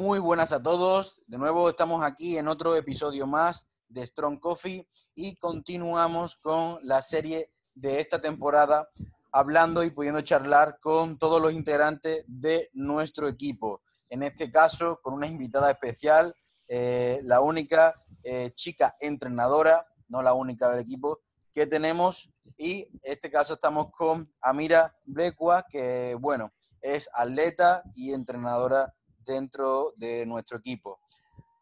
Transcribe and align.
Muy 0.00 0.18
buenas 0.18 0.50
a 0.52 0.62
todos. 0.62 1.20
De 1.26 1.36
nuevo 1.36 1.68
estamos 1.68 2.02
aquí 2.02 2.38
en 2.38 2.48
otro 2.48 2.74
episodio 2.74 3.26
más 3.26 3.68
de 3.86 4.06
Strong 4.06 4.40
Coffee 4.40 4.88
y 5.14 5.36
continuamos 5.36 6.36
con 6.36 6.78
la 6.84 7.02
serie 7.02 7.52
de 7.74 8.00
esta 8.00 8.18
temporada 8.18 8.88
hablando 9.30 9.84
y 9.84 9.90
pudiendo 9.90 10.22
charlar 10.22 10.78
con 10.80 11.18
todos 11.18 11.38
los 11.42 11.52
integrantes 11.52 12.24
de 12.26 12.70
nuestro 12.72 13.28
equipo. 13.28 13.82
En 14.08 14.22
este 14.22 14.50
caso, 14.50 14.98
con 15.02 15.12
una 15.12 15.26
invitada 15.26 15.70
especial, 15.70 16.34
eh, 16.66 17.20
la 17.24 17.42
única 17.42 17.94
eh, 18.22 18.52
chica 18.54 18.96
entrenadora, 19.00 19.86
no 20.08 20.22
la 20.22 20.32
única 20.32 20.70
del 20.70 20.80
equipo, 20.80 21.20
que 21.52 21.66
tenemos. 21.66 22.32
Y 22.56 22.84
en 22.84 23.00
este 23.02 23.30
caso 23.30 23.52
estamos 23.52 23.90
con 23.92 24.32
Amira 24.40 24.96
Blecua, 25.04 25.66
que 25.68 26.16
bueno, 26.18 26.54
es 26.80 27.10
atleta 27.12 27.82
y 27.94 28.14
entrenadora 28.14 28.94
dentro 29.24 29.92
de 29.96 30.26
nuestro 30.26 30.58
equipo. 30.58 31.00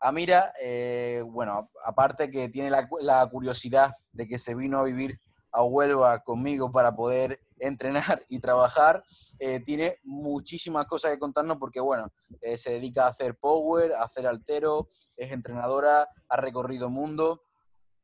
Amira, 0.00 0.52
eh, 0.60 1.22
bueno, 1.26 1.70
aparte 1.84 2.30
que 2.30 2.48
tiene 2.48 2.70
la, 2.70 3.28
curiosidad 3.28 3.96
de 4.12 4.28
que 4.28 4.38
se 4.38 4.54
vino 4.54 4.78
a 4.78 4.84
vivir 4.84 5.18
a 5.50 5.64
Huelva 5.64 6.22
conmigo 6.22 6.70
para 6.70 6.94
poder 6.94 7.40
entrenar 7.58 8.24
y 8.28 8.38
trabajar, 8.38 9.02
eh, 9.40 9.60
tiene 9.60 9.98
muchísimas 10.04 10.86
cosas 10.86 11.10
que 11.10 11.18
contarnos 11.18 11.58
porque, 11.58 11.80
bueno, 11.80 12.12
eh, 12.40 12.56
se 12.56 12.70
dedica 12.70 13.06
a 13.06 13.08
hacer 13.08 13.36
power, 13.36 13.92
a 13.94 14.04
hacer 14.04 14.27
altero, 14.28 14.88
es 15.16 15.32
entrenadora, 15.32 16.08
ha 16.28 16.36
recorrido 16.36 16.90
mundo, 16.90 17.42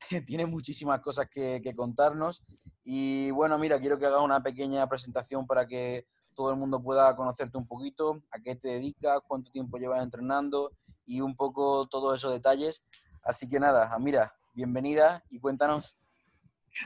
tiene 0.27 0.47
muchísimas 0.47 1.01
cosas 1.01 1.29
que, 1.31 1.61
que 1.63 1.77
contarnos. 1.77 2.43
Y 2.83 3.31
bueno, 3.31 3.57
mira, 3.57 3.79
quiero 3.79 3.99
que 3.99 4.07
hagas 4.07 4.21
una 4.21 4.43
pequeña 4.43 4.89
presentación 4.89 5.47
para 5.47 5.67
que 5.67 6.07
todo 6.35 6.51
el 6.51 6.57
mundo 6.57 6.83
pueda 6.83 7.15
conocerte 7.17 7.57
un 7.57 7.67
poquito, 7.67 8.23
a 8.31 8.39
qué 8.39 8.55
te 8.55 8.69
dedicas, 8.69 9.21
cuánto 9.27 9.51
tiempo 9.51 9.79
llevas 9.79 10.03
entrenando 10.03 10.73
y 11.07 11.21
un 11.21 11.37
poco 11.37 11.87
todos 11.87 12.17
esos 12.17 12.33
detalles. 12.33 12.85
Así 13.23 13.49
que 13.49 13.59
nada, 13.59 13.97
mira, 13.99 14.35
bienvenida 14.55 15.23
y 15.31 15.39
cuéntanos. 15.39 15.97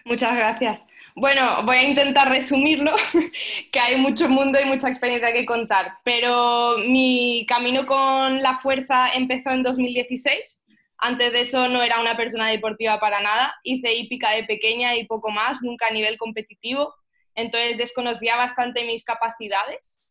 Muchas 0.05 0.35
gracias. 0.37 0.87
Bueno, 1.15 1.65
voy 1.65 1.77
a 1.77 1.89
intentar 1.89 2.29
resumirlo, 2.29 2.95
que 3.73 3.81
hay 3.81 3.97
mucho 3.97 4.29
mundo 4.29 4.59
y 4.61 4.67
mucha 4.67 4.89
experiencia 4.89 5.33
que 5.33 5.47
contar, 5.47 5.95
pero 6.05 6.77
mi 6.79 7.47
camino 7.49 7.87
con 7.87 8.41
la 8.41 8.59
fuerza 8.59 9.09
empezó 9.15 9.51
en 9.51 9.63
2016. 9.63 10.67
Antes 10.99 11.33
de 11.33 11.41
eso 11.41 11.69
no 11.69 11.83
era 11.83 12.01
una 12.01 12.17
persona 12.17 12.49
deportiva 12.49 13.01
para 13.01 13.21
nada, 13.21 13.55
hice 13.63 13.95
hípica 13.95 14.33
de 14.33 14.45
pequeña 14.45 14.97
y 14.97 15.07
poco 15.07 15.31
más, 15.31 15.63
nunca 15.63 15.87
a 15.87 15.93
nivel 15.93 16.19
competitivo 16.19 16.95
entonces 17.39 17.79
desconocía 17.79 18.37
bastante 18.37 18.85
mis 18.85 19.05
capacidades. 19.05 20.03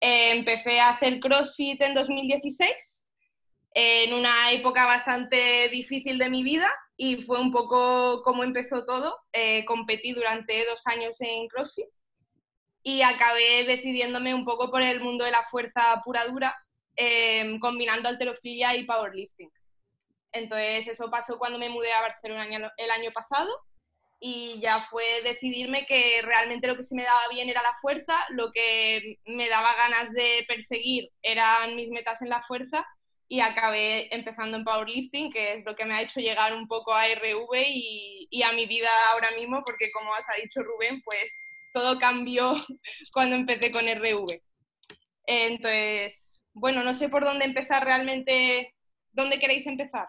Eh, 0.00 0.32
empecé 0.32 0.80
a 0.80 0.90
hacer 0.90 1.20
CrossFit 1.20 1.80
en 1.80 1.94
2016, 1.94 3.06
en 3.74 4.12
una 4.12 4.50
época 4.50 4.84
bastante 4.84 5.68
difícil 5.68 6.18
de 6.18 6.28
mi 6.28 6.42
vida 6.42 6.68
y 6.96 7.22
fue 7.22 7.38
un 7.38 7.52
poco 7.52 8.20
como 8.22 8.42
empezó 8.42 8.84
todo. 8.84 9.16
Eh, 9.32 9.64
competí 9.64 10.12
durante 10.12 10.64
dos 10.66 10.84
años 10.88 11.20
en 11.20 11.46
CrossFit 11.46 11.86
y 12.82 13.02
acabé 13.02 13.62
decidiéndome 13.62 14.34
un 14.34 14.44
poco 14.44 14.68
por 14.68 14.82
el 14.82 15.00
mundo 15.00 15.24
de 15.24 15.30
la 15.30 15.44
fuerza 15.44 16.02
pura 16.04 16.26
dura, 16.26 16.52
eh, 16.96 17.58
combinando 17.60 18.08
alterofilia 18.08 18.74
y 18.74 18.86
powerlifting. 18.86 19.52
Entonces 20.32 20.88
eso 20.88 21.08
pasó 21.12 21.38
cuando 21.38 21.60
me 21.60 21.68
mudé 21.68 21.92
a 21.92 22.00
Barcelona 22.00 22.72
el 22.76 22.90
año 22.90 23.12
pasado 23.12 23.56
y 24.24 24.60
ya 24.60 24.82
fue 24.88 25.02
decidirme 25.24 25.84
que 25.84 26.22
realmente 26.22 26.68
lo 26.68 26.76
que 26.76 26.84
sí 26.84 26.94
me 26.94 27.02
daba 27.02 27.22
bien 27.28 27.48
era 27.48 27.60
la 27.60 27.74
fuerza, 27.74 28.16
lo 28.30 28.52
que 28.52 29.18
me 29.26 29.48
daba 29.48 29.74
ganas 29.74 30.12
de 30.12 30.44
perseguir 30.46 31.10
eran 31.22 31.74
mis 31.74 31.88
metas 31.88 32.22
en 32.22 32.28
la 32.28 32.40
fuerza 32.40 32.86
y 33.26 33.40
acabé 33.40 34.14
empezando 34.14 34.56
en 34.56 34.62
powerlifting, 34.62 35.32
que 35.32 35.54
es 35.54 35.64
lo 35.64 35.74
que 35.74 35.84
me 35.84 35.94
ha 35.94 36.02
hecho 36.02 36.20
llegar 36.20 36.54
un 36.54 36.68
poco 36.68 36.94
a 36.94 37.08
RV 37.08 37.64
y, 37.66 38.42
a 38.44 38.52
mi 38.52 38.66
vida 38.66 38.88
ahora 39.12 39.32
mismo, 39.32 39.64
porque 39.66 39.90
como 39.90 40.14
has 40.14 40.24
dicho 40.40 40.62
Rubén, 40.62 41.02
pues 41.02 41.36
todo 41.74 41.98
cambió 41.98 42.54
cuando 43.12 43.34
empecé 43.34 43.72
con 43.72 43.88
RV. 43.88 44.40
Entonces, 45.26 46.44
bueno, 46.52 46.84
no 46.84 46.94
sé 46.94 47.08
por 47.08 47.24
dónde 47.24 47.44
empezar 47.44 47.84
realmente, 47.84 48.72
¿dónde 49.10 49.40
queréis 49.40 49.66
empezar? 49.66 50.06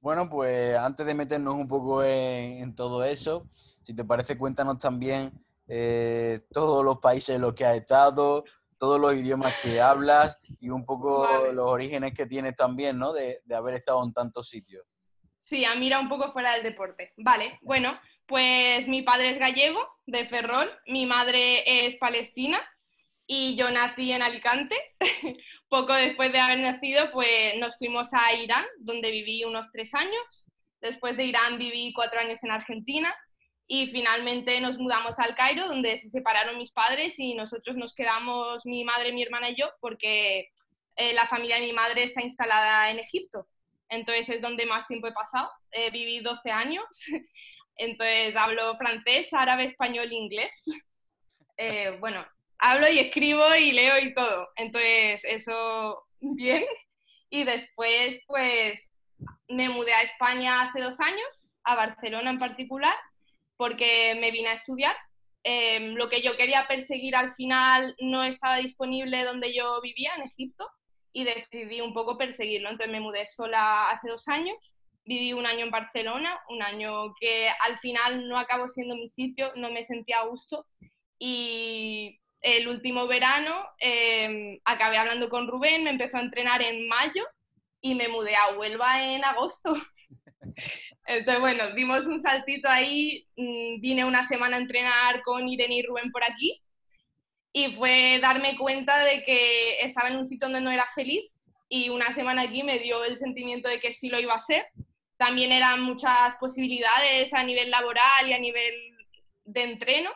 Bueno, 0.00 0.30
pues 0.30 0.76
antes 0.76 1.04
de 1.04 1.14
meternos 1.14 1.54
un 1.54 1.68
poco 1.68 2.02
en, 2.02 2.74
todo 2.74 3.04
eso, 3.04 3.46
si 3.82 3.94
te 3.94 4.04
parece, 4.04 4.38
cuéntanos 4.38 4.78
también 4.78 5.30
eh, 5.68 6.40
todos 6.50 6.82
los 6.82 6.98
países 6.98 7.36
en 7.36 7.42
los 7.42 7.54
que 7.54 7.66
has 7.66 7.76
estado, 7.76 8.44
todos 8.78 8.98
los 8.98 9.14
idiomas 9.14 9.54
que 9.62 9.78
hablas 9.80 10.38
y 10.58 10.70
un 10.70 10.86
poco 10.86 11.28
los 11.52 11.70
orígenes 11.70 12.14
que 12.14 12.24
tienes 12.24 12.54
también, 12.54 12.98
¿no? 12.98 13.12
De, 13.12 13.42
de, 13.44 13.54
haber 13.54 13.74
estado 13.74 14.02
en 14.02 14.14
tantos 14.14 14.48
sitios. 14.48 14.84
Sí, 15.38 15.66
a 15.66 15.74
mira 15.74 16.00
un 16.00 16.08
poco 16.08 16.32
fuera 16.32 16.52
del 16.52 16.62
deporte. 16.62 17.12
Vale, 17.18 17.58
bueno, 17.60 17.98
pues 18.24 18.88
mi 18.88 19.02
padre 19.02 19.30
es 19.30 19.38
gallego, 19.38 19.80
de 20.06 20.24
Ferrol, 20.24 20.70
mi 20.86 21.04
madre 21.04 21.86
es 21.86 21.96
palestina 21.96 22.58
y 23.26 23.54
yo 23.54 23.70
nací 23.70 24.12
en 24.12 24.22
Alicante. 24.22 24.76
Poco 25.70 25.94
después 25.94 26.32
de 26.32 26.40
haber 26.40 26.58
nacido, 26.58 27.12
pues 27.12 27.56
nos 27.58 27.78
fuimos 27.78 28.12
a 28.12 28.34
Irán, 28.34 28.66
donde 28.80 29.10
viví 29.12 29.44
unos 29.44 29.70
tres 29.72 29.94
años. 29.94 30.48
Después 30.80 31.16
de 31.16 31.26
Irán 31.26 31.58
viví 31.58 31.92
cuatro 31.94 32.18
años 32.18 32.42
en 32.42 32.50
Argentina 32.50 33.14
y 33.68 33.86
finalmente 33.86 34.60
nos 34.60 34.78
mudamos 34.78 35.20
al 35.20 35.36
Cairo, 35.36 35.68
donde 35.68 35.96
se 35.96 36.10
separaron 36.10 36.58
mis 36.58 36.72
padres 36.72 37.20
y 37.20 37.34
nosotros 37.34 37.76
nos 37.76 37.94
quedamos, 37.94 38.66
mi 38.66 38.82
madre, 38.82 39.12
mi 39.12 39.22
hermana 39.22 39.50
y 39.50 39.54
yo, 39.54 39.70
porque 39.80 40.48
eh, 40.96 41.14
la 41.14 41.28
familia 41.28 41.54
de 41.60 41.66
mi 41.66 41.72
madre 41.72 42.02
está 42.02 42.20
instalada 42.20 42.90
en 42.90 42.98
Egipto. 42.98 43.46
Entonces 43.88 44.28
es 44.28 44.42
donde 44.42 44.66
más 44.66 44.88
tiempo 44.88 45.06
he 45.06 45.12
pasado. 45.12 45.48
Eh, 45.70 45.92
viví 45.92 46.18
12 46.18 46.50
años. 46.50 46.84
Entonces 47.76 48.34
hablo 48.34 48.76
francés, 48.76 49.32
árabe, 49.32 49.66
español 49.66 50.10
e 50.10 50.16
inglés. 50.16 50.64
Eh, 51.62 51.94
bueno, 52.00 52.24
hablo 52.60 52.88
y 52.88 52.98
escribo 52.98 53.54
y 53.54 53.72
leo 53.72 53.98
y 53.98 54.14
todo. 54.14 54.48
Entonces, 54.56 55.24
eso 55.24 56.04
bien. 56.20 56.64
Y 57.30 57.44
después, 57.44 58.20
pues, 58.26 58.90
me 59.48 59.68
mudé 59.68 59.92
a 59.92 60.02
España 60.02 60.62
hace 60.62 60.80
dos 60.80 61.00
años, 61.00 61.52
a 61.64 61.76
Barcelona 61.76 62.30
en 62.30 62.38
particular, 62.38 62.96
porque 63.56 64.16
me 64.20 64.30
vine 64.30 64.48
a 64.48 64.54
estudiar. 64.54 64.96
Em, 65.42 65.94
lo 65.94 66.08
que 66.08 66.20
yo 66.20 66.36
quería 66.36 66.66
perseguir 66.68 67.16
al 67.16 67.32
final 67.32 67.96
no 68.00 68.24
estaba 68.24 68.56
disponible 68.56 69.24
donde 69.24 69.54
yo 69.54 69.80
vivía, 69.80 70.14
en 70.16 70.22
Egipto, 70.22 70.68
y 71.12 71.24
decidí 71.24 71.80
un 71.80 71.94
poco 71.94 72.18
perseguirlo. 72.18 72.68
Entonces 72.68 72.92
me 72.92 73.00
mudé 73.00 73.26
sola 73.26 73.90
hace 73.90 74.08
dos 74.08 74.28
años, 74.28 74.74
viví 75.04 75.32
un 75.32 75.46
año 75.46 75.64
en 75.64 75.70
Barcelona, 75.70 76.38
un 76.48 76.62
año 76.62 77.14
que 77.20 77.48
al 77.66 77.78
final 77.78 78.28
no 78.28 78.38
acabó 78.38 78.68
siendo 78.68 78.94
mi 78.94 79.08
sitio, 79.08 79.52
no 79.56 79.70
me 79.70 79.84
sentía 79.84 80.20
a 80.20 80.26
gusto 80.26 80.66
y 81.18 82.20
el 82.42 82.68
último 82.68 83.06
verano 83.06 83.54
em, 83.78 84.58
acabé 84.64 84.96
hablando 84.98 85.28
con 85.28 85.48
Rubén, 85.48 85.84
me 85.84 85.90
empezó 85.90 86.16
a 86.16 86.22
entrenar 86.22 86.62
en 86.62 86.88
mayo 86.88 87.24
y 87.80 87.94
me 87.94 88.08
mudé 88.08 88.34
a 88.36 88.56
Huelva 88.56 89.02
en 89.02 89.24
agosto. 89.24 89.74
Entonces, 91.06 91.40
bueno, 91.40 91.70
dimos 91.72 92.06
un 92.06 92.20
saltito 92.20 92.68
ahí, 92.68 93.26
mm, 93.36 93.80
vine 93.80 94.04
una 94.04 94.26
semana 94.28 94.56
a 94.56 94.60
entrenar 94.60 95.22
con 95.22 95.48
Irene 95.48 95.76
y 95.76 95.82
Rubén 95.82 96.10
por 96.12 96.24
aquí 96.24 96.62
y 97.52 97.74
fue 97.74 98.20
darme 98.22 98.56
cuenta 98.56 99.02
de 99.04 99.24
que 99.24 99.80
estaba 99.80 100.08
en 100.08 100.18
un 100.18 100.26
sitio 100.26 100.46
donde 100.46 100.60
no 100.60 100.70
era 100.70 100.86
feliz 100.94 101.30
y 101.68 101.88
una 101.88 102.12
semana 102.12 102.42
aquí 102.42 102.62
me 102.62 102.78
dio 102.78 103.04
el 103.04 103.16
sentimiento 103.16 103.68
de 103.68 103.80
que 103.80 103.92
sí 103.92 104.08
lo 104.08 104.20
iba 104.20 104.34
a 104.34 104.40
ser. 104.40 104.66
También 105.16 105.52
eran 105.52 105.82
muchas 105.82 106.36
posibilidades 106.36 107.34
a 107.34 107.42
nivel 107.42 107.70
laboral 107.70 108.28
y 108.28 108.32
a 108.32 108.38
nivel 108.38 108.74
de 109.44 109.62
entreno 109.62 110.10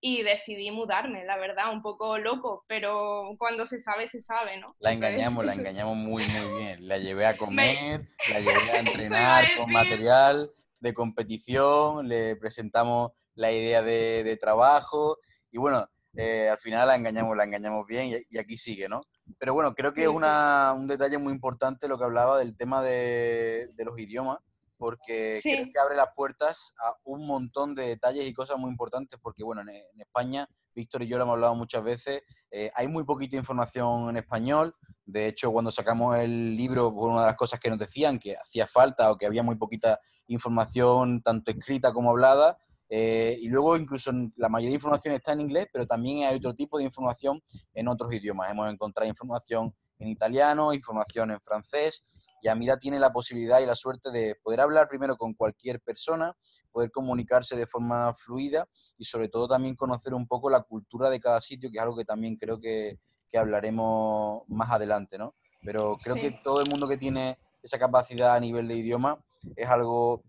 y 0.00 0.22
decidí 0.22 0.70
mudarme, 0.70 1.24
la 1.24 1.36
verdad, 1.36 1.72
un 1.72 1.82
poco 1.82 2.16
loco, 2.16 2.64
pero 2.66 3.34
cuando 3.38 3.66
se 3.66 3.80
sabe, 3.80 4.08
se 4.08 4.22
sabe, 4.22 4.58
¿no? 4.58 4.74
La 4.78 4.92
engañamos, 4.92 5.44
la 5.44 5.54
engañamos 5.54 5.96
muy, 5.96 6.24
muy 6.26 6.58
bien. 6.58 6.88
La 6.88 6.98
llevé 6.98 7.26
a 7.26 7.36
comer, 7.36 8.08
la 8.32 8.40
llevé 8.40 8.70
a 8.70 8.78
entrenar 8.78 9.44
con 9.58 9.70
material 9.70 10.50
de 10.80 10.94
competición, 10.94 12.08
le 12.08 12.36
presentamos 12.36 13.12
la 13.34 13.52
idea 13.52 13.82
de, 13.82 14.36
trabajo 14.40 15.18
y 15.50 15.58
bueno, 15.58 15.86
eh, 16.16 16.48
al 16.48 16.58
final 16.58 16.88
la 16.88 16.96
engañamos, 16.96 17.36
la 17.36 17.44
engañamos 17.44 17.86
bien 17.86 18.24
y, 18.28 18.38
aquí 18.38 18.56
sigue, 18.56 18.88
¿no? 18.88 19.02
Pero 19.38 19.52
bueno, 19.52 19.74
creo 19.74 19.92
que 19.92 20.02
es 20.02 20.08
una, 20.08 20.72
un 20.74 20.88
detalle 20.88 21.18
muy 21.18 21.32
importante 21.32 21.88
lo 21.88 21.98
que 21.98 22.04
hablaba 22.04 22.38
del 22.38 22.56
tema 22.56 22.82
de, 22.82 23.68
de 23.74 23.84
los 23.84 23.98
idiomas, 23.98 24.38
porque 24.80 25.40
creo 25.42 25.66
que 25.70 25.78
abre 25.78 25.94
las 25.94 26.08
puertas 26.16 26.72
a 26.82 26.96
un 27.04 27.26
montón 27.26 27.74
de 27.74 27.86
detalles 27.86 28.26
y 28.26 28.32
cosas 28.32 28.56
muy 28.56 28.70
importantes, 28.70 29.20
porque 29.22 29.44
bueno, 29.44 29.60
en, 29.60 29.68
España, 30.00 30.48
Víctor 30.74 31.02
y 31.02 31.06
yo 31.06 31.18
lo 31.18 31.24
hemos 31.24 31.34
hablado 31.34 31.54
muchas 31.54 31.84
veces, 31.84 32.22
eh, 32.50 32.70
hay 32.74 32.88
muy 32.88 33.04
poquita 33.04 33.36
información 33.36 34.08
en 34.08 34.16
español, 34.16 34.74
de 35.04 35.26
hecho 35.26 35.52
cuando 35.52 35.70
sacamos 35.70 36.16
el 36.16 36.56
libro, 36.56 36.88
una 36.88 37.20
de 37.20 37.26
las 37.26 37.36
cosas 37.36 37.60
que 37.60 37.68
nos 37.68 37.78
decían 37.78 38.18
que 38.18 38.38
hacía 38.38 38.66
falta 38.66 39.12
o 39.12 39.18
que 39.18 39.26
había 39.26 39.42
muy 39.42 39.56
poquita 39.56 40.00
información, 40.28 41.20
tanto 41.20 41.50
escrita 41.50 41.92
como 41.92 42.08
hablada, 42.08 42.56
eh, 42.88 43.36
y 43.38 43.48
luego 43.48 43.76
incluso 43.76 44.10
la 44.36 44.48
mayoría 44.48 44.70
de 44.70 44.76
información 44.76 45.12
está 45.12 45.34
en 45.34 45.40
inglés, 45.40 45.68
pero 45.70 45.86
también 45.86 46.26
hay 46.26 46.36
otro 46.36 46.54
tipo 46.54 46.78
de 46.78 46.84
información 46.84 47.42
en 47.74 47.86
otros 47.86 48.14
idiomas. 48.14 48.50
Hemos 48.50 48.72
encontrado 48.72 49.10
información 49.10 49.74
en 49.98 50.08
italiano, 50.08 50.72
información 50.72 51.32
en 51.32 51.40
francés, 51.40 52.02
y 52.40 52.48
Amira 52.48 52.78
tiene 52.78 52.98
la 52.98 53.12
posibilidad 53.12 53.60
y 53.60 53.66
la 53.66 53.74
suerte 53.74 54.10
de 54.10 54.36
poder 54.42 54.60
hablar 54.60 54.88
primero 54.88 55.16
con 55.16 55.34
cualquier 55.34 55.80
persona, 55.80 56.36
poder 56.72 56.90
comunicarse 56.90 57.56
de 57.56 57.66
forma 57.66 58.12
fluida 58.14 58.68
y 58.96 59.04
sobre 59.04 59.28
todo 59.28 59.48
también 59.48 59.76
conocer 59.76 60.14
un 60.14 60.26
poco 60.26 60.50
la 60.50 60.62
cultura 60.62 61.10
de 61.10 61.20
cada 61.20 61.40
sitio, 61.40 61.70
que 61.70 61.78
es 61.78 61.82
algo 61.82 61.96
que 61.96 62.04
también 62.04 62.36
creo 62.36 62.60
que, 62.60 62.98
que 63.28 63.38
hablaremos 63.38 64.42
más 64.48 64.70
adelante, 64.70 65.18
¿no? 65.18 65.34
Pero 65.62 65.98
creo 66.02 66.16
que 66.16 66.40
todo 66.42 66.60
el 66.60 66.70
mundo 66.70 66.88
que 66.88 66.96
tiene 66.96 67.38
esa 67.62 67.78
capacidad 67.78 68.34
a 68.34 68.40
nivel 68.40 68.66
de 68.66 68.76
idioma 68.76 69.22
es 69.56 69.68
algo 69.68 70.22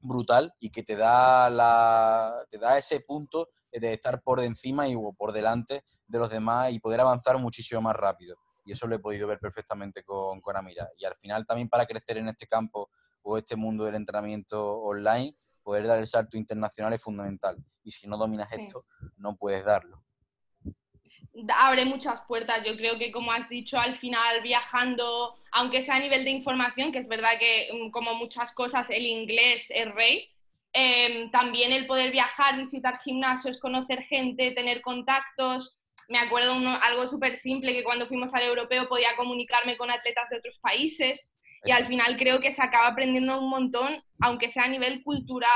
brutal 0.00 0.52
y 0.60 0.70
que 0.70 0.82
te 0.82 0.96
da, 0.96 1.50
la, 1.50 2.44
te 2.50 2.58
da 2.58 2.78
ese 2.78 3.00
punto 3.00 3.48
de 3.72 3.92
estar 3.92 4.22
por 4.22 4.40
encima 4.40 4.88
y 4.88 4.96
por 5.18 5.32
delante 5.32 5.84
de 6.06 6.18
los 6.18 6.30
demás 6.30 6.72
y 6.72 6.78
poder 6.78 7.00
avanzar 7.00 7.38
muchísimo 7.38 7.80
más 7.80 7.96
rápido. 7.96 8.36
Y 8.66 8.72
eso 8.72 8.86
lo 8.86 8.96
he 8.96 8.98
podido 8.98 9.26
ver 9.26 9.38
perfectamente 9.38 10.02
con, 10.02 10.42
con 10.42 10.56
Amira. 10.56 10.90
Y 10.98 11.06
al 11.06 11.16
final 11.16 11.46
también 11.46 11.70
para 11.70 11.86
crecer 11.86 12.18
en 12.18 12.28
este 12.28 12.46
campo 12.46 12.90
o 13.22 13.38
este 13.38 13.56
mundo 13.56 13.84
del 13.86 13.94
entrenamiento 13.94 14.78
online, 14.80 15.34
poder 15.62 15.86
dar 15.86 15.98
el 15.98 16.06
salto 16.06 16.36
internacional 16.36 16.92
es 16.92 17.02
fundamental. 17.02 17.56
Y 17.82 17.90
si 17.90 18.06
no 18.06 18.18
dominas 18.18 18.52
esto, 18.52 18.84
no 19.16 19.36
puedes 19.36 19.64
darlo 19.64 20.02
abre 21.58 21.84
muchas 21.84 22.20
puertas. 22.22 22.64
Yo 22.64 22.76
creo 22.76 22.98
que, 22.98 23.12
como 23.12 23.32
has 23.32 23.48
dicho, 23.48 23.78
al 23.78 23.96
final 23.96 24.42
viajando, 24.42 25.34
aunque 25.52 25.82
sea 25.82 25.96
a 25.96 26.00
nivel 26.00 26.24
de 26.24 26.30
información, 26.30 26.92
que 26.92 26.98
es 26.98 27.08
verdad 27.08 27.38
que 27.38 27.68
mm, 27.72 27.90
como 27.90 28.14
muchas 28.14 28.52
cosas 28.52 28.90
el 28.90 29.06
inglés 29.06 29.66
es 29.70 29.92
rey, 29.94 30.28
em, 30.72 31.30
también 31.30 31.72
el 31.72 31.86
poder 31.86 32.10
viajar, 32.10 32.56
visitar 32.56 32.98
gimnasios, 32.98 33.58
conocer 33.58 34.02
gente, 34.02 34.52
tener 34.52 34.82
contactos. 34.82 35.76
Me 36.08 36.18
acuerdo 36.18 36.52
algo 36.82 37.06
súper 37.06 37.36
simple 37.36 37.72
que 37.72 37.84
cuando 37.84 38.06
fuimos 38.06 38.32
al 38.34 38.42
europeo 38.42 38.88
podía 38.88 39.16
comunicarme 39.16 39.76
con 39.76 39.90
atletas 39.90 40.28
de 40.30 40.38
otros 40.38 40.58
países 40.58 41.36
y 41.64 41.72
al 41.72 41.86
final 41.86 42.16
creo 42.16 42.40
que 42.40 42.52
se 42.52 42.62
acaba 42.62 42.88
aprendiendo 42.88 43.40
un 43.40 43.50
montón, 43.50 44.02
aunque 44.20 44.48
sea 44.48 44.64
a 44.64 44.68
nivel 44.68 45.02
cultural 45.02 45.50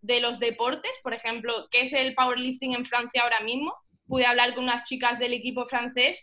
de 0.00 0.20
los 0.20 0.38
deportes, 0.38 0.92
por 1.02 1.14
ejemplo, 1.14 1.68
qué 1.70 1.82
es 1.82 1.92
el 1.92 2.14
powerlifting 2.14 2.74
en 2.74 2.84
Francia 2.84 3.22
ahora 3.22 3.40
mismo, 3.40 3.74
pude 4.06 4.26
hablar 4.26 4.54
con 4.54 4.64
unas 4.64 4.84
chicas 4.84 5.18
del 5.18 5.32
equipo 5.32 5.66
francés 5.66 6.22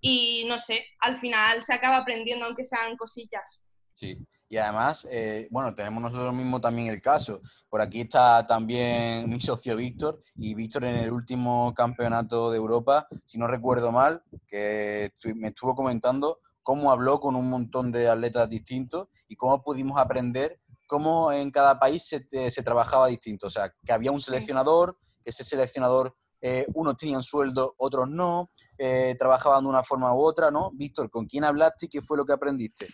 y 0.00 0.44
no 0.46 0.58
sé, 0.58 0.84
al 1.00 1.18
final 1.18 1.62
se 1.62 1.74
acaba 1.74 1.98
aprendiendo 1.98 2.46
aunque 2.46 2.64
sean 2.64 2.96
cosillas. 2.96 3.64
Sí, 3.94 4.16
y 4.50 4.56
además, 4.58 5.06
eh, 5.08 5.46
bueno, 5.50 5.74
tenemos 5.76 6.02
nosotros 6.02 6.34
mismos 6.34 6.60
también 6.60 6.88
el 6.88 7.00
caso. 7.00 7.40
Por 7.68 7.80
aquí 7.80 8.00
está 8.00 8.44
también 8.46 9.30
mi 9.30 9.40
socio 9.40 9.76
Víctor, 9.76 10.20
y 10.34 10.54
Víctor 10.54 10.84
en 10.84 10.96
el 10.96 11.12
último 11.12 11.72
campeonato 11.72 12.50
de 12.50 12.56
Europa, 12.56 13.06
si 13.24 13.38
no 13.38 13.46
recuerdo 13.46 13.92
mal, 13.92 14.24
que 14.48 15.12
me 15.36 15.48
estuvo 15.48 15.76
comentando 15.76 16.40
cómo 16.64 16.90
habló 16.90 17.20
con 17.20 17.36
un 17.36 17.48
montón 17.48 17.92
de 17.92 18.08
atletas 18.08 18.50
distintos 18.50 19.08
y 19.28 19.36
cómo 19.36 19.62
pudimos 19.62 19.98
aprender 19.98 20.60
cómo 20.88 21.30
en 21.30 21.52
cada 21.52 21.78
país 21.78 22.02
se, 22.08 22.50
se 22.50 22.62
trabajaba 22.64 23.06
distinto. 23.06 23.46
O 23.46 23.50
sea, 23.50 23.72
que 23.86 23.92
había 23.92 24.10
un 24.10 24.20
seleccionador, 24.20 24.98
que 25.22 25.30
ese 25.30 25.44
seleccionador 25.44 26.16
eh, 26.42 26.66
unos 26.74 26.96
tenían 26.96 27.22
sueldo, 27.22 27.74
otros 27.78 28.10
no, 28.10 28.50
eh, 28.76 29.14
trabajaban 29.16 29.62
de 29.62 29.70
una 29.70 29.84
forma 29.84 30.12
u 30.12 30.20
otra, 30.20 30.50
¿no? 30.50 30.72
Víctor, 30.72 31.08
¿con 31.08 31.26
quién 31.26 31.44
hablaste 31.44 31.86
y 31.86 31.88
qué 31.88 32.02
fue 32.02 32.16
lo 32.16 32.24
que 32.24 32.32
aprendiste? 32.32 32.88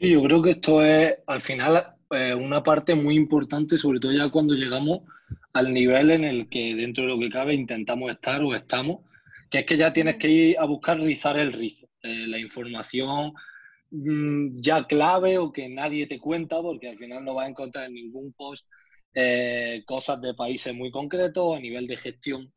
Sí, 0.00 0.10
yo 0.12 0.22
creo 0.22 0.42
que 0.42 0.50
esto 0.52 0.82
es 0.82 1.18
al 1.26 1.42
final 1.42 1.94
eh, 2.10 2.34
una 2.34 2.62
parte 2.62 2.94
muy 2.94 3.16
importante, 3.16 3.76
sobre 3.76 4.00
todo 4.00 4.12
ya 4.12 4.30
cuando 4.30 4.54
llegamos 4.54 5.00
al 5.52 5.74
nivel 5.74 6.10
en 6.10 6.24
el 6.24 6.48
que 6.48 6.74
dentro 6.74 7.04
de 7.04 7.10
lo 7.10 7.18
que 7.18 7.28
cabe 7.28 7.52
intentamos 7.54 8.10
estar 8.10 8.42
o 8.42 8.54
estamos, 8.54 9.00
que 9.50 9.58
es 9.58 9.64
que 9.66 9.76
ya 9.76 9.92
tienes 9.92 10.16
que 10.16 10.28
ir 10.28 10.58
a 10.58 10.64
buscar 10.64 10.98
rizar 10.98 11.38
el 11.38 11.52
rizo, 11.52 11.86
la 12.02 12.38
información 12.38 13.34
mm, 13.90 14.60
ya 14.60 14.86
clave 14.86 15.36
o 15.38 15.52
que 15.52 15.68
nadie 15.68 16.06
te 16.06 16.18
cuenta, 16.18 16.62
porque 16.62 16.88
al 16.88 16.96
final 16.98 17.22
no 17.24 17.34
vas 17.34 17.46
a 17.46 17.50
encontrar 17.50 17.86
en 17.86 17.94
ningún 17.94 18.32
post 18.32 18.66
eh, 19.14 19.82
cosas 19.86 20.20
de 20.22 20.34
países 20.34 20.74
muy 20.74 20.90
concretos, 20.90 21.56
a 21.56 21.60
nivel 21.60 21.86
de 21.86 21.96
gestión 21.96 22.52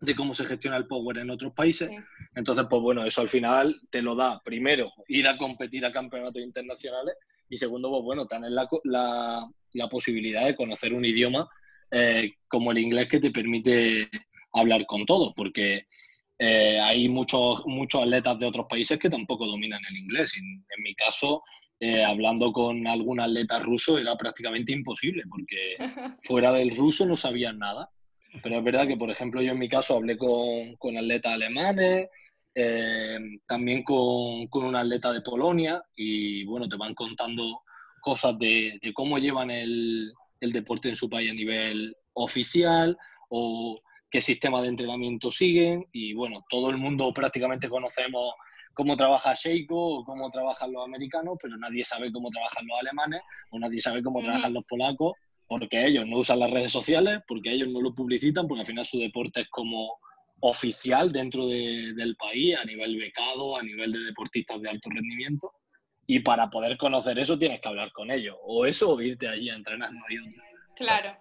de 0.00 0.14
cómo 0.14 0.34
se 0.34 0.44
gestiona 0.44 0.76
el 0.76 0.86
power 0.86 1.18
en 1.18 1.30
otros 1.30 1.52
países. 1.52 1.90
Entonces, 2.34 2.66
pues 2.68 2.82
bueno, 2.82 3.04
eso 3.04 3.20
al 3.20 3.28
final 3.28 3.80
te 3.90 4.02
lo 4.02 4.14
da, 4.14 4.40
primero, 4.44 4.92
ir 5.08 5.28
a 5.28 5.36
competir 5.36 5.84
a 5.84 5.92
campeonatos 5.92 6.42
internacionales 6.42 7.14
y 7.48 7.56
segundo, 7.56 7.90
pues 7.90 8.02
bueno, 8.02 8.26
tener 8.26 8.50
la, 8.52 8.68
la, 8.84 9.88
posibilidad 9.88 10.46
de 10.46 10.56
conocer 10.56 10.92
un 10.92 11.04
idioma 11.04 11.48
eh, 11.90 12.32
como 12.48 12.72
el 12.72 12.78
inglés 12.78 13.08
que 13.08 13.20
te 13.20 13.30
permite 13.30 14.08
hablar 14.52 14.84
con 14.86 15.04
todos, 15.04 15.32
porque 15.36 15.86
eh, 16.38 16.80
hay 16.80 17.08
muchos, 17.08 17.62
muchos 17.66 18.02
atletas 18.02 18.38
de 18.38 18.46
otros 18.46 18.66
países 18.68 18.98
que 18.98 19.10
tampoco 19.10 19.46
dominan 19.46 19.80
el 19.88 19.96
inglés. 19.96 20.34
en 20.36 20.82
mi 20.82 20.94
caso, 20.94 21.42
eh, 21.78 22.02
hablando 22.02 22.52
con 22.52 22.86
algún 22.86 23.20
atleta 23.20 23.58
ruso 23.58 23.98
era 23.98 24.16
prácticamente 24.16 24.72
imposible, 24.72 25.24
porque 25.28 25.74
fuera 26.22 26.52
del 26.52 26.74
ruso 26.74 27.04
no 27.04 27.16
sabían 27.16 27.58
nada. 27.58 27.90
Pero 28.42 28.58
es 28.58 28.64
verdad 28.64 28.86
que, 28.86 28.96
por 28.96 29.10
ejemplo, 29.10 29.42
yo 29.42 29.52
en 29.52 29.58
mi 29.58 29.68
caso 29.68 29.96
hablé 29.96 30.16
con, 30.16 30.76
con 30.76 30.96
atletas 30.96 31.34
alemanes, 31.34 32.08
eh, 32.54 33.18
también 33.46 33.82
con, 33.82 34.46
con, 34.48 34.64
un 34.64 34.76
atleta 34.76 35.12
de 35.12 35.20
Polonia, 35.20 35.82
y 35.94 36.44
bueno, 36.44 36.68
te 36.68 36.76
van 36.76 36.94
contando 36.94 37.62
cosas 38.00 38.38
de, 38.38 38.78
de 38.80 38.92
cómo 38.92 39.18
llevan 39.18 39.50
el, 39.50 40.12
el, 40.40 40.52
deporte 40.52 40.88
en 40.88 40.96
su 40.96 41.10
país 41.10 41.30
a 41.30 41.34
nivel 41.34 41.94
oficial 42.14 42.96
o 43.28 43.80
qué 44.10 44.20
sistema 44.20 44.62
de 44.62 44.68
entrenamiento 44.68 45.30
siguen. 45.30 45.86
Y 45.92 46.14
bueno, 46.14 46.44
todo 46.48 46.70
el 46.70 46.76
mundo 46.76 47.12
prácticamente 47.12 47.68
conocemos 47.68 48.34
cómo 48.76 48.94
trabaja 48.94 49.34
Sheiko 49.34 49.74
o 49.74 50.04
cómo 50.04 50.30
trabajan 50.30 50.70
los 50.70 50.84
americanos, 50.84 51.38
pero 51.40 51.56
nadie 51.56 51.84
sabe 51.84 52.12
cómo 52.12 52.28
trabajan 52.30 52.66
los 52.66 52.78
alemanes 52.78 53.22
o 53.50 53.58
nadie 53.58 53.80
sabe 53.80 54.02
cómo 54.02 54.20
trabajan 54.20 54.52
los 54.52 54.64
polacos, 54.64 55.14
porque 55.48 55.86
ellos 55.86 56.06
no 56.06 56.18
usan 56.18 56.40
las 56.40 56.50
redes 56.50 56.72
sociales, 56.72 57.22
porque 57.26 57.52
ellos 57.52 57.68
no 57.68 57.80
lo 57.80 57.94
publicitan, 57.94 58.46
porque 58.46 58.60
al 58.62 58.66
final 58.66 58.84
su 58.84 58.98
deporte 58.98 59.42
es 59.42 59.48
como 59.50 59.98
oficial 60.40 61.12
dentro 61.12 61.46
del 61.46 62.16
país, 62.16 62.56
a 62.58 62.64
nivel 62.64 62.96
becado, 62.96 63.56
a 63.56 63.62
nivel 63.62 63.92
de 63.92 64.00
deportistas 64.00 64.60
de 64.60 64.70
alto 64.70 64.90
rendimiento. 64.90 65.52
Y 66.06 66.20
para 66.20 66.48
poder 66.50 66.76
conocer 66.76 67.18
eso 67.18 67.38
tienes 67.38 67.60
que 67.60 67.68
hablar 67.68 67.90
con 67.92 68.10
ellos. 68.10 68.36
O 68.42 68.66
eso 68.66 68.92
o 68.92 69.00
irte 69.00 69.28
allí 69.28 69.50
a 69.50 69.54
entrenar, 69.54 69.92
no 69.92 70.02
hay 70.08 70.18
otra. 70.18 70.42
Claro. 70.76 71.16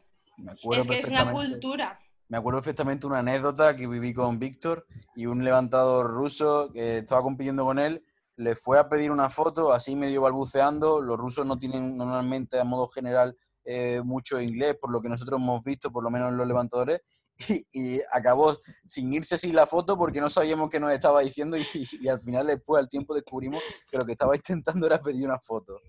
es 0.78 0.88
que 0.88 1.00
es 1.00 1.07
una 1.07 1.31
cultura 1.31 2.00
me 2.28 2.38
acuerdo 2.38 2.60
perfectamente 2.60 3.06
una 3.06 3.19
anécdota 3.19 3.75
que 3.75 3.88
viví 3.88 4.13
con 4.13 4.39
Víctor 4.39 4.88
y 5.16 5.28
un 5.28 5.44
levantador 5.44 6.07
ruso 6.07 6.71
que 6.73 7.00
estaba 7.00 7.21
compitiendo 7.21 7.64
con 7.64 7.78
él, 7.78 8.04
le 8.35 8.56
fue 8.56 8.80
a 8.80 8.90
pedir 8.90 9.11
una 9.11 9.30
foto, 9.30 9.71
así 9.71 9.95
medio 9.95 10.21
balbuceando. 10.21 11.02
Los 11.02 11.19
rusos 11.19 11.45
no 11.45 11.59
tienen 11.59 11.95
normalmente, 11.95 12.59
a 12.59 12.64
modo 12.64 12.88
general, 12.88 13.38
eh, 13.66 14.02
mucho 14.04 14.40
inglés, 14.40 14.78
por 14.80 14.92
lo 14.92 15.02
que 15.02 15.10
nosotros 15.10 15.40
hemos 15.40 15.64
visto, 15.64 15.92
por 15.92 16.04
lo 16.04 16.10
menos 16.10 16.30
en 16.30 16.38
los 16.38 16.48
levantadores, 16.48 17.02
y, 17.74 18.00
acabó 18.14 18.57
sin 18.86 19.14
irse 19.14 19.38
sin 19.38 19.56
la 19.56 19.68
foto 19.68 19.98
porque 19.98 20.22
no 20.22 20.30
sabíamos 20.30 20.69
qué 20.69 20.80
nos 20.80 20.94
estaba 20.94 21.22
diciendo 21.22 21.57
y, 22.02 22.07
al 22.07 22.22
final 22.22 22.48
después 22.48 22.81
al 22.81 22.88
tiempo 22.88 23.14
descubrimos 23.14 23.62
que 23.90 23.98
lo 23.98 24.06
que 24.06 24.14
estaba 24.14 24.36
intentando 24.38 24.88
era 24.88 25.02
pedir 25.02 25.26
una 25.26 25.40
foto. 25.40 25.81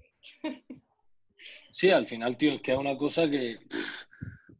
Sí, 1.70 1.90
al 1.90 2.06
final, 2.06 2.36
tío, 2.36 2.52
es 2.52 2.62
que 2.62 2.72
es 2.72 2.78
una 2.78 2.96
cosa 2.96 3.28
que 3.28 3.58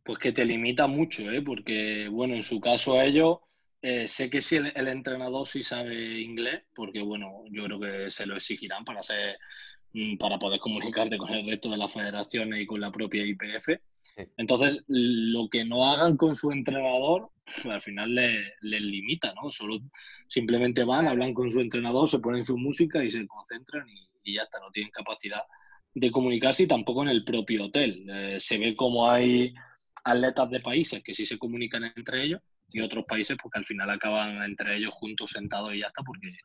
pues 0.07 0.19
que 0.21 0.33
te 0.33 0.45
limita 0.45 0.87
mucho, 0.87 1.29
¿eh? 1.31 1.43
porque, 1.43 2.09
bueno, 2.09 2.35
en 2.35 2.45
su 2.45 2.61
caso 2.61 2.95
a 2.95 3.05
ellos, 3.05 3.39
eh, 3.83 4.07
sé 4.07 4.31
que 4.31 4.41
si 4.41 4.57
el, 4.57 4.89
entrenador 4.89 5.47
sí 5.49 5.65
sabe 5.65 6.21
inglés, 6.21 6.63
porque, 6.75 7.03
bueno, 7.03 7.43
yo 7.51 7.65
creo 7.65 7.81
que 7.81 8.11
se 8.11 8.25
lo 8.25 8.37
exigirán 8.37 8.85
para 8.85 9.03
ser 9.03 9.37
para 10.19 10.39
poder 10.39 10.61
comunicarte 10.61 11.17
con 11.17 11.31
el 11.31 11.47
resto 11.47 11.71
de 11.71 11.77
las 11.77 11.93
federaciones 11.93 12.61
y 12.61 12.67
con 12.67 12.81
la 12.81 12.91
propia 12.91 13.25
IPF. 13.25 13.81
Entonces, 14.37 14.85
lo 14.89 15.49
que 15.49 15.65
no 15.65 15.87
hagan 15.87 16.17
con 16.17 16.35
su 16.35 16.51
entrenador, 16.53 17.31
al 17.65 17.81
final 17.81 18.15
les 18.15 18.37
le 18.61 18.81
limita, 18.81 19.33
¿no? 19.35 19.51
Solo 19.51 19.79
simplemente 20.29 20.85
van, 20.85 21.09
hablan 21.09 21.35
con 21.35 21.51
su 21.51 21.61
entrenador, 21.61 22.09
se 22.09 22.19
ponen 22.19 22.43
su 22.43 22.59
música 22.59 23.03
y 23.05 23.11
se 23.11 23.27
concentran 23.27 23.89
y, 23.89 24.09
y 24.25 24.35
ya 24.35 24.43
está, 24.43 24.61
no 24.61 24.71
tienen 24.71 24.91
capacidad 24.91 25.43
de 25.95 26.11
comunicarse 26.11 26.65
y 26.65 26.67
tampoco 26.67 27.03
en 27.03 27.09
el 27.09 27.25
propio 27.25 27.65
hotel. 27.65 28.07
Eh, 28.09 28.37
se 28.39 28.59
ve 28.59 28.77
como 28.77 29.11
hay 29.11 29.55
atletas 30.05 30.51
de 30.51 30.61
países 30.61 31.03
que 31.03 31.15
sí 31.15 31.25
se 31.25 31.39
comunican 31.39 31.85
entre 31.97 32.23
ellos 32.23 32.41
y 32.71 32.81
otros 32.81 33.07
países 33.07 33.37
porque 33.43 33.59
al 33.59 33.65
final 33.65 33.89
acaban 33.89 34.43
entre 34.43 34.77
ellos 34.77 34.93
juntos 34.93 35.31
sentados 35.31 35.73
y 35.75 35.81
ya 35.81 35.87
está 35.87 36.03
porque 36.03 36.37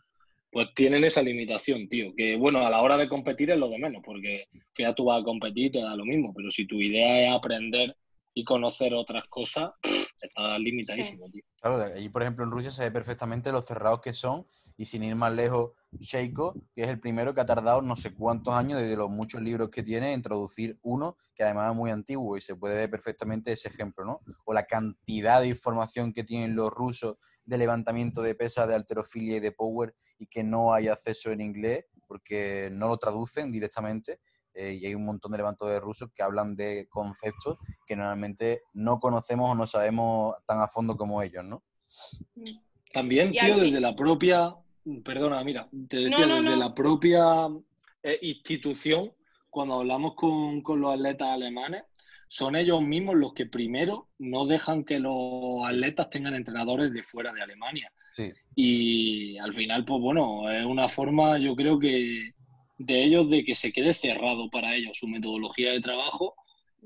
pues 0.51 0.67
tienen 0.75 1.03
esa 1.03 1.21
limitación, 1.21 1.87
tío, 1.87 2.13
que 2.15 2.35
bueno, 2.35 2.65
a 2.65 2.69
la 2.69 2.81
hora 2.81 2.97
de 2.97 3.07
competir 3.07 3.51
es 3.51 3.57
lo 3.57 3.69
de 3.69 3.79
menos, 3.79 4.01
porque 4.03 4.47
al 4.53 4.61
final 4.73 4.95
tú 4.95 5.05
vas 5.05 5.21
a 5.21 5.23
competir 5.23 5.67
y 5.67 5.71
te 5.71 5.81
da 5.81 5.95
lo 5.95 6.05
mismo, 6.05 6.33
pero 6.35 6.51
si 6.51 6.67
tu 6.67 6.81
idea 6.81 7.25
es 7.25 7.31
aprender 7.31 7.95
y 8.33 8.43
conocer 8.43 8.93
otras 8.93 9.23
cosas, 9.29 9.71
está 10.21 10.59
limitadísimo, 10.59 11.29
tío. 11.31 11.43
Claro, 11.61 11.93
ahí 11.95 12.09
por 12.09 12.21
ejemplo 12.21 12.43
en 12.43 12.51
Rusia 12.51 12.69
se 12.69 12.83
ve 12.83 12.91
perfectamente 12.91 13.51
los 13.51 13.65
cerrados 13.65 14.01
que 14.01 14.13
son 14.13 14.45
y 14.77 14.85
sin 14.85 15.03
ir 15.03 15.15
más 15.15 15.33
lejos, 15.33 15.71
Sheiko, 15.99 16.55
que 16.73 16.83
es 16.83 16.87
el 16.87 16.99
primero 16.99 17.33
que 17.33 17.41
ha 17.41 17.45
tardado 17.45 17.81
no 17.81 17.95
sé 17.95 18.13
cuántos 18.13 18.55
años 18.55 18.79
desde 18.79 18.95
los 18.95 19.09
muchos 19.09 19.41
libros 19.41 19.69
que 19.69 19.83
tiene 19.83 20.13
en 20.13 20.19
introducir 20.19 20.79
uno 20.81 21.17
que 21.35 21.43
además 21.43 21.71
es 21.71 21.75
muy 21.75 21.91
antiguo 21.91 22.37
y 22.37 22.41
se 22.41 22.55
puede 22.55 22.75
ver 22.75 22.89
perfectamente 22.89 23.51
ese 23.51 23.67
ejemplo, 23.67 24.05
¿no? 24.05 24.21
O 24.45 24.53
la 24.53 24.65
cantidad 24.65 25.41
de 25.41 25.49
información 25.49 26.13
que 26.13 26.23
tienen 26.23 26.55
los 26.55 26.71
rusos 26.71 27.17
de 27.43 27.57
levantamiento 27.57 28.21
de 28.21 28.35
pesas, 28.35 28.67
de 28.67 28.75
alterofilia 28.75 29.37
y 29.37 29.39
de 29.39 29.51
power 29.51 29.93
y 30.17 30.27
que 30.27 30.43
no 30.43 30.73
hay 30.73 30.87
acceso 30.87 31.31
en 31.31 31.41
inglés 31.41 31.85
porque 32.07 32.69
no 32.71 32.87
lo 32.87 32.97
traducen 32.97 33.51
directamente 33.51 34.19
eh, 34.53 34.73
y 34.73 34.85
hay 34.85 34.95
un 34.95 35.05
montón 35.05 35.31
de 35.31 35.37
levantadores 35.37 35.81
rusos 35.81 36.09
que 36.13 36.23
hablan 36.23 36.55
de 36.55 36.87
conceptos 36.89 37.57
que 37.85 37.95
normalmente 37.95 38.63
no 38.73 38.99
conocemos 38.99 39.49
o 39.49 39.55
no 39.55 39.65
sabemos 39.65 40.35
tan 40.45 40.59
a 40.61 40.67
fondo 40.67 40.97
como 40.97 41.21
ellos, 41.21 41.43
¿no? 41.43 41.63
También, 42.93 43.31
tío, 43.31 43.57
desde 43.57 43.79
la 43.79 43.95
propia, 43.95 44.55
perdona, 45.03 45.43
mira, 45.43 45.69
te 45.87 45.97
decía, 45.97 46.27
desde 46.27 46.57
la 46.57 46.73
propia 46.73 47.47
eh, 48.03 48.19
institución, 48.21 49.11
cuando 49.49 49.75
hablamos 49.75 50.15
con, 50.15 50.61
con 50.61 50.81
los 50.81 50.93
atletas 50.93 51.29
alemanes, 51.29 51.83
son 52.27 52.55
ellos 52.55 52.81
mismos 52.81 53.15
los 53.15 53.33
que 53.33 53.45
primero 53.45 54.07
no 54.17 54.45
dejan 54.45 54.85
que 54.85 54.99
los 54.99 55.65
atletas 55.65 56.09
tengan 56.09 56.33
entrenadores 56.33 56.93
de 56.93 57.03
fuera 57.03 57.33
de 57.33 57.41
Alemania. 57.41 57.91
Sí. 58.13 58.31
Y 58.55 59.37
al 59.39 59.53
final, 59.53 59.83
pues 59.83 60.01
bueno, 60.01 60.49
es 60.49 60.65
una 60.65 60.87
forma, 60.87 61.37
yo 61.37 61.55
creo 61.55 61.77
que 61.77 62.33
de 62.77 63.03
ellos 63.03 63.29
de 63.29 63.43
que 63.43 63.55
se 63.55 63.71
quede 63.71 63.93
cerrado 63.93 64.49
para 64.49 64.75
ellos 64.75 64.97
su 64.97 65.07
metodología 65.07 65.71
de 65.71 65.81
trabajo, 65.81 66.35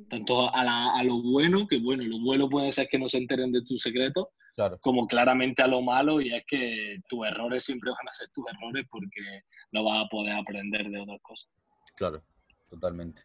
tanto 0.09 0.53
a, 0.53 1.03
lo 1.03 1.21
bueno, 1.21 1.67
que 1.67 1.77
bueno, 1.77 2.03
lo 2.03 2.19
bueno 2.19 2.49
puede 2.49 2.71
ser 2.71 2.87
que 2.87 2.99
no 2.99 3.07
se 3.07 3.17
enteren 3.17 3.51
de 3.51 3.61
tus 3.61 3.81
secretos, 3.81 4.27
como 4.81 5.07
claramente 5.07 5.61
a 5.61 5.67
lo 5.67 5.81
malo, 5.81 6.21
y 6.21 6.33
es 6.33 6.43
que 6.47 6.99
tus 7.07 7.25
errores 7.27 7.63
siempre 7.63 7.89
van 7.89 8.07
a 8.07 8.13
ser 8.13 8.27
tus 8.29 8.45
errores 8.51 8.85
porque 8.89 9.41
no 9.71 9.83
vas 9.83 10.03
a 10.03 10.07
poder 10.07 10.35
aprender 10.35 10.89
de 10.89 10.99
otras 10.99 11.19
cosas. 11.21 11.51
Claro, 11.95 12.23
totalmente. 12.69 13.23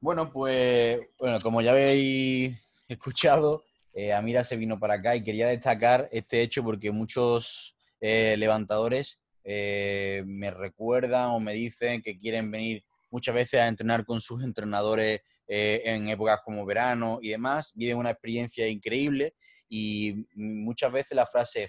Bueno, 0.00 0.30
pues, 0.30 1.00
bueno, 1.18 1.40
como 1.40 1.60
ya 1.60 1.72
habéis 1.72 2.56
escuchado, 2.88 3.64
eh, 3.92 4.12
Amira 4.12 4.44
se 4.44 4.56
vino 4.56 4.78
para 4.78 4.94
acá 4.94 5.16
y 5.16 5.24
quería 5.24 5.48
destacar 5.48 6.08
este 6.12 6.42
hecho 6.42 6.62
porque 6.62 6.90
muchos 6.92 7.74
eh, 8.00 8.36
levantadores 8.38 9.20
eh, 9.44 10.22
me 10.26 10.50
recuerdan 10.50 11.30
o 11.30 11.40
me 11.40 11.54
dicen 11.54 12.02
que 12.02 12.18
quieren 12.18 12.50
venir 12.50 12.84
muchas 13.10 13.34
veces 13.34 13.60
a 13.60 13.66
entrenar 13.66 14.04
con 14.04 14.20
sus 14.20 14.44
entrenadores 14.44 15.20
eh, 15.46 15.80
en 15.84 16.08
épocas 16.08 16.40
como 16.44 16.66
verano 16.66 17.18
y 17.22 17.30
demás, 17.30 17.72
viven 17.74 17.96
una 17.96 18.10
experiencia 18.10 18.68
increíble 18.68 19.34
y 19.68 20.26
muchas 20.34 20.92
veces 20.92 21.16
la 21.16 21.26
frase 21.26 21.68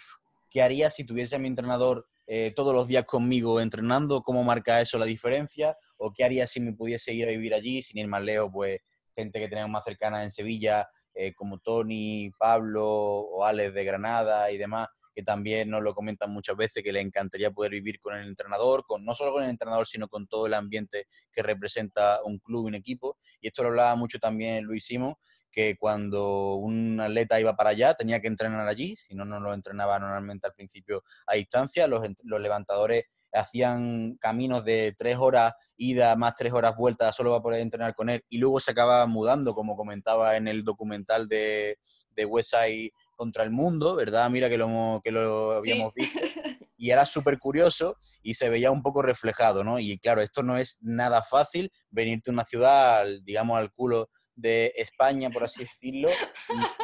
¿qué 0.49 0.61
haría 0.61 0.89
si 0.89 1.03
tuviese 1.03 1.35
a 1.35 1.39
mi 1.39 1.47
entrenador 1.47 2.07
eh, 2.25 2.53
todos 2.55 2.73
los 2.73 2.87
días 2.87 3.05
conmigo 3.05 3.59
entrenando? 3.59 4.21
¿Cómo 4.21 4.43
marca 4.43 4.81
eso 4.81 4.97
la 4.97 5.05
diferencia? 5.05 5.77
¿O 5.97 6.11
qué 6.11 6.23
haría 6.23 6.47
si 6.47 6.59
me 6.59 6.73
pudiese 6.73 7.13
ir 7.13 7.27
a 7.27 7.31
vivir 7.31 7.53
allí 7.53 7.81
sin 7.81 7.97
ir 7.97 8.07
más 8.07 8.23
lejos? 8.23 8.49
Pues 8.53 8.79
gente 9.15 9.39
que 9.39 9.47
tenemos 9.47 9.71
más 9.71 9.83
cercana 9.83 10.23
en 10.23 10.31
Sevilla, 10.31 10.87
como 11.35 11.59
Tony, 11.59 12.31
Pablo 12.37 12.87
o 12.87 13.43
Alex 13.43 13.73
de 13.73 13.83
Granada 13.83 14.51
y 14.51 14.57
demás, 14.57 14.87
que 15.13 15.23
también 15.23 15.69
nos 15.69 15.83
lo 15.83 15.93
comentan 15.93 16.31
muchas 16.31 16.55
veces, 16.55 16.83
que 16.83 16.93
le 16.93 17.01
encantaría 17.01 17.51
poder 17.51 17.71
vivir 17.71 17.99
con 17.99 18.15
el 18.15 18.27
entrenador, 18.27 18.85
con, 18.85 19.03
no 19.03 19.13
solo 19.13 19.33
con 19.33 19.43
el 19.43 19.49
entrenador, 19.49 19.85
sino 19.85 20.07
con 20.07 20.27
todo 20.27 20.47
el 20.47 20.53
ambiente 20.53 21.07
que 21.31 21.43
representa 21.43 22.21
un 22.23 22.39
club, 22.39 22.65
un 22.65 22.75
equipo. 22.75 23.17
Y 23.41 23.47
esto 23.47 23.63
lo 23.63 23.69
hablaba 23.69 23.95
mucho 23.95 24.19
también 24.19 24.63
Luis 24.63 24.85
Simón, 24.85 25.15
que 25.51 25.77
cuando 25.77 26.55
un 26.55 26.99
atleta 26.99 27.39
iba 27.39 27.55
para 27.55 27.71
allá 27.71 27.93
tenía 27.93 28.21
que 28.21 28.27
entrenar 28.27 28.67
allí, 28.67 28.95
si 28.95 29.15
no, 29.15 29.25
no 29.25 29.39
lo 29.39 29.53
entrenaba 29.53 29.99
normalmente 29.99 30.47
al 30.47 30.53
principio 30.53 31.03
a 31.27 31.35
distancia. 31.35 31.87
Los, 31.87 32.01
los 32.23 32.41
levantadores 32.41 33.05
hacían 33.31 34.17
caminos 34.19 34.65
de 34.65 34.95
tres 34.97 35.17
horas 35.17 35.53
ida 35.77 36.15
más 36.15 36.35
tres 36.35 36.51
horas 36.51 36.75
vuelta 36.75 37.11
solo 37.11 37.31
para 37.31 37.41
poder 37.43 37.61
entrenar 37.61 37.95
con 37.95 38.09
él 38.09 38.23
y 38.27 38.37
luego 38.37 38.59
se 38.59 38.71
acaba 38.71 39.05
mudando, 39.05 39.53
como 39.53 39.75
comentaba 39.75 40.35
en 40.35 40.47
el 40.47 40.63
documental 40.63 41.27
de, 41.27 41.77
de 42.15 42.25
Westside 42.25 42.91
contra 43.15 43.43
el 43.43 43.51
mundo, 43.51 43.95
¿verdad? 43.95 44.29
Mira 44.29 44.49
que 44.49 44.57
lo, 44.57 45.01
que 45.03 45.11
lo 45.11 45.51
habíamos 45.51 45.93
visto. 45.93 46.19
Y 46.81 46.91
era 46.91 47.05
súper 47.05 47.39
curioso 47.39 47.97
y 48.23 48.35
se 48.35 48.47
veía 48.47 48.71
un 48.71 48.81
poco 48.81 49.01
reflejado, 49.01 49.65
¿no? 49.65 49.79
Y 49.79 49.99
claro, 49.99 50.21
esto 50.21 50.43
no 50.43 50.57
es 50.57 50.77
nada 50.81 51.21
fácil, 51.21 51.73
venirte 51.89 52.31
a 52.31 52.33
una 52.33 52.45
ciudad, 52.45 53.05
digamos, 53.23 53.57
al 53.59 53.73
culo 53.73 54.09
de 54.39 54.73
España, 54.75 55.29
por 55.29 55.43
así 55.43 55.63
decirlo, 55.63 56.09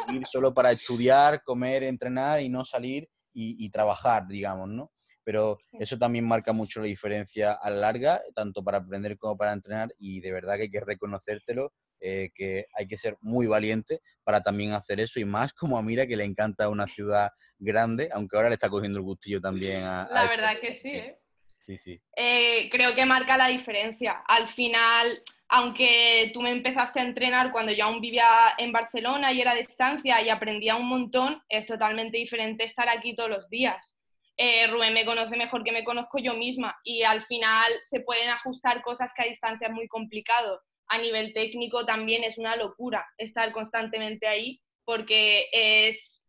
y 0.08 0.16
ir 0.16 0.26
solo 0.26 0.52
para 0.52 0.72
estudiar, 0.72 1.42
comer, 1.42 1.82
entrenar 1.82 2.40
y 2.40 2.48
no 2.48 2.64
salir 2.64 3.08
y, 3.32 3.64
y 3.64 3.70
trabajar, 3.70 4.26
digamos, 4.26 4.68
¿no? 4.68 4.92
Pero 5.24 5.58
eso 5.72 5.98
también 5.98 6.26
marca 6.26 6.52
mucho 6.52 6.80
la 6.80 6.86
diferencia 6.86 7.52
a 7.52 7.70
la 7.70 7.76
larga, 7.76 8.22
tanto 8.34 8.62
para 8.62 8.78
aprender 8.78 9.18
como 9.18 9.36
para 9.36 9.52
entrenar, 9.52 9.92
y 9.98 10.20
de 10.20 10.32
verdad 10.32 10.56
que 10.56 10.62
hay 10.62 10.70
que 10.70 10.80
reconocértelo 10.80 11.72
eh, 11.98 12.30
que 12.34 12.66
hay 12.74 12.86
que 12.86 12.98
ser 12.98 13.16
muy 13.22 13.46
valiente 13.46 14.00
para 14.22 14.42
también 14.42 14.72
hacer 14.72 15.00
eso 15.00 15.18
y 15.18 15.24
más 15.24 15.54
como 15.54 15.78
a 15.78 15.82
Mira 15.82 16.06
que 16.06 16.16
le 16.16 16.24
encanta 16.24 16.68
una 16.68 16.86
ciudad 16.86 17.30
grande, 17.58 18.10
aunque 18.12 18.36
ahora 18.36 18.50
le 18.50 18.54
está 18.54 18.68
cogiendo 18.68 18.98
el 18.98 19.04
gustillo 19.04 19.40
también 19.40 19.82
a... 19.82 20.06
La 20.10 20.28
verdad 20.28 20.60
que 20.60 20.74
sí, 20.74 20.90
¿eh? 20.90 21.18
Sí, 21.66 21.76
sí. 21.76 22.00
Eh, 22.16 22.68
creo 22.70 22.94
que 22.94 23.04
marca 23.06 23.36
la 23.36 23.48
diferencia. 23.48 24.22
Al 24.28 24.48
final, 24.48 25.22
aunque 25.48 26.30
tú 26.32 26.40
me 26.40 26.50
empezaste 26.50 27.00
a 27.00 27.04
entrenar 27.04 27.50
cuando 27.50 27.72
yo 27.72 27.84
aún 27.84 28.00
vivía 28.00 28.54
en 28.58 28.72
Barcelona 28.72 29.32
y 29.32 29.40
era 29.40 29.50
a 29.50 29.56
distancia 29.56 30.22
y 30.22 30.28
aprendía 30.28 30.76
un 30.76 30.88
montón, 30.88 31.42
es 31.48 31.66
totalmente 31.66 32.18
diferente 32.18 32.64
estar 32.64 32.88
aquí 32.88 33.16
todos 33.16 33.30
los 33.30 33.50
días. 33.50 33.96
Eh, 34.36 34.66
Rubén 34.68 34.94
me 34.94 35.04
conoce 35.04 35.36
mejor 35.36 35.64
que 35.64 35.72
me 35.72 35.82
conozco 35.82 36.18
yo 36.18 36.34
misma 36.34 36.76
y 36.84 37.02
al 37.02 37.24
final 37.24 37.72
se 37.82 38.00
pueden 38.00 38.28
ajustar 38.28 38.82
cosas 38.82 39.12
que 39.14 39.22
a 39.22 39.26
distancia 39.26 39.68
es 39.68 39.74
muy 39.74 39.88
complicado 39.88 40.60
a 40.88 40.98
nivel 40.98 41.32
técnico 41.32 41.84
también 41.84 42.24
es 42.24 42.38
una 42.38 42.56
locura 42.56 43.06
estar 43.18 43.52
constantemente 43.52 44.26
ahí 44.26 44.60
porque 44.84 45.48
es 45.52 46.24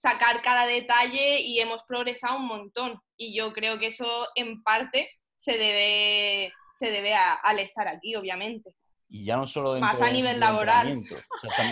sacar 0.00 0.40
cada 0.40 0.66
detalle 0.66 1.40
y 1.40 1.60
hemos 1.60 1.82
progresado 1.82 2.38
un 2.38 2.46
montón. 2.46 2.98
Y 3.16 3.36
yo 3.36 3.52
creo 3.52 3.78
que 3.78 3.88
eso 3.88 4.26
en 4.34 4.62
parte 4.62 5.10
se 5.36 5.52
debe, 5.52 6.52
se 6.78 6.90
debe 6.90 7.14
al 7.14 7.58
estar 7.58 7.86
aquí, 7.86 8.14
obviamente. 8.16 8.70
Y 9.08 9.24
ya 9.24 9.36
no 9.36 9.46
solo 9.46 9.78
Más 9.78 10.00
a 10.00 10.10
nivel 10.10 10.40
laboral. 10.40 11.04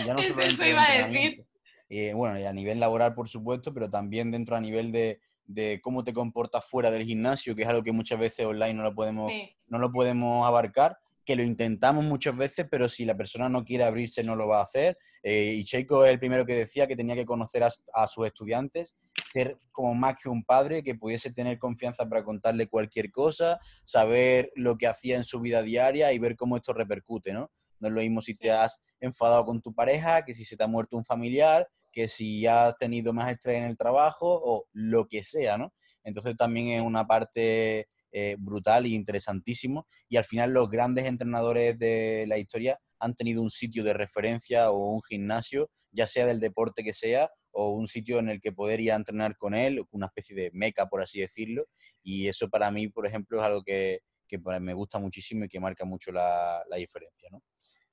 ya 0.05 0.13
no 0.13 0.23
solo 0.23 0.41
eso 0.41 0.63
iba 0.63 0.83
a 0.83 1.07
decir. 1.07 1.45
Eh, 1.89 2.13
bueno, 2.13 2.39
y 2.39 2.43
a 2.43 2.53
nivel 2.53 2.79
laboral, 2.79 3.15
por 3.15 3.27
supuesto, 3.27 3.73
pero 3.73 3.89
también 3.89 4.29
dentro 4.29 4.55
a 4.55 4.61
nivel 4.61 4.91
de, 4.91 5.19
de 5.45 5.79
cómo 5.81 6.03
te 6.03 6.13
comportas 6.13 6.63
fuera 6.65 6.91
del 6.91 7.03
gimnasio, 7.03 7.55
que 7.55 7.63
es 7.63 7.67
algo 7.67 7.81
que 7.81 7.91
muchas 7.91 8.19
veces 8.19 8.45
online 8.45 8.75
no 8.75 8.83
lo 8.83 8.93
podemos, 8.93 9.31
no 9.67 9.79
lo 9.79 9.91
podemos 9.91 10.45
abarcar 10.45 10.99
que 11.29 11.35
lo 11.35 11.43
intentamos 11.43 12.03
muchas 12.03 12.35
veces, 12.35 12.65
pero 12.71 12.89
si 12.89 13.05
la 13.05 13.15
persona 13.15 13.47
no 13.49 13.63
quiere 13.63 13.83
abrirse 13.83 14.23
no 14.23 14.35
lo 14.35 14.47
va 14.47 14.61
a 14.61 14.63
hacer. 14.63 14.97
Eh, 15.21 15.53
y 15.59 15.63
Cheiko 15.63 16.03
es 16.03 16.11
el 16.11 16.17
primero 16.17 16.43
que 16.43 16.55
decía 16.55 16.87
que 16.87 16.95
tenía 16.95 17.13
que 17.13 17.27
conocer 17.27 17.61
a, 17.61 18.07
sus 18.07 18.25
estudiantes, 18.25 18.95
ser 19.31 19.59
como 19.71 19.93
más 19.93 20.15
que 20.19 20.27
un 20.27 20.43
padre, 20.43 20.81
que 20.81 20.95
pudiese 20.95 21.31
tener 21.31 21.59
confianza 21.59 22.09
para 22.09 22.23
contarle 22.23 22.65
cualquier 22.65 23.11
cosa, 23.11 23.59
saber 23.83 24.51
lo 24.55 24.75
que 24.75 24.87
hacía 24.87 25.17
en 25.17 25.23
su 25.23 25.39
vida 25.39 25.61
diaria 25.61 26.11
y 26.13 26.17
ver 26.17 26.35
cómo 26.35 26.57
esto 26.57 26.73
repercute, 26.73 27.31
¿no? 27.31 27.51
No 27.79 27.89
es 27.89 27.93
lo 27.93 28.01
mismo 28.01 28.21
si 28.21 28.33
te 28.33 28.49
has 28.49 28.81
enfadado 28.99 29.45
con 29.45 29.61
tu 29.61 29.71
pareja, 29.71 30.25
que 30.25 30.33
si 30.33 30.43
se 30.43 30.57
te 30.57 30.63
ha 30.63 30.67
muerto 30.67 30.97
un 30.97 31.05
familiar, 31.05 31.69
que 31.91 32.07
si 32.07 32.47
has 32.47 32.75
tenido 32.75 33.13
más 33.13 33.31
estrés 33.31 33.57
en 33.57 33.65
el 33.65 33.77
trabajo 33.77 34.25
o 34.43 34.65
lo 34.73 35.07
que 35.07 35.23
sea, 35.23 35.59
¿no? 35.59 35.75
Entonces 36.03 36.35
también 36.35 36.69
es 36.69 36.81
una 36.81 37.05
parte 37.05 37.87
eh, 38.11 38.35
brutal 38.39 38.87
y 38.87 38.95
interesantísimo. 38.95 39.87
Y 40.07 40.17
al 40.17 40.23
final 40.23 40.51
los 40.51 40.69
grandes 40.69 41.05
entrenadores 41.05 41.77
de 41.77 42.25
la 42.27 42.37
historia 42.37 42.79
han 42.99 43.15
tenido 43.15 43.41
un 43.41 43.49
sitio 43.49 43.83
de 43.83 43.93
referencia 43.93 44.71
o 44.71 44.87
un 44.93 45.01
gimnasio, 45.03 45.69
ya 45.91 46.07
sea 46.07 46.25
del 46.25 46.39
deporte 46.39 46.83
que 46.83 46.93
sea, 46.93 47.29
o 47.51 47.71
un 47.71 47.87
sitio 47.87 48.19
en 48.19 48.29
el 48.29 48.41
que 48.41 48.51
poder 48.51 48.79
ir 48.79 48.91
a 48.91 48.95
entrenar 48.95 49.37
con 49.37 49.53
él, 49.53 49.83
una 49.91 50.07
especie 50.07 50.35
de 50.35 50.51
meca, 50.53 50.87
por 50.87 51.01
así 51.01 51.19
decirlo. 51.19 51.65
Y 52.03 52.27
eso 52.27 52.49
para 52.49 52.71
mí, 52.71 52.87
por 52.89 53.07
ejemplo, 53.07 53.39
es 53.39 53.45
algo 53.45 53.63
que, 53.63 53.99
que 54.27 54.39
me 54.59 54.73
gusta 54.73 54.99
muchísimo 54.99 55.45
y 55.45 55.47
que 55.47 55.59
marca 55.59 55.85
mucho 55.85 56.11
la, 56.11 56.63
la 56.69 56.77
diferencia. 56.77 57.29
¿no? 57.31 57.41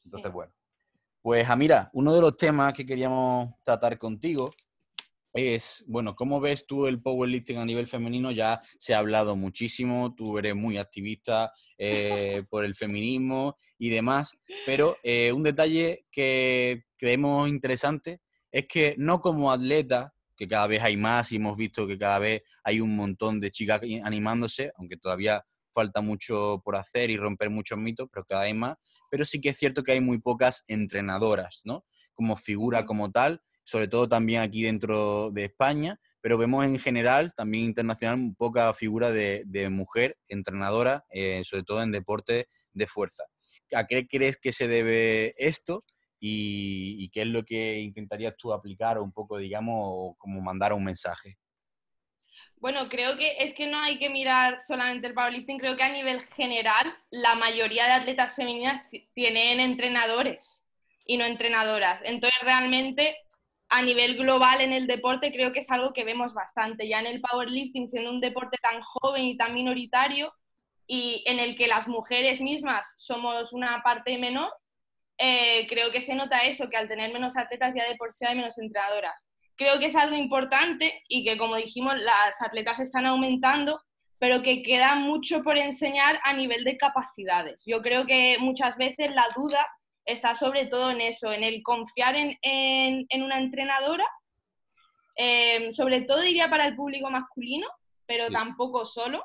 Entonces, 0.04 0.32
bueno. 0.32 0.52
Pues, 1.23 1.49
Amira, 1.49 1.90
uno 1.92 2.14
de 2.14 2.20
los 2.20 2.37
temas 2.37 2.73
que 2.73 2.87
queríamos 2.87 3.50
tratar 3.64 3.99
contigo 3.99 4.52
es, 5.37 5.85
bueno, 5.87 6.16
¿cómo 6.16 6.40
ves 6.40 6.66
tú 6.66 6.87
el 6.87 7.00
powerlifting 7.00 7.59
a 7.59 7.64
nivel 7.64 7.87
femenino? 7.87 8.31
Ya 8.31 8.61
se 8.78 8.95
ha 8.95 8.99
hablado 8.99 9.37
muchísimo, 9.37 10.14
tú 10.14 10.38
eres 10.38 10.57
muy 10.57 10.78
activista 10.78 11.52
eh, 11.78 12.45
por 12.49 12.64
el 12.64 12.75
feminismo 12.75 13.59
y 13.78 13.90
demás, 13.90 14.38
pero 14.64 14.97
eh, 15.02 15.33
un 15.33 15.43
detalle 15.43 16.07
que 16.11 16.85
creemos 16.97 17.49
interesante 17.49 18.21
es 18.50 18.66
que 18.66 18.95
no 18.99 19.21
como 19.21 19.52
atleta, 19.52 20.14
que 20.37 20.49
cada 20.49 20.66
vez 20.66 20.83
hay 20.83 20.97
más 20.97 21.31
y 21.33 21.37
hemos 21.37 21.57
visto 21.57 21.87
que 21.87 21.99
cada 21.99 22.19
vez 22.19 22.43
hay 22.64 22.81
un 22.81 22.97
montón 22.97 23.38
de 23.38 23.50
chicas 23.50 23.83
animándose, 24.02 24.73
aunque 24.76 24.97
todavía 24.97 25.45
falta 25.73 26.00
mucho 26.00 26.62
por 26.64 26.76
hacer 26.76 27.11
y 27.11 27.16
romper 27.16 27.50
muchos 27.50 27.78
mitos, 27.78 28.09
pero 28.11 28.25
cada 28.25 28.43
vez 28.43 28.55
más, 28.55 28.76
pero 29.11 29.25
sí 29.25 29.40
que 29.40 29.50
es 29.50 29.59
cierto 29.59 29.83
que 29.83 29.93
hay 29.93 30.00
muy 30.00 30.19
pocas 30.19 30.64
entrenadoras, 30.66 31.61
¿no? 31.64 31.85
como 32.16 32.35
figura 32.35 32.85
como 32.85 33.12
tal, 33.12 33.40
sobre 33.66 33.88
todo 33.88 34.08
también 34.08 34.40
aquí 34.40 34.62
dentro 34.62 35.30
de 35.32 35.44
España, 35.44 36.00
pero 36.20 36.38
vemos 36.38 36.64
en 36.64 36.78
general, 36.78 37.35
también 37.37 37.64
internacional, 37.64 38.32
poca 38.38 38.73
figura 38.73 39.11
de, 39.11 39.68
mujer 39.70 40.16
entrenadora, 40.28 41.04
eh, 41.11 41.42
sobre 41.44 41.64
todo 41.64 41.82
en 41.82 41.90
deporte 41.90 42.49
de 42.73 42.87
fuerza. 42.87 43.25
¿A 43.75 43.87
qué 43.87 44.06
crees 44.06 44.38
que 44.38 44.52
se 44.52 44.68
debe 44.68 45.35
esto? 45.37 45.85
Y, 46.20 47.11
qué 47.11 47.23
es 47.23 47.26
lo 47.26 47.44
que 47.44 47.80
intentarías 47.80 48.35
tú 48.37 48.52
aplicar 48.52 48.99
o 48.99 49.02
un 49.02 49.12
poco, 49.12 49.37
digamos, 49.37 50.14
como 50.16 50.40
mandar 50.40 50.73
un 50.73 50.85
mensaje? 50.85 51.37
Bueno, 52.56 52.88
creo 52.88 53.18
que 53.18 53.37
es 53.40 53.52
que 53.52 53.66
no 53.66 53.78
hay 53.78 53.99
que 53.99 54.08
mirar 54.08 54.62
solamente 54.62 55.08
el 55.08 55.14
powerlifting, 55.14 55.58
creo 55.58 55.76
que 55.76 55.82
a 55.82 55.92
nivel 55.92 56.23
general 56.23 56.87
la 57.11 57.35
mayoría 57.35 57.87
de 57.87 57.92
atletas 57.92 58.35
femeninas 58.35 58.82
tienen 59.14 59.61
entrenadores 59.61 60.62
y 61.04 61.16
no 61.16 61.25
entrenadoras. 61.25 62.00
Entonces, 62.04 62.38
realmente, 62.42 63.16
a 63.68 63.82
nivel 63.82 64.16
global 64.16 64.61
en 64.61 64.73
el 64.73 64.87
deporte, 64.87 65.32
creo 65.32 65.52
que 65.52 65.61
es 65.61 65.70
algo 65.70 65.92
que 65.92 66.04
vemos 66.04 66.35
bastante. 66.35 66.88
Ya 66.88 67.00
en 67.00 67.06
el 67.06 67.20
powerlifting, 67.20 67.88
siendo 67.88 68.11
un 68.11 68.20
deporte 68.20 68.58
tan 68.62 68.80
joven 68.82 69.25
y 69.25 69.37
tan 69.37 69.54
minoritario, 69.54 70.32
y 70.87 71.25
en 71.26 71.40
el 71.40 71.56
que 71.56 71.66
las 71.66 71.88
mujeres 71.88 72.40
mismas 72.40 72.92
somos 72.96 73.52
una 73.52 73.82
parte 73.82 74.18
menor, 74.18 74.52
eh, 75.18 75.66
creo 75.68 75.90
que 75.90 76.02
se 76.02 76.14
nota 76.14 76.44
eso, 76.44 76.68
que 76.68 76.76
al 76.76 76.88
tener 76.88 77.12
menos 77.12 77.37
atletas 77.37 77.75
ya 77.75 77.88
de 77.88 77.96
por 77.96 78.14
sí 78.14 78.25
hay 78.26 78.37
menos 78.37 78.58
entrenadoras. 78.58 79.28
Creo 79.56 79.78
que 79.78 79.87
es 79.87 79.96
algo 79.96 80.16
importante 80.16 81.02
y 81.08 81.25
que, 81.25 81.38
como 81.38 81.56
dijimos, 81.56 81.94
las 81.96 82.42
atletas 82.42 82.78
están 82.78 83.06
aumentando, 83.06 83.80
pero 84.18 84.42
que 84.42 84.62
queda 84.62 84.94
mucho 84.96 85.42
por 85.42 85.56
enseñar 85.56 86.20
a 86.25 86.35
nivel 86.35 86.64
de 86.64 86.76
capacidades. 86.76 87.62
Yo 87.66 87.82
creo 87.82 88.06
que 88.06 88.37
muchas 88.38 88.76
veces 88.76 89.14
la 89.14 89.26
duda 89.35 89.66
está 90.06 90.34
sobre 90.34 90.66
todo 90.66 90.90
en 90.92 91.00
eso, 91.00 91.32
en 91.32 91.42
el 91.42 91.62
confiar 91.62 92.14
en, 92.16 93.22
una 93.22 93.38
entrenadora, 93.38 94.06
eh, 95.16 95.72
sobre 95.72 96.02
todo 96.02 96.20
diría 96.20 96.48
para 96.48 96.66
el 96.66 96.76
público 96.76 97.10
masculino, 97.10 97.66
pero 98.06 98.30
tampoco 98.30 98.84
solo, 98.84 99.25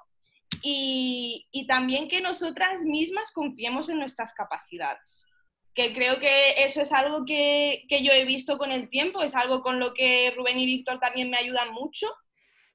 y, 0.63 1.65
también 1.67 2.07
que 2.07 2.21
nosotras 2.21 2.81
mismas 2.81 3.31
confiemos 3.31 3.89
en 3.89 3.99
nuestras 3.99 4.33
capacidades. 4.33 5.25
Que 5.73 5.93
creo 5.93 6.19
que 6.19 6.63
eso 6.63 6.81
es 6.81 6.91
algo 6.91 7.23
que, 7.25 7.85
yo 7.89 8.11
he 8.11 8.25
visto 8.25 8.57
con 8.57 8.71
el 8.71 8.89
tiempo, 8.89 9.21
es 9.21 9.35
algo 9.35 9.61
con 9.61 9.79
lo 9.79 9.93
que 9.93 10.33
Rubén 10.35 10.59
y 10.59 10.65
Víctor 10.65 10.99
también 10.99 11.29
me 11.29 11.37
ayudan 11.37 11.71
mucho. 11.71 12.07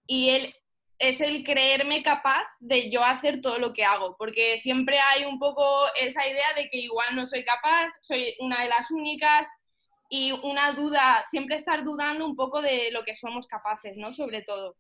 Y 0.07 0.31
él 0.31 0.55
es 0.99 1.21
el 1.21 1.45
creerme 1.45 2.03
capaz 2.03 2.45
de 2.61 2.91
yo 2.91 3.05
hacer 3.05 3.41
todo 3.41 3.59
lo 3.59 3.73
que 3.73 3.85
hago, 3.85 4.17
porque 4.19 4.59
siempre 4.59 4.99
hay 4.99 5.25
un 5.25 5.39
poco 5.39 5.65
esa 6.01 6.27
idea 6.27 6.55
de 6.57 6.69
que 6.71 6.79
igual 6.79 7.09
no 7.15 7.27
soy 7.27 7.45
capaz, 7.45 7.91
soy 8.01 8.35
una 8.41 8.63
de 8.63 8.69
las 8.69 8.91
únicas 8.91 9.49
y 10.09 10.33
una 10.43 10.73
duda, 10.73 11.25
siempre 11.27 11.57
estar 11.57 11.85
dudando 11.85 12.25
un 12.25 12.37
poco 12.37 12.63
de 12.63 12.91
lo 12.93 13.05
que 13.05 13.17
somos 13.17 13.47
capaces, 13.47 13.97
¿no? 13.97 14.13
Sobre 14.13 14.43
todo. 14.43 14.77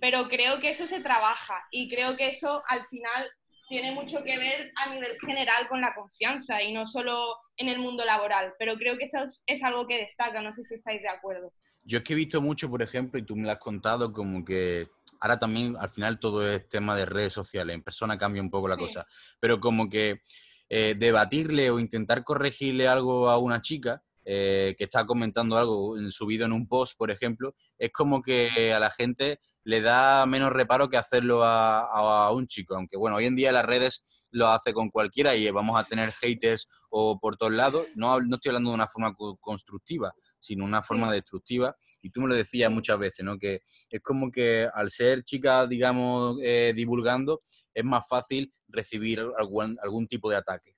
Pero 0.00 0.28
creo 0.28 0.60
que 0.60 0.70
eso 0.70 0.86
se 0.86 1.00
trabaja 1.00 1.64
y 1.70 1.88
creo 1.88 2.16
que 2.16 2.28
eso 2.28 2.62
al 2.68 2.86
final 2.88 3.30
tiene 3.68 3.92
mucho 3.92 4.22
que 4.22 4.38
ver 4.38 4.72
a 4.76 4.90
nivel 4.92 5.16
general 5.20 5.68
con 5.68 5.80
la 5.80 5.94
confianza 5.94 6.62
y 6.62 6.72
no 6.72 6.86
solo 6.86 7.36
en 7.56 7.68
el 7.68 7.78
mundo 7.78 8.04
laboral. 8.04 8.54
Pero 8.58 8.76
creo 8.76 8.96
que 8.98 9.04
eso 9.04 9.18
es, 9.46 9.62
algo 9.62 9.86
que 9.86 9.98
destaca, 9.98 10.40
no 10.42 10.52
sé 10.52 10.64
si 10.64 10.74
estáis 10.74 11.02
de 11.02 11.08
acuerdo. 11.08 11.52
Yo 11.82 11.98
es 11.98 12.04
que 12.04 12.12
he 12.12 12.16
visto 12.16 12.40
mucho, 12.40 12.70
por 12.70 12.82
ejemplo, 12.82 13.18
y 13.18 13.24
tú 13.24 13.36
me 13.36 13.46
lo 13.46 13.52
has 13.52 13.58
contado, 13.58 14.12
como 14.12 14.44
que 14.44 14.88
ahora 15.24 15.38
también 15.38 15.74
al 15.80 15.88
final 15.88 16.18
todo 16.18 16.46
es 16.46 16.68
tema 16.68 16.94
de 16.94 17.06
redes 17.06 17.32
sociales, 17.32 17.72
en 17.72 17.82
persona 17.82 18.18
cambia 18.18 18.42
un 18.42 18.50
poco 18.50 18.68
la 18.68 18.76
cosa, 18.76 19.06
pero 19.40 19.58
como 19.58 19.88
que 19.88 20.20
eh, 20.68 20.94
debatirle 20.98 21.70
o 21.70 21.78
intentar 21.78 22.24
corregirle 22.24 22.86
algo 22.86 23.30
a 23.30 23.38
una 23.38 23.62
chica 23.62 24.02
eh, 24.26 24.74
que 24.76 24.84
está 24.84 25.06
comentando 25.06 25.56
algo 25.56 25.96
en 25.96 26.10
subido 26.10 26.44
en 26.44 26.52
un 26.52 26.68
post, 26.68 26.98
por 26.98 27.10
ejemplo, 27.10 27.54
es 27.78 27.90
como 27.90 28.20
que 28.20 28.74
a 28.74 28.78
la 28.78 28.90
gente 28.90 29.40
le 29.62 29.80
da 29.80 30.26
menos 30.26 30.52
reparo 30.52 30.90
que 30.90 30.98
hacerlo 30.98 31.40
a, 31.42 32.30
un 32.30 32.46
chico. 32.46 32.76
Aunque 32.76 32.98
bueno, 32.98 33.16
hoy 33.16 33.24
en 33.24 33.34
día 33.34 33.50
las 33.50 33.64
redes 33.64 34.28
lo 34.30 34.48
hace 34.48 34.74
con 34.74 34.90
cualquiera 34.90 35.34
y 35.36 35.50
vamos 35.50 35.80
a 35.80 35.84
tener 35.84 36.12
haters 36.12 36.68
o 36.90 37.18
por 37.18 37.38
todos 37.38 37.52
lados. 37.52 37.86
No, 37.94 38.20
no 38.20 38.36
estoy 38.36 38.50
hablando 38.50 38.70
de 38.70 38.74
una 38.74 38.88
forma 38.88 39.14
constructiva, 39.40 40.12
sino 40.44 40.64
una 40.64 40.82
forma 40.82 41.10
destructiva. 41.10 41.74
Y 42.02 42.10
tú 42.10 42.20
me 42.20 42.28
lo 42.28 42.34
decías 42.34 42.70
muchas 42.70 42.98
veces, 42.98 43.24
¿no? 43.24 43.38
Que 43.38 43.62
es 43.88 44.00
como 44.02 44.30
que 44.30 44.68
al 44.72 44.90
ser 44.90 45.24
chica, 45.24 45.66
digamos, 45.66 46.36
eh, 46.42 46.74
divulgando, 46.76 47.40
es 47.72 47.84
más 47.84 48.06
fácil 48.06 48.52
recibir 48.68 49.24
algún, 49.38 49.78
algún 49.82 50.06
tipo 50.06 50.30
de 50.30 50.36
ataque. 50.36 50.72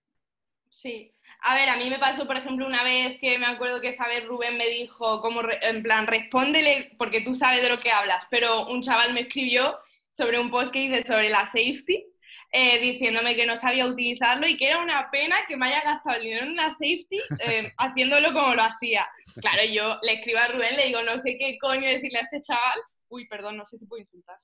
Sí, 0.71 1.13
a 1.43 1.55
ver, 1.55 1.69
a 1.69 1.77
mí 1.77 1.91
me 1.91 1.99
pasó, 1.99 2.27
por 2.27 2.37
ejemplo, 2.37 2.67
una 2.67 2.85
vez 2.85 3.19
que 3.21 3.39
me 3.39 3.47
acuerdo 3.47 3.81
que 3.81 3.89
esa 3.89 4.07
vez 4.07 4.25
Rubén 4.25 4.57
me 4.57 4.69
dijo, 4.69 5.21
como 5.21 5.41
en 5.63 5.83
plan, 5.83 6.07
respóndele 6.07 6.95
porque 6.99 7.23
tú 7.23 7.35
sabes 7.35 7.63
de 7.63 7.69
lo 7.69 7.79
que 7.79 7.91
hablas, 7.91 8.27
pero 8.31 8.67
un 8.69 8.83
chaval 8.83 9.15
me 9.15 9.23
escribió 9.23 9.79
sobre 10.11 10.39
un 10.39 10.51
post 10.51 10.73
que 10.73 10.85
hice 10.85 11.07
sobre 11.07 11.31
la 11.31 11.47
safety, 11.47 12.05
eh, 12.59 12.79
diciéndome 12.79 13.37
que 13.37 13.45
no 13.45 13.59
sabía 13.59 13.85
utilizarlo 13.85 14.47
y 14.47 14.57
que 14.57 14.69
era 14.69 14.79
una 14.79 15.11
pena 15.11 15.37
que 15.47 15.59
me 15.59 15.67
haya 15.67 15.83
gastado 15.83 16.17
el 16.17 16.23
dinero 16.23 16.47
en 16.47 16.53
una 16.53 16.73
safety 16.73 17.21
eh, 17.47 17.71
haciéndolo 17.79 18.33
como 18.33 18.55
lo 18.55 18.63
hacía. 18.63 19.07
Claro, 19.43 19.63
yo 19.71 19.99
le 20.01 20.15
escribo 20.15 20.39
a 20.39 20.47
Rubén, 20.47 20.75
le 20.75 20.87
digo, 20.87 21.03
no 21.03 21.19
sé 21.19 21.37
qué 21.39 21.59
coño 21.59 21.87
decirle 21.87 22.19
a 22.19 22.23
este 22.23 22.41
chaval. 22.41 22.81
Uy, 23.09 23.29
perdón, 23.29 23.59
no 23.59 23.67
sé 23.67 23.77
si 23.77 23.85
puedo 23.85 24.01
insultar. 24.01 24.39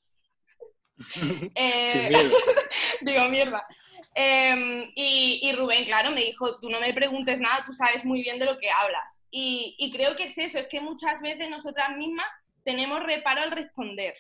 Eh, 1.55 2.13
digo, 3.01 3.29
mierda. 3.29 3.67
Em, 4.15 4.93
y, 4.95 5.51
Rubén, 5.57 5.87
claro, 5.87 6.11
me 6.11 6.21
dijo, 6.21 6.61
tú 6.61 6.69
no 6.69 6.81
me 6.81 6.93
preguntes 6.93 7.41
nada, 7.41 7.65
tú 7.65 7.73
sabes 7.73 8.05
muy 8.05 8.23
bien 8.23 8.39
de 8.39 8.45
lo 8.45 8.59
que 8.59 8.71
hablas. 8.71 9.21
Y, 9.31 9.91
creo 9.91 10.17
que 10.17 10.25
es 10.25 10.37
eso, 10.37 10.59
es 10.59 10.69
que 10.69 10.83
muchas 10.83 11.23
veces 11.23 11.49
nosotras 11.49 11.97
mismas 11.97 12.27
tenemos 12.63 13.03
reparo 13.03 13.41
al 13.41 13.53
responder. 13.53 14.15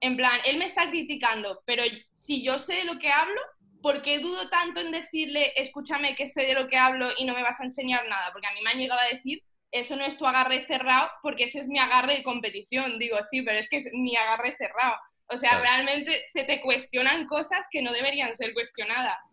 En 0.00 0.16
plan, 0.16 0.38
él 0.46 0.56
me 0.56 0.64
está 0.64 0.88
criticando, 0.90 1.62
pero 1.66 1.82
si 2.14 2.42
yo 2.42 2.58
sé 2.58 2.74
de 2.74 2.84
lo 2.84 2.98
que 2.98 3.10
hablo, 3.10 3.40
¿por 3.82 4.02
qué 4.02 4.18
dudo 4.18 4.48
tanto 4.48 4.80
en 4.80 4.92
decirle, 4.92 5.52
escúchame 5.56 6.14
que 6.16 6.26
sé 6.26 6.42
de 6.42 6.54
lo 6.54 6.68
que 6.68 6.78
hablo 6.78 7.08
y 7.18 7.24
no 7.24 7.34
me 7.34 7.42
vas 7.42 7.60
a 7.60 7.64
enseñar 7.64 8.06
nada? 8.08 8.30
Porque 8.32 8.46
a 8.46 8.52
mí 8.52 8.60
me 8.62 8.70
han 8.70 8.78
llegado 8.78 9.00
a 9.00 9.14
decir, 9.14 9.42
eso 9.72 9.96
no 9.96 10.04
es 10.04 10.16
tu 10.16 10.26
agarre 10.26 10.66
cerrado, 10.66 11.10
porque 11.22 11.44
ese 11.44 11.60
es 11.60 11.68
mi 11.68 11.78
agarre 11.78 12.16
de 12.16 12.22
competición. 12.22 12.98
Digo, 12.98 13.18
sí, 13.30 13.42
pero 13.42 13.58
es 13.58 13.68
que 13.68 13.78
es 13.78 13.92
mi 13.92 14.16
agarre 14.16 14.56
cerrado. 14.56 14.96
O 15.26 15.36
sea, 15.36 15.60
realmente 15.60 16.24
se 16.32 16.44
te 16.44 16.60
cuestionan 16.60 17.26
cosas 17.26 17.66
que 17.70 17.82
no 17.82 17.92
deberían 17.92 18.34
ser 18.34 18.52
cuestionadas. 18.52 19.30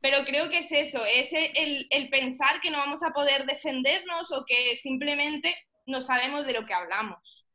Pero 0.00 0.24
creo 0.24 0.48
que 0.48 0.58
es 0.58 0.72
eso, 0.72 1.04
es 1.04 1.32
el, 1.32 1.86
el 1.90 2.08
pensar 2.08 2.60
que 2.60 2.70
no 2.70 2.78
vamos 2.78 3.02
a 3.02 3.10
poder 3.10 3.46
defendernos 3.46 4.32
o 4.32 4.44
que 4.46 4.76
simplemente 4.76 5.54
no 5.86 6.00
sabemos 6.02 6.46
de 6.46 6.52
lo 6.52 6.66
que 6.66 6.74
hablamos. 6.74 7.46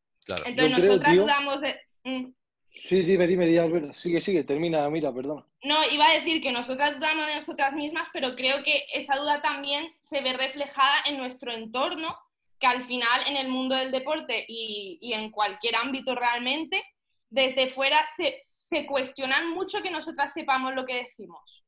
Entonces 0.46 0.78
nosotras 0.78 1.16
dudamos 1.16 1.62
de... 1.62 1.80
Mm. 2.04 2.34
Sí, 2.74 3.02
dime, 3.02 3.28
dime, 3.28 3.46
dime. 3.46 3.94
Sigue, 3.94 4.22
sigue, 4.22 4.44
termina, 4.44 4.90
mira, 4.90 5.14
perdón. 5.14 5.46
No, 5.64 5.76
iba 5.92 6.08
a 6.08 6.14
decir 6.14 6.42
que 6.42 6.52
nosotras 6.52 6.96
dudamos 6.96 7.28
de 7.28 7.36
nosotras 7.36 7.74
mismas, 7.74 8.08
pero 8.14 8.36
creo 8.36 8.64
que 8.64 8.86
esa 8.94 9.18
duda 9.18 9.42
también 9.42 9.92
se 10.02 10.22
ve 10.22 10.34
reflejada 10.34 11.04
en 11.06 11.18
nuestro 11.18 11.52
entorno, 11.52 12.16
que 12.60 12.68
al 12.68 12.84
final 12.84 13.22
en 13.28 13.38
el 13.38 13.50
mundo 13.50 13.76
del 13.76 13.92
deporte 13.92 14.46
y, 14.48 14.98
y 15.02 15.14
en 15.14 15.32
cualquier 15.32 15.76
ámbito 15.76 16.16
realmente 16.16 16.84
desde 17.30 17.68
fuera 17.68 18.06
se, 18.16 18.86
cuestionan 18.88 19.52
mucho 19.52 19.82
que 19.82 19.92
nosotras 19.92 20.34
sepamos 20.34 20.74
lo 20.76 20.86
que 20.86 20.96
decimos. 20.96 21.64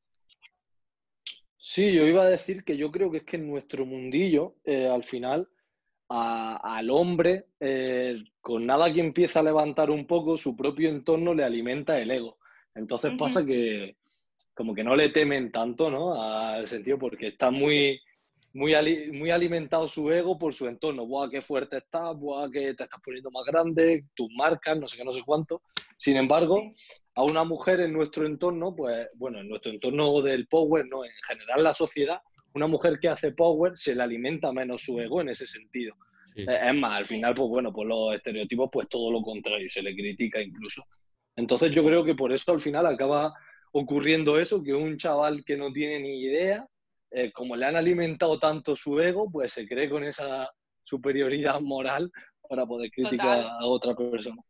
Sí, 1.56 1.92
yo 1.92 2.06
iba 2.06 2.24
a 2.24 2.30
decir 2.30 2.64
que 2.64 2.76
yo 2.76 2.90
creo 2.90 3.10
que 3.10 3.18
es 3.18 3.24
que 3.24 3.36
en 3.36 3.48
nuestro 3.48 3.86
mundillo, 3.86 4.56
eh, 4.64 4.88
al 4.88 5.04
final, 5.04 5.48
al 6.14 6.90
hombre, 6.90 7.46
eh, 7.58 8.22
con 8.40 8.66
nada 8.66 8.92
que 8.92 9.00
empieza 9.00 9.40
a 9.40 9.44
levantar 9.44 9.90
un 9.90 10.06
poco, 10.06 10.36
su 10.36 10.54
propio 10.54 10.90
entorno 10.90 11.32
le 11.32 11.44
alimenta 11.44 11.98
el 11.98 12.10
ego. 12.10 12.38
Entonces 12.74 13.12
pasa 13.18 13.44
que 13.44 13.96
como 14.54 14.74
que 14.74 14.84
no 14.84 14.94
le 14.94 15.08
temen 15.08 15.50
tanto, 15.50 15.90
¿no? 15.90 16.20
Al 16.20 16.68
sentido 16.68 16.98
porque 16.98 17.28
está 17.28 17.50
muy, 17.50 17.98
muy, 18.52 18.74
muy 19.12 19.30
alimentado 19.30 19.88
su 19.88 20.10
ego 20.10 20.38
por 20.38 20.52
su 20.52 20.66
entorno. 20.66 21.06
Buah, 21.06 21.30
qué 21.30 21.40
fuerte 21.40 21.78
estás, 21.78 22.14
buah, 22.16 22.50
que 22.50 22.74
te 22.74 22.84
estás 22.84 23.00
poniendo 23.02 23.30
más 23.30 23.44
grande, 23.46 24.04
tus 24.14 24.30
marcas, 24.36 24.78
no 24.78 24.88
sé 24.88 24.98
qué, 24.98 25.04
no 25.04 25.12
sé 25.12 25.22
cuánto. 25.24 25.62
Sin 25.96 26.16
embargo, 26.16 26.72
a 27.14 27.22
una 27.22 27.44
mujer 27.44 27.80
en 27.80 27.92
nuestro 27.92 28.26
entorno, 28.26 28.74
pues, 28.74 29.08
bueno, 29.14 29.40
en 29.40 29.48
nuestro 29.48 29.72
entorno 29.72 30.20
del 30.20 30.46
power, 30.46 30.86
no, 30.86 31.04
en 31.04 31.12
general 31.26 31.64
la 31.64 31.72
sociedad, 31.72 32.20
una 32.54 32.66
mujer 32.66 32.98
que 33.00 33.08
hace 33.08 33.32
power 33.32 33.76
se 33.76 33.94
le 33.94 34.02
alimenta 34.02 34.52
menos 34.52 34.82
su 34.82 35.00
ego 35.00 35.20
en 35.20 35.30
ese 35.30 35.46
sentido. 35.46 35.94
Es 36.34 36.74
más, 36.74 36.92
al 36.92 37.06
final, 37.06 37.34
pues 37.34 37.48
bueno, 37.48 37.72
por 37.72 37.86
los 37.86 38.14
estereotipos, 38.14 38.70
pues 38.72 38.88
todo 38.88 39.10
lo 39.10 39.20
contrario, 39.20 39.68
se 39.68 39.82
le 39.82 39.94
critica 39.94 40.40
incluso. 40.40 40.82
Entonces 41.36 41.72
yo 41.72 41.84
creo 41.84 42.04
que 42.04 42.14
por 42.14 42.32
eso 42.32 42.52
al 42.52 42.60
final 42.60 42.86
acaba 42.86 43.34
ocurriendo 43.72 44.38
eso, 44.38 44.62
que 44.62 44.72
un 44.72 44.96
chaval 44.96 45.44
que 45.44 45.56
no 45.56 45.72
tiene 45.72 46.00
ni 46.00 46.22
idea, 46.22 46.66
eh, 47.10 47.30
como 47.32 47.56
le 47.56 47.66
han 47.66 47.76
alimentado 47.76 48.38
tanto 48.38 48.74
su 48.76 48.98
ego, 49.00 49.30
pues 49.30 49.52
se 49.52 49.66
cree 49.66 49.90
con 49.90 50.04
esa 50.04 50.50
superioridad 50.84 51.60
moral 51.60 52.10
para 52.48 52.66
poder 52.66 52.90
criticar 52.90 53.46
a 53.46 53.66
otra 53.66 53.94
persona. 53.94 54.42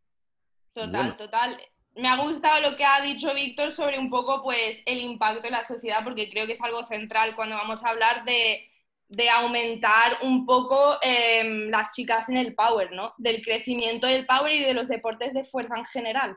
Total, 0.73 1.17
total. 1.17 1.57
Me 1.95 2.09
ha 2.09 2.17
gustado 2.17 2.71
lo 2.71 2.77
que 2.77 2.85
ha 2.85 3.03
dicho 3.03 3.35
Víctor 3.35 3.73
sobre 3.73 3.99
un 3.99 4.09
poco 4.09 4.43
pues 4.43 4.83
el 4.87 5.01
impacto 5.01 5.47
en 5.47 5.53
la 5.53 5.65
sociedad, 5.65 6.03
porque 6.05 6.31
creo 6.31 6.47
que 6.47 6.53
es 6.53 6.63
algo 6.63 6.85
central 6.85 7.37
cuando 7.37 7.57
vamos 7.57 7.85
a 7.85 7.91
hablar 7.91 8.25
de, 8.25 8.71
de 9.09 9.29
aumentar 9.29 10.19
un 10.23 10.47
poco 10.47 10.97
em, 11.03 11.69
las 11.69 11.93
chicas 11.93 12.31
en 12.31 12.39
el 12.39 12.55
power, 12.55 12.93
¿no? 12.93 13.13
Del 13.19 13.43
crecimiento 13.43 14.07
del 14.07 14.25
power 14.25 14.53
y 14.53 14.65
de 14.65 14.73
los 14.73 14.89
deportes 14.89 15.35
de 15.35 15.45
fuerza 15.45 15.77
en 15.77 15.85
general. 15.85 16.37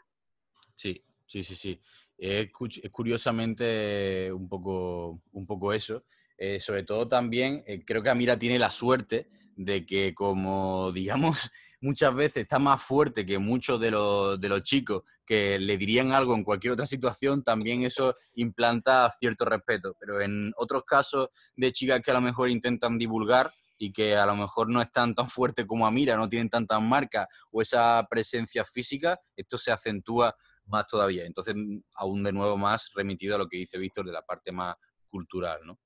Sí, 0.76 1.02
sí, 1.26 1.42
sí, 1.42 1.56
sí. 1.56 1.82
Es, 2.18 2.50
curiosamente 2.92 4.32
un 4.34 4.50
poco, 4.50 5.22
un 5.32 5.46
poco 5.46 5.72
eso. 5.72 6.04
Eh, 6.38 6.60
sobre 6.60 6.84
todo 6.84 7.08
también, 7.08 7.64
eh, 7.66 7.82
creo 7.86 8.04
que 8.04 8.10
Amira 8.10 8.38
tiene 8.38 8.60
la 8.60 8.70
suerte 8.70 9.30
de 9.56 9.86
que 9.86 10.14
como, 10.14 10.92
digamos, 10.94 11.50
muchas 11.82 12.14
veces 12.14 12.44
está 12.44 12.60
más 12.60 12.82
fuerte 12.82 13.26
que 13.26 13.40
muchos 13.40 13.80
de 13.80 13.92
los, 13.92 14.40
de 14.40 14.50
los 14.50 14.64
chicos 14.64 15.04
que 15.26 15.60
le 15.60 15.78
dirían 15.78 16.12
algo 16.12 16.36
en 16.36 16.44
cualquier 16.44 16.74
otra 16.74 16.86
situación, 16.86 17.44
también 17.44 17.84
eso 17.84 18.16
implanta 18.36 19.10
cierto 19.20 19.46
respeto. 19.46 19.96
Pero 20.00 20.22
en 20.22 20.54
otros 20.58 20.84
casos 20.86 21.30
de 21.56 21.72
chicas 21.72 22.02
que 22.02 22.12
a 22.12 22.16
lo 22.16 22.22
mejor 22.22 22.50
intentan 22.50 22.98
divulgar 22.98 23.52
y 23.78 23.92
que 23.92 24.16
a 24.16 24.26
lo 24.26 24.36
mejor 24.36 24.70
no 24.70 24.82
están 24.82 25.16
tan 25.16 25.30
fuertes 25.30 25.66
como 25.66 25.86
Amira, 25.86 26.16
no 26.16 26.30
tienen 26.30 26.50
tantas 26.50 26.82
marcas 26.82 27.28
o 27.52 27.62
esa 27.62 28.06
presencia 28.10 28.64
física, 28.64 29.20
esto 29.36 29.58
se 29.58 29.72
acentúa 29.72 30.36
más 30.66 30.88
todavía. 30.88 31.26
Entonces, 31.26 31.56
aún 31.96 32.24
de 32.24 32.32
nuevo 32.32 32.58
más 32.58 32.92
remitido 32.94 33.36
a 33.36 33.40
lo 33.40 33.48
que 33.48 33.58
dice 33.58 33.78
Víctor 33.78 34.06
de 34.06 34.14
la 34.14 34.22
parte 34.22 34.52
más 34.52 34.76
cultural, 35.10 35.60
¿no? 35.66 35.80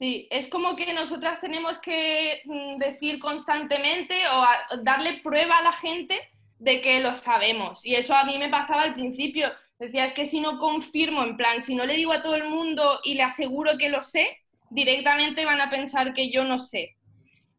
Sí, 0.00 0.26
es 0.30 0.48
como 0.48 0.76
que 0.76 0.94
nosotras 0.94 1.42
tenemos 1.42 1.78
que 1.78 2.40
mm, 2.46 2.78
decir 2.78 3.18
constantemente 3.18 4.14
o 4.32 4.78
darle 4.82 5.20
prueba 5.22 5.58
a 5.58 5.62
la 5.62 5.74
gente 5.74 6.18
de 6.58 6.80
que 6.80 7.00
lo 7.00 7.12
sabemos. 7.12 7.84
Y 7.84 7.96
eso 7.96 8.14
a 8.14 8.24
mí 8.24 8.38
me 8.38 8.48
pasaba 8.48 8.82
al 8.82 8.94
principio. 8.94 9.52
Decía, 9.78 10.06
es 10.06 10.14
que 10.14 10.24
si 10.24 10.40
no 10.40 10.58
confirmo, 10.58 11.22
en 11.22 11.36
plan, 11.36 11.60
si 11.60 11.74
no 11.74 11.84
le 11.84 11.96
digo 11.96 12.14
a 12.14 12.22
todo 12.22 12.34
el 12.34 12.48
mundo 12.48 13.00
y 13.04 13.12
le 13.12 13.24
aseguro 13.24 13.76
que 13.76 13.90
lo 13.90 14.02
sé, 14.02 14.38
directamente 14.70 15.44
van 15.44 15.60
a 15.60 15.68
pensar 15.68 16.14
que 16.14 16.30
yo 16.30 16.44
no 16.44 16.58
sé. 16.58 16.96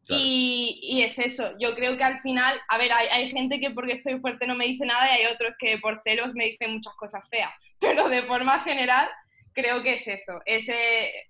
Y, 0.08 1.00
es 1.00 1.20
eso, 1.20 1.52
yo 1.60 1.76
creo 1.76 1.96
que 1.96 2.02
al 2.02 2.18
final, 2.20 2.60
a 2.68 2.76
ver, 2.76 2.92
hay, 2.92 3.06
hay, 3.06 3.30
gente 3.30 3.60
que 3.60 3.70
porque 3.70 3.94
estoy 3.94 4.18
fuerte 4.18 4.48
no 4.48 4.56
me 4.56 4.66
dice 4.66 4.84
nada 4.84 5.06
y 5.06 5.20
hay 5.22 5.32
otros 5.32 5.54
que 5.58 5.78
por 5.78 6.02
celos 6.02 6.34
me 6.34 6.46
dicen 6.46 6.74
muchas 6.74 6.92
cosas 6.94 7.22
feas, 7.30 7.52
pero 7.80 8.08
de 8.08 8.20
forma 8.22 8.58
general 8.60 9.08
creo 9.54 9.82
que 9.82 9.94
es 9.94 10.08
eso, 10.08 10.40
ese 10.44 10.74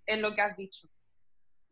es 0.07 0.19
lo 0.19 0.35
que 0.35 0.41
has 0.41 0.57
dicho. 0.57 0.89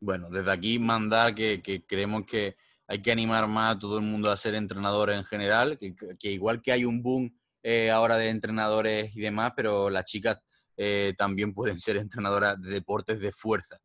Bueno, 0.01 0.31
desde 0.31 0.51
aquí 0.51 0.79
mandar 0.79 1.35
que, 1.35 1.63
creemos 1.87 2.25
que 2.25 2.57
hay 2.87 3.03
que 3.03 3.13
animar 3.13 3.47
más 3.47 3.77
a 3.77 3.79
todo 3.79 3.99
el 3.99 4.05
mundo 4.05 4.31
a 4.31 4.37
ser 4.37 4.55
entrenadores 4.55 5.17
en 5.17 5.25
general, 5.25 5.79
que, 5.79 6.31
igual 6.31 6.63
que 6.63 6.73
hay 6.73 6.85
un 6.85 7.03
boom 7.03 7.33
eh, 7.63 7.91
ahora 7.91 8.17
de 8.17 8.31
entrenadores 8.31 9.15
y 9.15 9.21
demás, 9.21 9.53
pero 9.55 9.91
las 9.91 10.07
chicas 10.07 10.39
eh, 10.77 11.15
también 11.17 11.53
pueden 11.53 11.79
ser 11.81 11.97
entrenadoras 11.99 12.61
de 12.61 12.71
deportes 12.71 13.21
de 13.21 13.31
fuerza. 13.31 13.77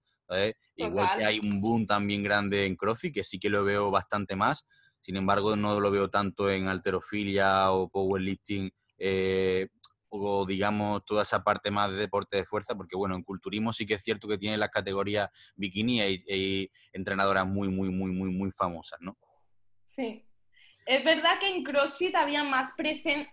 Igual 0.75 1.07
que 1.17 1.25
hay 1.25 1.39
un 1.39 1.61
boom 1.61 1.85
también 1.85 2.23
grande 2.23 2.65
en 2.65 2.75
CrossFit, 2.75 3.13
que 3.13 3.23
sí 3.23 3.37
que 3.37 3.49
lo 3.49 3.63
veo 3.63 3.91
bastante 3.91 4.35
más, 4.35 4.65
sin 5.01 5.17
embargo 5.17 5.55
no 5.55 5.79
lo 5.79 5.91
veo 5.91 6.09
tanto 6.09 6.49
en 6.49 6.67
alterofilia 6.67 7.71
o 7.71 7.89
powerlifting 7.89 8.71
eh, 8.97 9.67
o 10.23 10.45
digamos 10.45 11.05
toda 11.05 11.23
esa 11.23 11.43
parte 11.43 11.71
más 11.71 11.91
de 11.91 11.97
deporte 11.97 12.37
de 12.37 12.45
fuerza, 12.45 12.75
porque 12.75 12.95
bueno, 12.95 13.15
en 13.15 13.23
culturismo 13.23 13.73
sí 13.73 13.85
que 13.85 13.95
es 13.95 14.03
cierto 14.03 14.27
que 14.27 14.37
tiene 14.37 14.57
las 14.57 14.69
categorías 14.69 15.29
bikini 15.55 16.01
y, 16.27 16.71
entrenadoras 16.93 17.45
muy, 17.45 17.69
muy, 17.69 17.89
muy, 17.89 18.11
muy, 18.11 18.29
muy 18.31 18.51
famosas, 18.51 18.99
¿no? 19.01 19.17
Sí. 19.89 20.23
Es 20.85 21.03
verdad 21.03 21.39
que 21.39 21.49
en 21.49 21.63
CrossFit 21.63 22.13
había 22.13 22.43
más, 22.43 22.73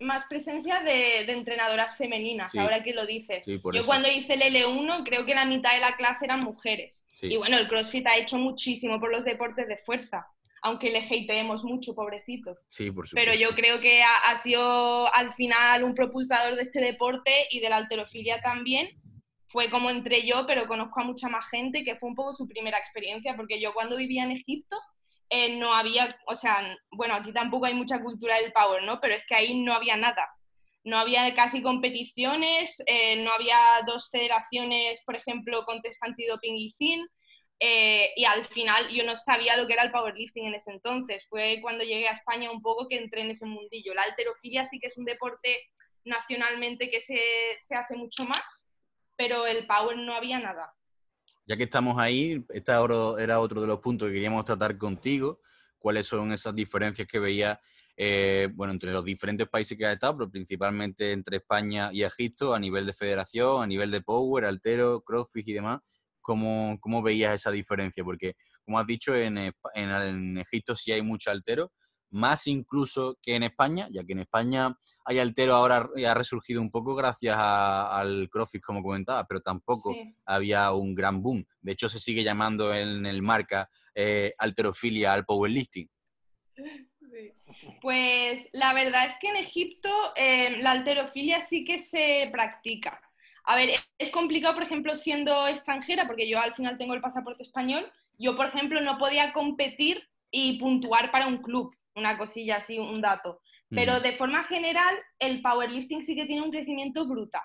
más 0.00 0.24
presencia 0.24 0.80
de, 0.80 1.30
entrenadoras 1.30 1.96
femeninas, 1.98 2.54
ahora 2.54 2.82
que 2.82 2.94
lo 2.94 3.04
dices. 3.04 3.44
Yo 3.46 3.84
cuando 3.84 4.10
hice 4.10 4.34
el 4.34 4.40
L1 4.40 5.04
creo 5.04 5.26
que 5.26 5.34
la 5.34 5.44
mitad 5.44 5.74
de 5.74 5.80
la 5.80 5.96
clase 5.96 6.24
eran 6.24 6.40
mujeres. 6.40 7.04
Y 7.20 7.36
bueno, 7.36 7.58
el 7.58 7.68
CrossFit 7.68 8.06
ha 8.06 8.16
hecho 8.16 8.38
muchísimo 8.38 8.98
por 8.98 9.12
los 9.12 9.24
deportes 9.24 9.68
de 9.68 9.76
fuerza 9.76 10.26
aunque 10.62 10.90
le 10.90 11.00
hateemos 11.00 11.64
mucho, 11.64 11.94
pobrecito. 11.94 12.56
Sí, 12.70 12.90
por 12.90 13.06
supuesto. 13.06 13.16
Pero 13.16 13.38
yo 13.38 13.54
creo 13.54 13.80
que 13.80 14.02
ha, 14.02 14.38
sido 14.38 15.12
al 15.12 15.34
final 15.34 15.82
un 15.82 15.94
propulsador 15.94 16.54
de 16.54 16.62
este 16.62 16.80
deporte 16.80 17.32
y 17.50 17.60
de 17.60 17.68
la 17.68 17.76
alterofilia 17.76 18.40
también. 18.40 18.88
Fue 19.48 19.68
como 19.68 19.90
entré 19.90 20.24
yo, 20.24 20.46
pero 20.46 20.66
conozco 20.66 21.00
a 21.00 21.04
mucha 21.04 21.28
más 21.28 21.46
gente 21.48 21.84
que 21.84 21.96
fue 21.96 22.08
un 22.08 22.14
poco 22.14 22.32
su 22.32 22.48
primera 22.48 22.78
experiencia, 22.78 23.36
porque 23.36 23.60
yo 23.60 23.74
cuando 23.74 23.96
vivía 23.96 24.22
en 24.22 24.30
Egipto 24.30 24.78
eh, 25.28 25.56
no 25.56 25.74
había, 25.74 26.16
o 26.26 26.36
sea, 26.36 26.76
bueno, 26.92 27.14
aquí 27.14 27.32
tampoco 27.32 27.66
hay 27.66 27.74
mucha 27.74 28.00
cultura 28.00 28.36
del 28.36 28.52
power, 28.52 28.84
¿no? 28.84 29.00
Pero 29.00 29.14
es 29.14 29.24
que 29.26 29.34
ahí 29.34 29.60
no 29.60 29.74
había 29.74 29.96
nada. 29.96 30.28
No 30.84 30.96
había 30.96 31.34
casi 31.34 31.60
competiciones, 31.60 32.82
eh, 32.86 33.16
no 33.22 33.32
había 33.32 33.56
dos 33.86 34.08
federaciones, 34.10 35.02
por 35.04 35.16
ejemplo, 35.16 35.64
con 35.64 35.80
test 35.82 36.02
antidoping 36.02 36.56
y 36.56 36.70
sin 36.70 37.06
eh, 37.64 38.10
y 38.16 38.24
al 38.24 38.44
final 38.48 38.88
yo 38.88 39.04
no 39.04 39.16
sabía 39.16 39.56
lo 39.56 39.68
que 39.68 39.74
era 39.74 39.84
el 39.84 39.92
powerlifting 39.92 40.46
en 40.46 40.54
ese 40.56 40.72
entonces. 40.72 41.24
Fue 41.28 41.60
cuando 41.62 41.84
llegué 41.84 42.08
a 42.08 42.12
España 42.12 42.50
un 42.50 42.60
poco 42.60 42.88
que 42.88 42.98
entré 42.98 43.20
en 43.20 43.30
ese 43.30 43.46
mundillo. 43.46 43.94
La 43.94 44.02
alterofilia 44.02 44.66
sí 44.66 44.80
que 44.80 44.88
es 44.88 44.98
un 44.98 45.04
deporte 45.04 45.70
nacionalmente 46.04 46.90
que 46.90 47.00
se, 47.00 47.20
se 47.60 47.76
hace 47.76 47.94
mucho 47.94 48.24
más, 48.24 48.66
pero 49.16 49.46
el 49.46 49.64
power 49.68 49.96
no 49.96 50.12
había 50.12 50.40
nada. 50.40 50.74
Ya 51.46 51.56
que 51.56 51.62
estamos 51.62 51.96
ahí, 51.98 52.44
este 52.48 52.72
era 52.72 53.38
otro 53.38 53.60
de 53.60 53.66
los 53.68 53.78
puntos 53.78 54.08
que 54.08 54.14
queríamos 54.14 54.44
tratar 54.44 54.76
contigo. 54.76 55.40
¿Cuáles 55.78 56.08
son 56.08 56.32
esas 56.32 56.56
diferencias 56.56 57.06
que 57.06 57.20
veía 57.20 57.60
eh, 57.96 58.48
bueno, 58.54 58.72
entre 58.72 58.90
los 58.90 59.04
diferentes 59.04 59.48
países 59.48 59.78
que 59.78 59.86
ha 59.86 59.92
estado, 59.92 60.18
pero 60.18 60.30
principalmente 60.32 61.12
entre 61.12 61.36
España 61.36 61.90
y 61.92 62.02
Egipto, 62.02 62.54
a 62.54 62.58
nivel 62.58 62.86
de 62.86 62.92
federación, 62.92 63.62
a 63.62 63.66
nivel 63.68 63.92
de 63.92 64.00
power, 64.00 64.46
altero, 64.46 65.00
crossfit 65.02 65.46
y 65.46 65.52
demás? 65.52 65.78
¿Cómo, 66.22 66.78
¿Cómo, 66.80 67.02
veías 67.02 67.34
esa 67.34 67.50
diferencia? 67.50 68.02
Porque, 68.04 68.34
como 68.64 68.78
has 68.78 68.86
dicho, 68.86 69.14
en, 69.14 69.36
en, 69.74 70.38
Egipto 70.38 70.74
sí 70.76 70.92
hay 70.92 71.02
mucho 71.02 71.30
altero, 71.30 71.72
más 72.10 72.46
incluso 72.46 73.18
que 73.22 73.34
en 73.34 73.42
España, 73.42 73.88
ya 73.90 74.04
que 74.04 74.12
en 74.12 74.20
España 74.20 74.76
hay 75.04 75.18
altero 75.18 75.54
ahora 75.54 75.88
ha 76.06 76.14
resurgido 76.14 76.60
un 76.60 76.70
poco 76.70 76.94
gracias 76.94 77.36
al 77.38 78.28
CrossFit, 78.30 78.62
como 78.62 78.82
comentaba, 78.82 79.26
pero 79.26 79.40
tampoco 79.40 79.94
había 80.26 80.72
un 80.72 80.94
gran 80.94 81.22
boom. 81.22 81.44
De 81.60 81.72
hecho, 81.72 81.88
se 81.88 81.98
sigue 81.98 82.22
llamando 82.22 82.74
en 82.74 83.06
el 83.06 83.22
marca 83.22 83.68
eh, 83.94 84.34
alterofilia 84.38 85.12
al 85.12 85.24
powerlifting. 85.24 85.88
Pues 87.80 88.48
la 88.52 88.72
verdad 88.74 89.06
es 89.06 89.14
que 89.20 89.28
en 89.28 89.36
Egipto 89.36 89.90
eh, 90.16 90.58
la 90.62 90.72
alterofilia 90.72 91.40
sí 91.40 91.64
que 91.64 91.78
se 91.78 92.28
practica. 92.32 93.00
A 93.44 93.56
ver, 93.56 93.70
es 93.98 94.10
complicado, 94.10 94.54
por 94.54 94.62
ejemplo, 94.62 94.94
siendo 94.96 95.48
extranjera, 95.48 96.06
porque 96.06 96.28
yo 96.28 96.38
al 96.38 96.54
final 96.54 96.78
tengo 96.78 96.94
el 96.94 97.00
pasaporte 97.00 97.42
español, 97.42 97.90
yo, 98.18 98.36
por 98.36 98.46
ejemplo, 98.46 98.80
no 98.80 98.98
podía 98.98 99.32
competir 99.32 100.02
y 100.30 100.58
puntuar 100.58 101.10
para 101.10 101.26
un 101.26 101.38
club, 101.38 101.74
una 101.94 102.16
cosilla 102.16 102.56
así, 102.56 102.78
un 102.78 103.00
dato. 103.00 103.40
Pero 103.68 104.00
de 104.00 104.16
forma 104.16 104.42
general, 104.44 104.94
el 105.18 105.40
powerlifting 105.40 106.02
sí 106.02 106.14
que 106.14 106.26
tiene 106.26 106.42
un 106.42 106.50
crecimiento 106.50 107.06
brutal. 107.06 107.42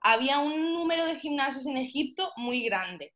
Había 0.00 0.40
un 0.40 0.72
número 0.72 1.04
de 1.06 1.20
gimnasios 1.20 1.66
en 1.66 1.76
Egipto 1.76 2.32
muy 2.36 2.64
grande. 2.64 3.14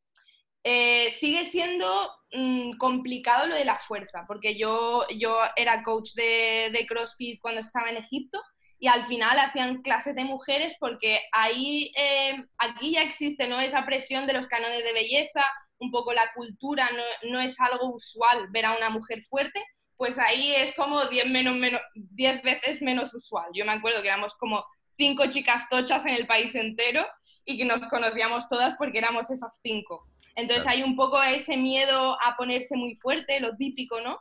Eh, 0.63 1.11
sigue 1.11 1.43
siendo 1.43 2.09
mm, 2.31 2.77
complicado 2.77 3.47
lo 3.47 3.55
de 3.55 3.65
la 3.65 3.79
fuerza, 3.79 4.23
porque 4.25 4.57
yo, 4.57 5.03
yo 5.17 5.37
era 5.57 5.83
coach 5.83 6.13
de, 6.13 6.69
de 6.71 6.85
CrossFit 6.87 7.41
cuando 7.41 7.59
estaba 7.59 7.89
en 7.89 7.97
Egipto 7.97 8.41
y 8.83 8.87
al 8.89 9.05
final 9.05 9.39
hacían 9.39 9.81
clases 9.81 10.13
de 10.13 10.25
mujeres 10.25 10.75
porque 10.77 11.21
ahí, 11.31 11.89
eh, 11.95 12.35
aquí 12.57 12.91
ya 12.91 13.03
existe 13.03 13.47
¿no? 13.47 13.61
esa 13.61 13.85
presión 13.85 14.27
de 14.27 14.33
los 14.33 14.47
canones 14.47 14.83
de 14.83 14.91
belleza, 14.91 15.41
un 15.77 15.89
poco 15.89 16.11
la 16.11 16.33
cultura, 16.35 16.89
no, 16.91 17.31
no 17.31 17.39
es 17.39 17.57
algo 17.61 17.95
usual 17.95 18.49
ver 18.51 18.65
a 18.65 18.75
una 18.75 18.89
mujer 18.89 19.23
fuerte, 19.23 19.63
pues 19.95 20.19
ahí 20.19 20.53
es 20.57 20.75
como 20.75 21.05
10 21.05 21.29
menos, 21.29 21.55
menos, 21.55 21.79
veces 21.95 22.81
menos 22.81 23.13
usual. 23.13 23.45
Yo 23.53 23.63
me 23.63 23.71
acuerdo 23.71 24.01
que 24.01 24.09
éramos 24.09 24.33
como 24.33 24.65
cinco 24.97 25.27
chicas 25.27 25.69
tochas 25.69 26.05
en 26.05 26.15
el 26.15 26.27
país 26.27 26.53
entero 26.53 27.07
y 27.45 27.57
que 27.57 27.63
nos 27.63 27.87
conocíamos 27.87 28.49
todas 28.49 28.75
porque 28.77 28.97
éramos 28.97 29.31
esas 29.31 29.61
cinco. 29.63 30.09
Entonces 30.35 30.67
hay 30.67 30.83
un 30.83 30.97
poco 30.97 31.23
ese 31.23 31.55
miedo 31.55 32.17
a 32.21 32.35
ponerse 32.35 32.75
muy 32.75 32.97
fuerte, 32.97 33.39
lo 33.39 33.55
típico, 33.55 34.01
¿no? 34.01 34.19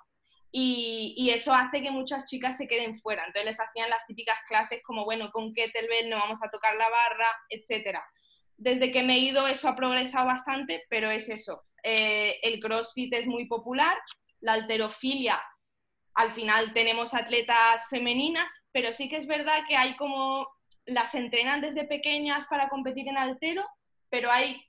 Y, 0.55 1.31
eso 1.35 1.55
hace 1.55 1.81
que 1.81 1.91
muchas 1.91 2.27
chicas 2.27 2.59
se 2.59 2.69
queden 2.69 2.95
fuera. 2.95 3.25
Entonces 3.25 3.47
les 3.47 3.61
hacían 3.61 3.89
las 3.89 4.07
típicas 4.07 4.39
clases 4.47 4.83
como, 4.85 5.05
bueno, 5.05 5.31
con 5.31 5.55
kettlebell 5.55 6.11
no 6.11 6.19
vamos 6.19 6.41
a 6.43 6.51
tocar 6.51 6.77
la 6.77 6.91
barra, 6.91 7.29
etc. 7.49 7.99
Desde 8.59 8.93
que 8.93 9.03
me 9.03 9.15
he 9.15 9.19
ido 9.19 9.49
eso 9.49 9.69
ha 9.69 9.75
progresado 9.75 10.27
bastante, 10.27 10.85
pero 10.91 11.11
es 11.11 11.31
eso. 11.31 11.65
Eh, 11.83 12.39
el 12.43 12.61
CrossFit 12.61 13.15
es 13.15 13.27
muy 13.27 13.47
popular, 13.47 13.97
la 14.41 14.53
alterofilia, 14.53 15.43
al 16.15 16.35
final 16.35 16.73
tenemos 16.73 17.15
atletas 17.15 17.87
femeninas, 17.89 18.53
pero 18.71 18.93
sí 18.93 19.09
que 19.09 19.17
es 19.17 19.27
verdad 19.27 19.61
que 19.67 19.77
hay 19.77 19.97
como, 19.97 20.47
las 20.85 21.15
entrenan 21.15 21.61
desde 21.61 21.85
pequeñas 21.85 22.47
para 22.47 22.69
competir 22.69 23.09
en 23.09 23.17
altero, 23.17 23.67
pero 24.11 24.31
hay, 24.31 24.63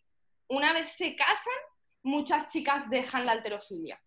una 0.48 0.74
vez 0.74 0.94
se 0.94 1.16
casan, 1.16 1.54
muchas 2.02 2.50
chicas 2.50 2.90
dejan 2.90 3.26
la 3.26 3.34
alterofilia. 3.34 4.02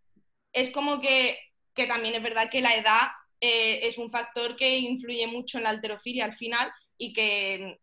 Es 0.52 0.70
como 0.70 1.00
que 1.00 1.38
que 1.76 1.86
también 1.86 2.14
es 2.14 2.22
verdad 2.22 2.50
que 2.50 2.60
la 2.60 2.74
edad 2.74 3.08
eh, 3.40 3.80
es 3.82 3.98
un 3.98 4.10
factor 4.10 4.56
que 4.56 4.78
influye 4.78 5.26
mucho 5.26 5.58
en 5.58 5.64
la 5.64 5.70
alterofilia 5.70 6.24
al 6.24 6.34
final, 6.34 6.72
y 6.98 7.12
que 7.12 7.78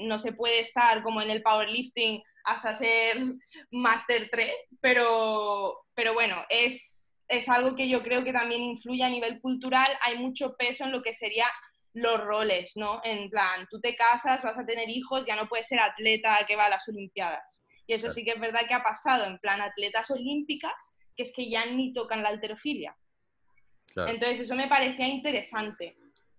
no 0.00 0.18
se 0.18 0.32
puede 0.32 0.60
estar 0.60 1.02
como 1.02 1.22
en 1.22 1.30
el 1.30 1.42
powerlifting 1.42 2.22
hasta 2.44 2.74
ser 2.74 3.18
Master 3.70 4.28
3, 4.30 4.52
pero, 4.80 5.84
pero 5.94 6.14
bueno, 6.14 6.36
es, 6.48 7.10
es 7.28 7.48
algo 7.48 7.74
que 7.74 7.88
yo 7.88 8.02
creo 8.02 8.24
que 8.24 8.32
también 8.32 8.62
influye 8.62 9.02
a 9.02 9.08
nivel 9.08 9.40
cultural, 9.40 9.88
hay 10.02 10.18
mucho 10.18 10.54
peso 10.56 10.84
en 10.84 10.92
lo 10.92 11.02
que 11.02 11.14
sería 11.14 11.46
los 11.94 12.20
roles, 12.20 12.72
¿no? 12.74 13.00
En 13.04 13.28
plan, 13.28 13.66
tú 13.70 13.78
te 13.80 13.94
casas, 13.94 14.42
vas 14.42 14.58
a 14.58 14.64
tener 14.64 14.88
hijos, 14.88 15.24
ya 15.26 15.36
no 15.36 15.48
puedes 15.48 15.68
ser 15.68 15.78
atleta 15.78 16.44
que 16.48 16.56
va 16.56 16.66
a 16.66 16.70
las 16.70 16.88
Olimpiadas. 16.88 17.62
Y 17.86 17.94
eso 17.94 18.10
sí 18.10 18.24
que 18.24 18.30
es 18.30 18.40
verdad 18.40 18.66
que 18.66 18.74
ha 18.74 18.82
pasado, 18.82 19.26
en 19.26 19.38
plan, 19.38 19.60
atletas 19.60 20.10
olímpicas, 20.10 20.96
que 21.14 21.24
es 21.24 21.32
que 21.34 21.50
ya 21.50 21.66
ni 21.66 21.92
tocan 21.92 22.22
la 22.22 22.30
alterofilia. 22.30 22.96
Entonces, 23.96 24.40
eso 24.40 24.54
me 24.54 24.68
parecía 24.68 25.06
interesante. 25.06 25.96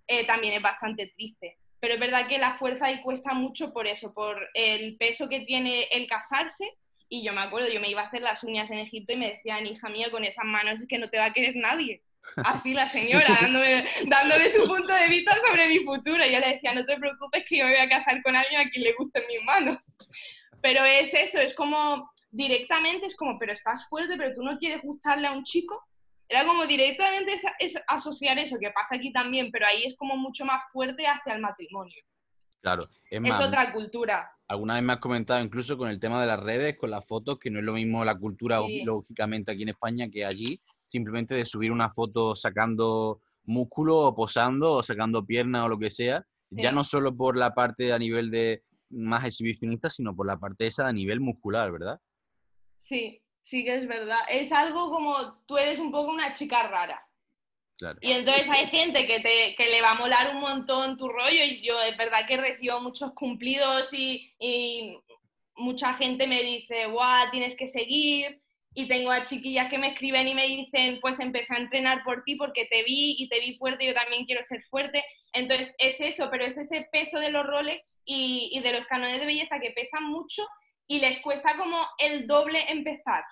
Eh, 0.08 0.26
también 0.26 0.54
es 0.56 0.62
bastante 0.62 1.08
triste. 1.16 1.58
Pero 1.80 1.96
es 1.96 2.00
verdad 2.00 2.28
que 2.28 2.38
la 2.38 2.54
fuerza 2.54 2.86
ahí 2.86 3.02
cuesta 3.02 3.34
mucho 3.34 3.74
por 3.74 3.88
eso, 3.88 4.14
por 4.14 4.50
el 4.54 4.96
peso 4.98 5.28
que 5.28 5.42
tiene 5.42 5.84
el 5.92 6.08
casarse. 6.08 6.66
Y 7.10 7.24
yo 7.24 7.34
me 7.34 7.42
acuerdo, 7.42 7.68
yo 7.70 7.82
me 7.82 7.90
iba 7.90 8.02
a 8.02 8.06
hacer 8.06 8.22
las 8.22 8.44
uñas 8.44 8.72
en 8.72 8.80
Egipto 8.80 9.14
y 9.14 9.18
me 9.18 9.32
decían, 9.32 9.68
hija 9.68 9.90
mía, 9.90 10.10
con 10.10 10.24
esas 10.24 10.46
manos 10.46 10.82
es 10.82 10.88
que 10.88 10.98
no 10.98 11.10
te 11.10 11.18
va 11.18 11.26
a 11.26 11.34
querer 11.34 11.56
nadie. 11.56 12.02
Así 12.38 12.74
la 12.74 12.88
señora, 12.88 13.28
dándome, 13.42 13.86
dándome 14.06 14.50
su 14.50 14.66
punto 14.66 14.94
de 14.94 15.10
vista 15.10 15.36
sobre 15.48 15.68
mi 15.68 15.80
futuro. 15.80 16.26
Y 16.26 16.32
yo 16.32 16.40
le 16.40 16.54
decía, 16.54 16.74
no 16.74 16.86
te 16.86 16.98
preocupes 16.98 17.46
que 17.48 17.58
yo 17.58 17.66
me 17.66 17.72
voy 17.72 17.82
a 17.82 17.90
casar 17.90 18.22
con 18.22 18.36
alguien 18.36 18.62
a 18.62 18.70
quien 18.70 18.84
le 18.84 18.94
gusten 18.94 19.24
mis 19.28 19.44
manos. 19.44 19.98
Pero 20.62 20.86
es 20.86 21.14
eso, 21.14 21.40
es 21.40 21.54
como 21.54 22.10
directamente, 22.32 23.06
es 23.06 23.16
como, 23.16 23.38
pero 23.38 23.54
estás 23.54 23.88
fuerte, 23.90 24.16
pero 24.18 24.34
tú 24.34 24.42
no 24.42 24.58
quieres 24.58 24.82
gustarle 24.82 25.28
a 25.28 25.34
un 25.34 25.44
chico. 25.44 25.84
Era 26.28 26.46
como 26.46 26.66
directamente 26.66 27.36
es, 27.60 27.76
asociar 27.88 28.38
eso, 28.40 28.58
que 28.60 28.72
pasa 28.72 28.96
aquí 28.96 29.12
también, 29.12 29.52
pero 29.52 29.66
ahí 29.66 29.84
es 29.84 29.96
como 29.96 30.18
mucho 30.18 30.46
más 30.46 30.64
fuerte 30.72 31.06
hacia 31.06 31.34
el 31.34 31.42
matrimonio. 31.42 32.02
Claro, 32.62 32.88
es, 33.10 33.40
otra 33.40 33.74
cultura. 33.74 34.32
Alguna 34.48 34.76
vez 34.76 34.84
me 34.84 34.94
has 34.94 35.00
comentado 35.00 35.44
incluso 35.44 35.78
con 35.78 35.90
el 35.90 36.00
tema 36.00 36.22
de 36.22 36.28
las 36.28 36.40
redes, 36.40 36.78
con 36.78 36.92
las 36.92 37.06
fotos, 37.06 37.38
que 37.38 37.52
no 37.52 37.60
es 37.60 37.66
lo 37.66 37.74
mismo 37.74 38.06
la 38.06 38.18
cultura, 38.18 38.62
lógicamente, 38.86 39.52
aquí 39.52 39.64
en 39.64 39.70
España 39.70 40.10
que 40.10 40.24
allí, 40.24 40.62
simplemente 40.88 41.36
de 41.36 41.46
subir 41.46 41.72
una 41.72 41.90
foto 41.90 42.36
sacando 42.36 43.22
músculo 43.46 44.00
o 44.00 44.16
posando 44.16 44.74
o 44.74 44.84
sacando 44.84 45.26
pierna 45.26 45.66
o 45.66 45.68
lo 45.68 45.78
que 45.78 45.90
sea, 45.90 46.26
ya 46.50 46.72
no 46.72 46.84
solo 46.84 47.16
por 47.16 47.36
la 47.36 47.54
parte 47.54 47.92
a 47.92 48.00
nivel 48.00 48.32
de 48.32 48.64
más 48.90 49.26
exhibicionista, 49.26 49.90
sino 49.90 50.16
por 50.16 50.28
la 50.28 50.38
parte 50.38 50.68
esa 50.68 50.88
a 50.88 50.94
nivel 50.94 51.20
muscular, 51.20 51.72
¿verdad? 51.72 52.00
Sí, 52.78 53.23
sí 53.44 53.64
que 53.64 53.76
es 53.76 53.88
verdad. 53.88 54.20
Es 54.30 54.52
algo 54.52 54.90
como 54.90 55.38
tú 55.46 55.58
eres 55.58 55.80
un 55.80 55.92
poco 55.92 56.12
una 56.12 56.34
chica 56.34 56.64
rara. 56.64 57.08
Y 58.02 58.12
entonces 58.12 58.48
hay 58.50 58.68
gente 58.68 59.06
que, 59.06 59.20
te, 59.20 59.56
que 59.56 59.70
le 59.70 59.82
va 59.82 59.92
a 59.92 59.96
molar 59.96 60.34
un 60.36 60.42
montón 60.42 60.96
tu 60.96 61.10
rollo 61.10 61.44
y 61.44 61.62
yo 61.62 61.82
es 61.82 61.98
verdad 61.98 62.26
que 62.28 62.38
recibo 62.38 62.80
muchos 62.80 63.12
cumplidos 63.14 63.94
y, 63.94 64.34
y 64.40 64.98
mucha 65.56 65.94
gente 65.96 66.26
me 66.28 66.42
dice, 66.44 66.88
guau, 66.88 67.30
tienes 67.32 67.56
que 67.56 67.68
seguir. 67.68 68.40
Y 68.76 68.88
tengo 68.88 69.12
a 69.12 69.24
chiquillas 69.24 69.70
que 69.70 69.78
me 69.78 69.90
escriben 69.90 70.28
y 70.28 70.34
me 70.34 70.48
dicen, 70.48 71.00
pues 71.00 71.20
empecé 71.20 71.54
a 71.54 71.60
entrenar 71.60 72.04
por 72.04 72.24
ti 72.24 72.36
porque 72.36 72.66
te 72.66 72.82
vi 72.84 73.16
y 73.20 73.30
te 73.30 73.40
vi 73.40 73.56
fuerte, 73.56 73.86
yo 73.86 73.94
también 73.94 74.26
quiero 74.26 74.44
ser 74.44 74.64
fuerte. 74.64 75.04
Entonces 75.32 75.76
es 75.78 76.02
eso, 76.02 76.30
pero 76.32 76.46
es 76.46 76.58
ese 76.58 76.88
peso 76.92 77.20
de 77.20 77.30
los 77.30 77.46
Rolex 77.46 78.02
y, 78.04 78.50
y 78.52 78.62
de 78.62 78.72
los 78.72 78.88
canones 78.88 79.20
de 79.20 79.28
belleza 79.28 79.60
que 79.60 79.72
pesan 79.72 80.06
mucho 80.06 80.44
y 80.88 81.00
les 81.00 81.20
cuesta 81.20 81.58
como 81.58 81.86
el 81.98 82.28
doble 82.28 82.72
empezar 82.72 83.24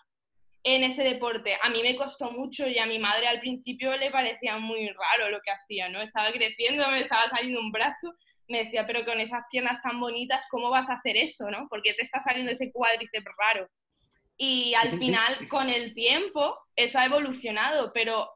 en 0.63 0.83
ese 0.83 1.03
deporte. 1.03 1.57
A 1.63 1.69
mí 1.69 1.81
me 1.81 1.95
costó 1.95 2.31
mucho 2.31 2.67
y 2.67 2.77
a 2.77 2.85
mi 2.85 2.99
madre 2.99 3.27
al 3.27 3.39
principio 3.39 3.95
le 3.97 4.11
parecía 4.11 4.57
muy 4.57 4.87
raro 4.87 5.29
lo 5.29 5.41
que 5.41 5.51
hacía, 5.51 5.89
¿no? 5.89 6.01
Estaba 6.01 6.31
creciendo, 6.31 6.87
me 6.89 6.99
estaba 6.99 7.23
saliendo 7.23 7.59
un 7.59 7.71
brazo, 7.71 8.13
me 8.47 8.65
decía, 8.65 8.85
pero 8.85 9.05
con 9.05 9.19
esas 9.19 9.43
piernas 9.49 9.81
tan 9.81 9.99
bonitas, 9.99 10.45
¿cómo 10.49 10.69
vas 10.69 10.89
a 10.89 10.95
hacer 10.95 11.17
eso, 11.17 11.49
no? 11.49 11.67
Porque 11.69 11.93
te 11.93 12.03
está 12.03 12.21
saliendo 12.21 12.51
ese 12.51 12.71
cuádriceps 12.71 13.31
raro. 13.37 13.69
Y 14.37 14.73
al 14.75 14.97
final, 14.97 15.47
con 15.47 15.69
el 15.69 15.93
tiempo, 15.93 16.57
eso 16.75 16.99
ha 16.99 17.05
evolucionado, 17.05 17.91
pero 17.93 18.29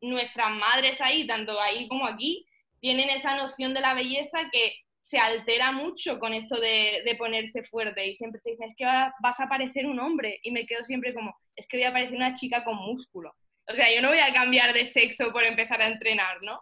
nuestras 0.00 0.50
madres 0.52 1.00
ahí, 1.00 1.26
tanto 1.26 1.60
ahí 1.60 1.88
como 1.88 2.06
aquí, 2.06 2.46
tienen 2.80 3.10
esa 3.10 3.36
noción 3.36 3.74
de 3.74 3.80
la 3.80 3.94
belleza 3.94 4.38
que 4.52 4.76
se 5.08 5.18
altera 5.18 5.72
mucho 5.72 6.18
con 6.18 6.34
esto 6.34 6.60
de, 6.60 7.16
ponerse 7.18 7.62
fuerte 7.62 8.06
y 8.06 8.14
siempre 8.14 8.42
te 8.44 8.50
dicen, 8.50 8.68
es 8.68 8.74
que 8.76 8.84
vas 8.84 9.40
a 9.40 9.48
parecer 9.48 9.86
un 9.86 9.98
hombre 9.98 10.38
y 10.42 10.50
me 10.50 10.66
quedo 10.66 10.84
siempre 10.84 11.14
como, 11.14 11.34
es 11.56 11.66
que 11.66 11.78
voy 11.78 11.86
a 11.86 11.92
parecer 11.92 12.14
una 12.14 12.34
chica 12.34 12.62
con 12.62 12.76
músculo. 12.76 13.34
O 13.66 13.74
sea, 13.74 13.86
yo 13.94 14.02
no 14.02 14.08
voy 14.08 14.18
a 14.18 14.34
cambiar 14.34 14.74
de 14.74 14.84
sexo 14.84 15.32
por 15.32 15.44
empezar 15.44 15.80
a 15.80 15.86
entrenar, 15.86 16.42
¿no? 16.42 16.60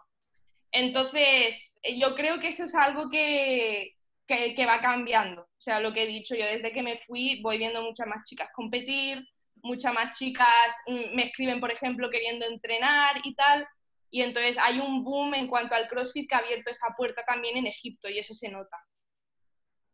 Entonces, 0.71 1.73
yo 1.97 2.15
creo 2.15 2.39
que 2.39 2.47
eso 2.47 2.63
es 2.63 2.75
algo 2.75 3.09
que, 3.09 3.97
que, 4.25 4.65
va 4.65 4.79
cambiando. 4.79 5.41
O 5.41 5.61
sea, 5.61 5.81
lo 5.81 5.93
que 5.93 6.03
he 6.03 6.07
dicho 6.07 6.33
yo, 6.33 6.45
desde 6.45 6.71
que 6.71 6.83
me 6.83 6.99
fui 6.99 7.41
voy 7.41 7.57
viendo 7.57 7.81
muchas 7.81 8.07
más 8.07 8.25
chicas 8.25 8.47
competir, 8.53 9.27
muchas 9.55 9.93
más 9.93 10.17
chicas 10.17 10.73
mm, 10.87 11.13
me 11.13 11.23
escriben, 11.23 11.59
por 11.59 11.71
ejemplo, 11.71 12.09
queriendo 12.09 12.45
entrenar 12.45 13.19
y 13.25 13.35
tal. 13.35 13.67
Y 14.09 14.21
entonces 14.21 14.57
hay 14.59 14.79
un 14.79 15.03
boom 15.03 15.33
en 15.33 15.47
cuanto 15.47 15.75
al 15.75 15.87
CrossFit 15.87 16.29
que 16.29 16.35
ha 16.35 16.39
abierto 16.39 16.71
esa 16.71 16.87
puerta 16.97 17.23
también 17.27 17.57
en 17.57 17.67
Egipto 17.67 18.09
y 18.09 18.19
eso 18.19 18.33
se 18.33 18.49
nota. 18.49 18.77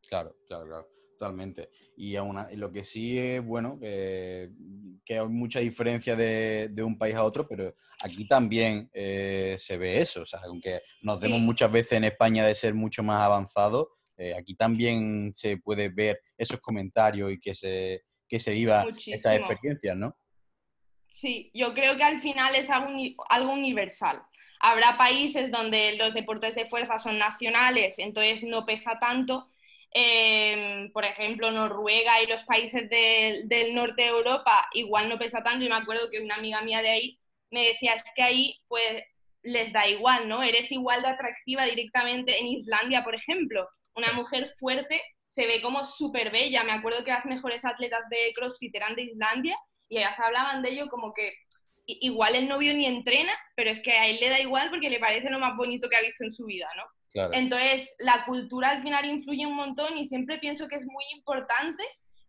Claro, 0.07 0.35
claro, 0.47 0.65
claro, 0.65 0.89
totalmente. 1.17 1.69
Y 1.95 2.15
aún, 2.15 2.37
lo 2.55 2.71
que 2.71 2.83
sí 2.83 3.17
es 3.17 3.43
bueno, 3.43 3.79
que 3.79 4.49
hay 5.09 5.27
mucha 5.27 5.59
diferencia 5.59 6.15
de, 6.15 6.71
un 6.83 6.97
país 6.97 7.15
a 7.15 7.23
otro, 7.23 7.47
pero 7.47 7.75
aquí 7.99 8.27
también 8.27 8.89
eh, 8.93 9.55
se 9.57 9.77
ve 9.77 9.99
eso. 9.99 10.21
O 10.21 10.25
sea, 10.25 10.41
aunque 10.45 10.81
nos 11.01 11.19
demos 11.19 11.39
muchas 11.39 11.71
veces 11.71 11.93
en 11.93 12.05
España 12.05 12.45
de 12.45 12.55
ser 12.55 12.73
mucho 12.73 13.03
más 13.03 13.23
avanzados, 13.23 13.87
eh, 14.17 14.35
aquí 14.37 14.55
también 14.55 15.31
se 15.33 15.57
puede 15.57 15.89
ver 15.89 16.21
esos 16.37 16.61
comentarios 16.61 17.31
y 17.31 17.39
que 17.39 17.55
se, 17.55 18.03
que 18.27 18.39
se 18.39 18.53
viva 18.53 18.85
esas 19.07 19.37
experiencias, 19.37 19.97
¿no? 19.97 20.15
Sí, 21.13 21.51
yo 21.53 21.75
creo 21.75 21.95
que 21.95 22.03
al 22.03 22.21
final 22.21 22.55
es 22.55 22.69
algo, 22.71 22.89
algo 23.29 23.53
universal. 23.53 24.23
Habrá 24.59 24.97
países 24.97 25.51
donde 25.51 25.95
los 25.97 26.13
deportes 26.13 26.55
de 26.55 26.67
fuerza 26.67 26.97
son 26.97 27.19
nacionales, 27.19 27.99
entonces 27.99 28.41
no 28.43 28.65
pesa 28.65 28.99
tanto. 28.99 29.47
Em, 29.91 30.91
por 30.91 31.05
ejemplo, 31.05 31.51
Noruega 31.51 32.21
y 32.23 32.27
los 32.27 32.43
países 32.43 32.89
del 32.89 33.75
norte 33.75 34.03
de 34.03 34.07
Europa 34.09 34.67
igual 34.73 35.07
no 35.07 35.19
pesa 35.19 35.43
tanto. 35.43 35.63
Y 35.63 35.69
me 35.69 35.75
acuerdo 35.75 36.09
que 36.09 36.19
una 36.19 36.35
amiga 36.35 36.61
mía 36.61 36.81
de 36.81 36.89
ahí 36.89 37.19
me 37.51 37.63
decía, 37.67 37.93
es 37.93 38.03
que 38.15 38.23
ahí 38.23 38.59
pues 38.67 39.03
les 39.43 39.71
da 39.71 39.87
igual, 39.87 40.27
¿no? 40.27 40.41
Eres 40.41 40.71
igual 40.71 41.03
de 41.03 41.09
atractiva 41.09 41.65
directamente 41.65 42.39
en 42.39 42.47
Islandia, 42.47 43.03
por 43.03 43.15
ejemplo. 43.15 43.69
Una 43.95 44.13
mujer 44.13 44.49
fuerte 44.59 44.99
se 45.27 45.45
ve 45.47 45.61
como 45.61 45.85
súper 45.85 46.31
bella. 46.31 46.63
Me 46.63 46.71
acuerdo 46.71 47.03
que 47.03 47.11
las 47.11 47.25
mejores 47.25 47.65
atletas 47.65 48.09
de 48.09 48.33
CrossFit 48.35 48.75
eran 48.75 48.95
de 48.95 49.03
Islandia 49.03 49.57
y 49.93 49.99
ellas 49.99 50.19
hablaban 50.19 50.63
de 50.63 50.69
ello 50.71 50.89
como 50.89 51.13
que 51.13 51.33
igual 51.85 52.33
el 52.33 52.47
novio 52.47 52.73
ni 52.73 52.87
entrena, 52.87 53.31
pero 53.55 53.69
es 53.69 53.79
que 53.79 53.91
a 53.91 54.07
él 54.07 54.17
le 54.19 54.29
da 54.29 54.39
igual 54.39 54.71
porque 54.71 54.89
le 54.89 54.99
parece 54.99 55.29
lo 55.29 55.39
más 55.39 55.55
bonito 55.55 55.87
que 55.87 55.95
ha 55.95 56.01
visto 56.01 56.23
en 56.23 56.31
su 56.31 56.45
vida, 56.45 56.67
¿no? 56.75 56.83
Entonces, 57.31 57.95
la 57.99 58.25
cultura 58.25 58.71
al 58.71 58.81
final 58.81 59.05
influye 59.05 59.45
un 59.45 59.55
montón 59.55 59.95
y 59.99 60.07
siempre 60.07 60.39
pienso 60.39 60.67
que 60.67 60.77
es 60.77 60.85
muy 60.85 61.03
importante 61.15 61.83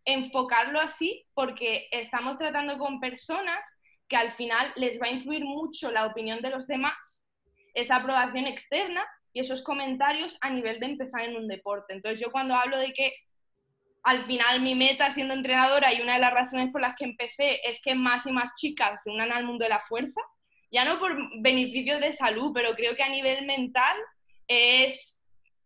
enfocarlo 0.04 0.78
así 0.78 1.24
porque 1.32 1.88
estamos 1.90 2.36
tratando 2.36 2.76
con 2.76 3.00
personas 3.00 3.66
que 4.08 4.16
al 4.16 4.32
final 4.32 4.70
les 4.76 5.00
va 5.00 5.06
a 5.06 5.12
influir 5.12 5.42
mucho 5.42 5.90
la 5.90 6.04
opinión 6.04 6.42
de 6.42 6.50
los 6.50 6.66
demás, 6.66 7.26
esa 7.72 7.96
aprobación 7.96 8.46
externa 8.46 9.06
y 9.32 9.40
esos 9.40 9.62
comentarios 9.62 10.36
a 10.42 10.50
nivel 10.50 10.80
de 10.80 10.86
empezar 10.86 11.22
en 11.22 11.36
un 11.36 11.48
deporte. 11.48 11.94
Entonces, 11.94 12.20
yo 12.20 12.30
cuando 12.30 12.54
hablo 12.54 12.76
de 12.76 12.92
que 12.92 13.10
al 14.04 14.24
final 14.26 14.60
mi 14.60 14.74
meta 14.74 15.10
siendo 15.10 15.32
entrenadora 15.32 15.92
y 15.92 16.02
una 16.02 16.14
de 16.14 16.20
las 16.20 16.32
razones 16.32 16.70
por 16.70 16.82
las 16.82 16.94
que 16.94 17.04
empecé 17.04 17.58
es 17.68 17.80
que 17.80 17.94
más 17.94 18.26
y 18.26 18.32
más 18.32 18.54
chicas 18.54 19.02
se 19.02 19.10
unan 19.10 19.32
al 19.32 19.44
mundo 19.44 19.64
de 19.64 19.70
la 19.70 19.80
fuerza, 19.80 20.20
ya 20.70 20.84
no 20.84 20.98
por 20.98 21.16
beneficios 21.40 22.00
de 22.00 22.12
salud, 22.12 22.52
pero 22.54 22.74
creo 22.74 22.94
que 22.94 23.02
a 23.02 23.08
nivel 23.08 23.46
mental 23.46 23.96
es, 24.46 25.18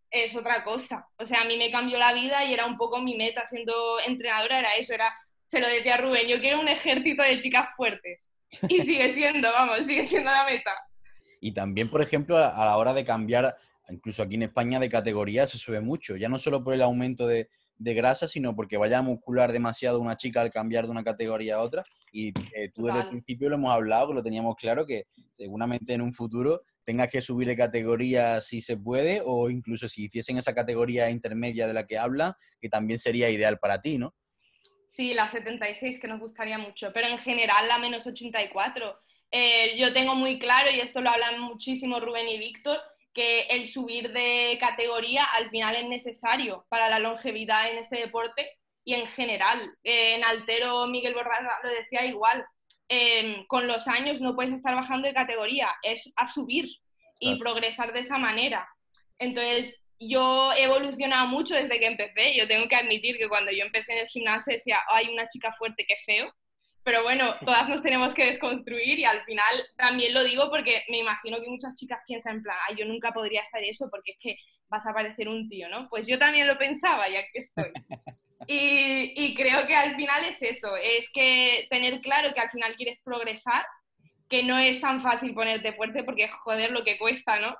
es 0.09 0.35
otra 0.37 0.63
cosa. 0.63 1.05
O 1.17 1.25
sea, 1.25 1.41
a 1.41 1.45
mí 1.45 1.57
me 1.57 1.69
cambió 1.69 1.97
la 1.97 2.13
vida 2.13 2.45
y 2.45 2.53
era 2.53 2.65
un 2.65 2.77
poco 2.77 3.01
mi 3.01 3.15
meta 3.15 3.45
siendo 3.45 3.73
entrenadora, 4.07 4.59
era 4.59 4.69
eso, 4.75 4.93
era, 4.93 5.13
se 5.45 5.59
lo 5.59 5.67
decía 5.67 5.97
Rubén, 5.97 6.27
yo 6.27 6.39
quiero 6.39 6.61
un 6.61 6.69
ejército 6.69 7.23
de 7.23 7.41
chicas 7.41 7.69
fuertes. 7.75 8.25
Y 8.69 8.79
sigue 8.81 9.13
siendo, 9.13 9.51
vamos, 9.51 9.79
sigue 9.79 10.07
siendo 10.07 10.31
la 10.31 10.45
meta. 10.45 10.73
Y 11.41 11.51
también, 11.51 11.89
por 11.89 12.01
ejemplo, 12.01 12.37
a 12.37 12.65
la 12.65 12.77
hora 12.77 12.93
de 12.93 13.03
cambiar, 13.03 13.57
incluso 13.89 14.23
aquí 14.23 14.35
en 14.35 14.43
España, 14.43 14.79
de 14.79 14.89
categoría 14.89 15.45
se 15.45 15.57
sube 15.57 15.81
mucho, 15.81 16.15
ya 16.15 16.29
no 16.29 16.39
solo 16.39 16.63
por 16.63 16.73
el 16.73 16.81
aumento 16.81 17.27
de, 17.27 17.49
de 17.79 17.93
grasa, 17.93 18.27
sino 18.27 18.55
porque 18.55 18.77
vaya 18.77 18.99
a 18.99 19.01
muscular 19.01 19.51
demasiado 19.51 19.99
una 19.99 20.17
chica 20.17 20.41
al 20.41 20.51
cambiar 20.51 20.85
de 20.85 20.91
una 20.91 21.03
categoría 21.03 21.55
a 21.55 21.61
otra. 21.61 21.83
Y 22.11 22.33
eh, 22.53 22.69
tú 22.73 22.85
desde 22.85 23.01
el 23.01 23.09
principio 23.09 23.49
lo 23.49 23.55
hemos 23.55 23.71
hablado, 23.71 24.09
que 24.09 24.13
lo 24.15 24.23
teníamos 24.23 24.55
claro, 24.57 24.85
que 24.85 25.07
seguramente 25.37 25.93
en 25.93 26.01
un 26.01 26.13
futuro 26.13 26.63
tengas 26.83 27.09
que 27.09 27.21
subir 27.21 27.47
de 27.47 27.55
categoría 27.55 28.41
si 28.41 28.61
se 28.61 28.75
puede, 28.75 29.21
o 29.23 29.49
incluso 29.49 29.87
si 29.87 30.05
hiciesen 30.05 30.37
esa 30.37 30.53
categoría 30.53 31.09
intermedia 31.09 31.67
de 31.67 31.73
la 31.73 31.87
que 31.87 31.97
habla, 31.97 32.37
que 32.59 32.69
también 32.69 32.99
sería 32.99 33.29
ideal 33.29 33.59
para 33.59 33.79
ti, 33.79 33.97
¿no? 33.97 34.13
Sí, 34.85 35.13
la 35.13 35.29
76, 35.29 35.99
que 35.99 36.07
nos 36.07 36.19
gustaría 36.19 36.57
mucho, 36.57 36.91
pero 36.93 37.07
en 37.07 37.19
general 37.19 37.67
la 37.67 37.77
menos 37.77 38.05
84. 38.05 38.99
Eh, 39.31 39.77
yo 39.77 39.93
tengo 39.93 40.15
muy 40.15 40.39
claro, 40.39 40.71
y 40.71 40.79
esto 40.79 40.99
lo 40.99 41.11
hablan 41.11 41.39
muchísimo 41.39 41.99
Rubén 41.99 42.27
y 42.27 42.39
Víctor, 42.39 42.77
que 43.13 43.41
el 43.49 43.67
subir 43.67 44.11
de 44.11 44.57
categoría 44.59 45.25
al 45.25 45.49
final 45.49 45.75
es 45.75 45.87
necesario 45.87 46.65
para 46.69 46.89
la 46.89 46.99
longevidad 46.99 47.71
en 47.71 47.79
este 47.79 47.99
deporte 47.99 48.57
y 48.83 48.93
en 48.93 49.07
general. 49.07 49.77
en 49.83 50.23
Altero 50.23 50.87
Miguel 50.87 51.13
Borraza 51.13 51.59
lo 51.63 51.69
decía 51.69 52.05
igual, 52.05 52.45
em, 52.87 53.45
con 53.47 53.67
los 53.67 53.87
años 53.87 54.21
no 54.21 54.35
puedes 54.35 54.53
estar 54.53 54.75
bajando 54.75 55.07
de 55.07 55.13
categoría, 55.13 55.69
es 55.83 56.11
a 56.15 56.27
subir 56.27 56.69
y 57.19 57.37
progresar 57.37 57.93
de 57.93 57.99
esa 57.99 58.17
manera. 58.17 58.67
Entonces, 59.17 59.79
yo 59.99 60.53
he 60.53 60.63
evolucionado 60.63 61.27
mucho 61.27 61.53
desde 61.55 61.79
que 61.79 61.87
empecé. 61.87 62.35
Yo 62.35 62.47
tengo 62.47 62.67
que 62.67 62.75
admitir 62.75 63.17
que 63.17 63.27
cuando 63.27 63.51
yo 63.51 63.65
empecé 63.65 63.91
en 63.91 63.99
el 63.99 64.07
gimnasio 64.07 64.55
decía, 64.55 64.79
hay 64.87 65.09
una 65.09 65.27
chica 65.27 65.53
fuerte, 65.57 65.85
que 65.85 65.95
feo. 66.05 66.33
Pero 66.83 67.03
bueno, 67.03 67.35
todas 67.45 67.67
nos 67.69 67.83
tenemos 67.83 68.13
que 68.13 68.25
desconstruir 68.25 68.99
y 68.99 69.05
al 69.05 69.23
final 69.23 69.53
también 69.75 70.13
lo 70.13 70.23
digo 70.23 70.49
porque 70.49 70.83
me 70.89 70.99
imagino 70.99 71.41
que 71.41 71.49
muchas 71.49 71.75
chicas 71.75 71.99
piensan 72.07 72.37
en 72.37 72.43
plan, 72.43 72.57
ay, 72.67 72.75
yo 72.77 72.85
nunca 72.85 73.11
podría 73.11 73.41
hacer 73.43 73.63
eso 73.65 73.89
porque 73.91 74.11
es 74.11 74.17
que 74.19 74.37
vas 74.69 74.85
a 74.87 74.93
parecer 74.93 75.27
un 75.27 75.49
tío, 75.49 75.67
¿no? 75.69 75.89
Pues 75.89 76.07
yo 76.07 76.17
también 76.17 76.47
lo 76.47 76.57
pensaba 76.57 77.07
ya 77.09 77.21
que 77.31 77.39
estoy. 77.39 77.71
Y, 78.47 79.13
y 79.15 79.35
creo 79.35 79.67
que 79.67 79.75
al 79.75 79.95
final 79.95 80.23
es 80.23 80.41
eso, 80.41 80.75
es 80.77 81.09
que 81.13 81.67
tener 81.69 81.99
claro 81.99 82.33
que 82.33 82.39
al 82.39 82.49
final 82.49 82.73
quieres 82.77 82.97
progresar, 83.03 83.63
que 84.27 84.43
no 84.43 84.57
es 84.57 84.79
tan 84.79 85.01
fácil 85.01 85.35
ponerte 85.35 85.73
fuerte 85.73 86.03
porque 86.03 86.27
joder 86.29 86.71
lo 86.71 86.83
que 86.83 86.97
cuesta, 86.97 87.39
¿no? 87.41 87.55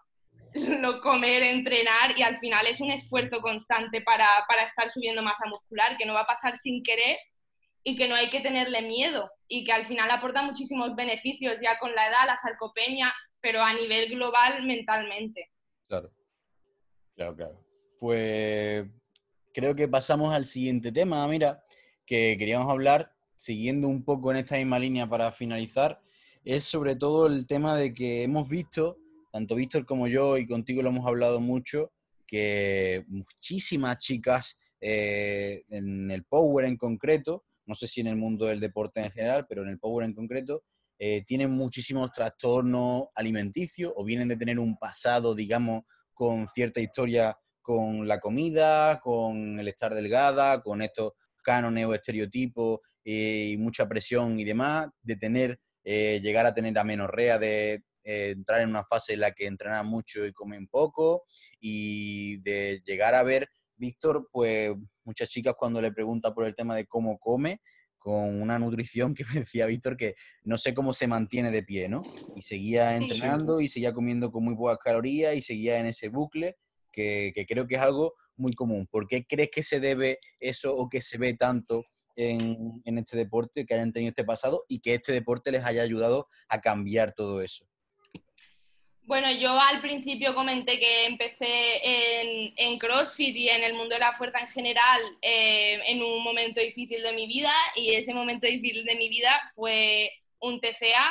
no 0.79 0.99
comer, 1.01 1.43
entrenar 1.43 2.17
y 2.17 2.23
al 2.23 2.39
final 2.39 2.65
es 2.67 2.81
un 2.81 2.91
esfuerzo 2.91 3.39
constante 3.41 4.01
para, 4.01 4.27
para, 4.47 4.63
estar 4.63 4.89
subiendo 4.89 5.21
masa 5.21 5.45
muscular, 5.47 5.97
que 5.97 6.05
no 6.05 6.13
va 6.13 6.21
a 6.21 6.27
pasar 6.27 6.57
sin 6.57 6.81
querer 6.81 7.17
y 7.83 7.95
que 7.95 8.07
no 8.07 8.15
hay 8.15 8.29
que 8.29 8.41
tenerle 8.41 8.81
miedo 8.81 9.29
y 9.47 9.63
que 9.63 9.71
al 9.71 9.85
final 9.87 10.09
aporta 10.11 10.41
muchísimos 10.41 10.95
beneficios 10.95 11.59
ya 11.61 11.77
con 11.79 11.93
la 11.95 12.07
edad, 12.07 12.27
la 12.27 12.37
sarcopenia, 12.37 13.13
pero 13.41 13.61
a 13.61 13.73
nivel 13.73 14.09
global 14.09 14.65
mentalmente. 14.65 15.49
Claro, 15.87 16.11
claro, 17.15 17.35
claro. 17.35 17.65
Pues 17.99 18.87
creo 19.53 19.75
que 19.75 19.87
pasamos 19.87 20.33
al 20.33 20.45
siguiente 20.45 20.91
tema, 20.91 21.27
mira, 21.27 21.63
que 22.05 22.35
queríamos 22.37 22.69
hablar, 22.69 23.13
siguiendo 23.35 23.87
un 23.87 24.03
poco 24.03 24.31
en 24.31 24.37
esta 24.37 24.57
misma 24.57 24.79
línea 24.79 25.07
para 25.07 25.31
finalizar, 25.31 26.01
es 26.43 26.63
sobre 26.63 26.95
todo 26.95 27.27
el 27.27 27.47
tema 27.47 27.75
de 27.75 27.93
que 27.93 28.23
hemos 28.23 28.47
visto 28.47 28.97
tanto 29.31 29.55
Víctor 29.55 29.85
como 29.85 30.07
yo 30.07 30.37
y 30.37 30.47
contigo 30.47 30.81
lo 30.81 30.89
hemos 30.89 31.07
hablado 31.07 31.39
mucho, 31.39 31.91
que 32.25 33.05
muchísimas 33.07 33.97
chicas 33.99 34.57
eh, 34.81 35.63
en 35.69 36.11
el 36.11 36.23
Power 36.23 36.65
en 36.65 36.77
concreto, 36.77 37.43
no 37.69 37.75
sé 37.75 37.87
si 37.87 38.01
en 38.01 38.07
el 38.07 38.17
mundo 38.17 38.47
del 38.47 38.59
deporte 38.59 38.99
en 38.99 39.11
general, 39.11 39.45
pero 39.47 39.63
en 39.63 39.69
el 39.69 39.79
Power 39.79 40.05
en 40.05 40.13
concreto, 40.13 40.63
eh, 40.97 41.23
tienen 41.25 41.51
muchísimos 41.51 42.11
trastornos 42.11 43.05
alimenticios 43.15 43.93
o 43.95 44.03
vienen 44.03 44.27
de 44.27 44.35
tener 44.35 44.59
un 44.59 44.77
pasado, 44.77 45.33
digamos, 45.33 45.83
con 46.13 46.47
cierta 46.49 46.81
historia 46.81 47.37
con 47.61 48.05
la 48.05 48.19
comida, 48.19 48.99
con 48.99 49.57
el 49.57 49.67
estar 49.69 49.93
delgada, 49.93 50.61
con 50.61 50.81
estos 50.81 51.13
cánones 51.41 51.85
o 51.85 51.93
estereotipos 51.93 52.79
eh, 53.05 53.51
y 53.53 53.57
mucha 53.57 53.87
presión 53.87 54.37
y 54.37 54.43
demás, 54.43 54.89
de 55.01 55.15
tener, 55.15 55.59
llegar 55.83 56.45
a 56.45 56.53
tener 56.53 56.77
amenorrea 56.77 57.39
de, 57.39 57.83
eh, 58.09 58.31
entrar 58.31 58.61
en 58.61 58.69
una 58.69 58.83
fase 58.85 59.13
en 59.13 59.19
la 59.19 59.33
que 59.33 59.45
entrenan 59.45 59.85
mucho 59.85 60.25
y 60.25 60.31
comen 60.31 60.67
poco 60.67 61.25
y 61.59 62.37
de 62.37 62.81
llegar 62.83 63.13
a 63.13 63.21
ver, 63.21 63.47
Víctor, 63.75 64.27
pues 64.31 64.71
muchas 65.09 65.29
chicas 65.29 65.55
cuando 65.57 65.81
le 65.81 65.91
pregunta 65.91 66.35
por 66.35 66.45
el 66.45 66.53
tema 66.53 66.75
de 66.75 66.85
cómo 66.85 67.17
come, 67.17 67.61
con 67.97 68.39
una 68.41 68.59
nutrición 68.59 69.15
que 69.15 69.25
me 69.33 69.39
decía 69.41 69.65
Víctor 69.65 69.97
que 69.97 70.15
no 70.43 70.57
sé 70.57 70.75
cómo 70.75 70.93
se 70.93 71.07
mantiene 71.07 71.49
de 71.49 71.63
pie, 71.63 71.89
¿no? 71.89 72.03
Y 72.35 72.43
seguía 72.43 72.95
entrenando 72.95 73.59
y 73.59 73.67
seguía 73.67 73.91
comiendo 73.91 74.31
con 74.31 74.43
muy 74.43 74.55
pocas 74.55 74.77
calorías 74.77 75.35
y 75.35 75.41
seguía 75.41 75.79
en 75.79 75.87
ese 75.87 76.09
bucle 76.09 76.57
que, 76.91 77.31
que 77.33 77.47
creo 77.47 77.65
que 77.65 77.75
es 77.75 77.81
algo 77.81 78.13
muy 78.37 78.53
común. 78.53 78.87
¿Por 78.87 79.07
qué 79.07 79.25
crees 79.25 79.49
que 79.51 79.63
se 79.63 79.79
debe 79.79 80.19
eso 80.39 80.75
o 80.75 80.89
que 80.89 81.01
se 81.01 81.17
ve 81.17 81.33
tanto 81.33 81.85
en, 82.15 82.81
en, 82.85 82.97
este 82.99 83.17
deporte, 83.17 83.65
que 83.65 83.73
hayan 83.73 83.91
tenido 83.91 84.09
este 84.09 84.23
pasado 84.23 84.63
y 84.67 84.79
que 84.79 84.93
este 84.93 85.11
deporte 85.11 85.51
les 85.51 85.65
haya 85.65 85.81
ayudado 85.81 86.27
a 86.49 86.61
cambiar 86.61 87.13
todo 87.13 87.41
eso? 87.41 87.65
Bueno, 89.09 89.31
yo 89.31 89.59
al 89.59 89.81
principio 89.81 90.35
comenté 90.35 90.79
que 90.79 91.05
empecé 91.05 92.51
en, 92.55 92.77
CrossFit 92.77 93.35
y 93.35 93.49
en 93.49 93.63
el 93.63 93.73
mundo 93.73 93.95
de 93.95 94.01
la 94.01 94.15
fuerza 94.15 94.37
en 94.37 94.49
general 94.49 95.01
eh, 95.23 95.81
en 95.87 96.03
un 96.03 96.23
momento 96.23 96.61
difícil 96.61 97.01
de 97.01 97.13
mi 97.13 97.25
vida 97.25 97.51
y 97.75 97.95
ese 97.95 98.13
momento 98.13 98.45
difícil 98.45 98.85
de 98.85 98.95
mi 98.97 99.09
vida 99.09 99.31
fue 99.55 100.11
un 100.37 100.61
TCA 100.61 101.09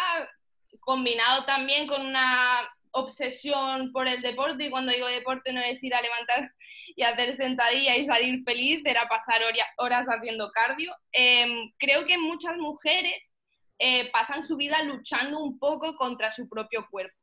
combinado 0.79 1.45
también 1.45 1.89
con 1.89 2.07
una 2.07 2.73
obsesión 2.93 3.91
por 3.91 4.07
el 4.07 4.23
deporte 4.23 4.67
y 4.67 4.71
cuando 4.71 4.93
digo 4.93 5.09
deporte 5.09 5.53
no 5.53 5.61
es 5.61 5.83
ir 5.83 5.93
a 5.93 6.01
levantar 6.01 6.53
y 6.95 7.03
hacer 7.03 7.37
sentadilla 7.37 7.97
y 7.97 8.07
salir 8.07 8.45
feliz, 8.45 8.81
era 8.85 9.09
pasar 9.09 9.43
horas 9.77 10.07
haciendo 10.07 10.53
cardio. 10.53 10.95
Em, 11.11 11.73
creo 11.79 12.07
que 12.07 12.17
muchas 12.17 12.59
mujeres 12.59 13.35
eh, 13.81 14.09
pasan 14.13 14.45
su 14.45 14.57
vida 14.57 14.85
luchando 14.85 15.41
un 15.41 15.59
poco 15.59 15.97
contra 15.97 16.31
su 16.31 16.49
propio 16.49 16.87
cuerpo 16.89 17.18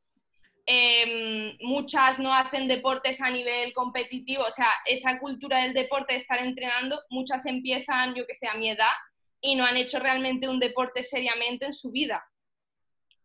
Em, 0.68 1.56
muchas 1.62 2.18
no 2.18 2.34
hacen 2.34 2.68
deportes 2.68 3.22
a 3.22 3.30
nivel 3.30 3.72
competitivo, 3.74 4.44
o 4.44 4.52
sea, 4.52 4.70
esa 4.88 5.20
cultura 5.20 5.62
del 5.62 5.74
deporte 5.74 6.14
de 6.14 6.18
estar 6.18 6.40
entrenando, 6.40 7.00
muchas 7.10 7.46
empiezan, 7.46 8.16
yo 8.16 8.26
que 8.26 8.34
sé, 8.34 8.48
a 8.48 8.56
mi 8.56 8.70
edad 8.70 8.96
y 9.42 9.56
no 9.56 9.64
han 9.64 9.78
hecho 9.78 10.00
realmente 10.00 10.50
un 10.50 10.60
deporte 10.60 11.04
seriamente 11.04 11.66
en 11.66 11.74
su 11.74 11.92
vida. 11.92 12.26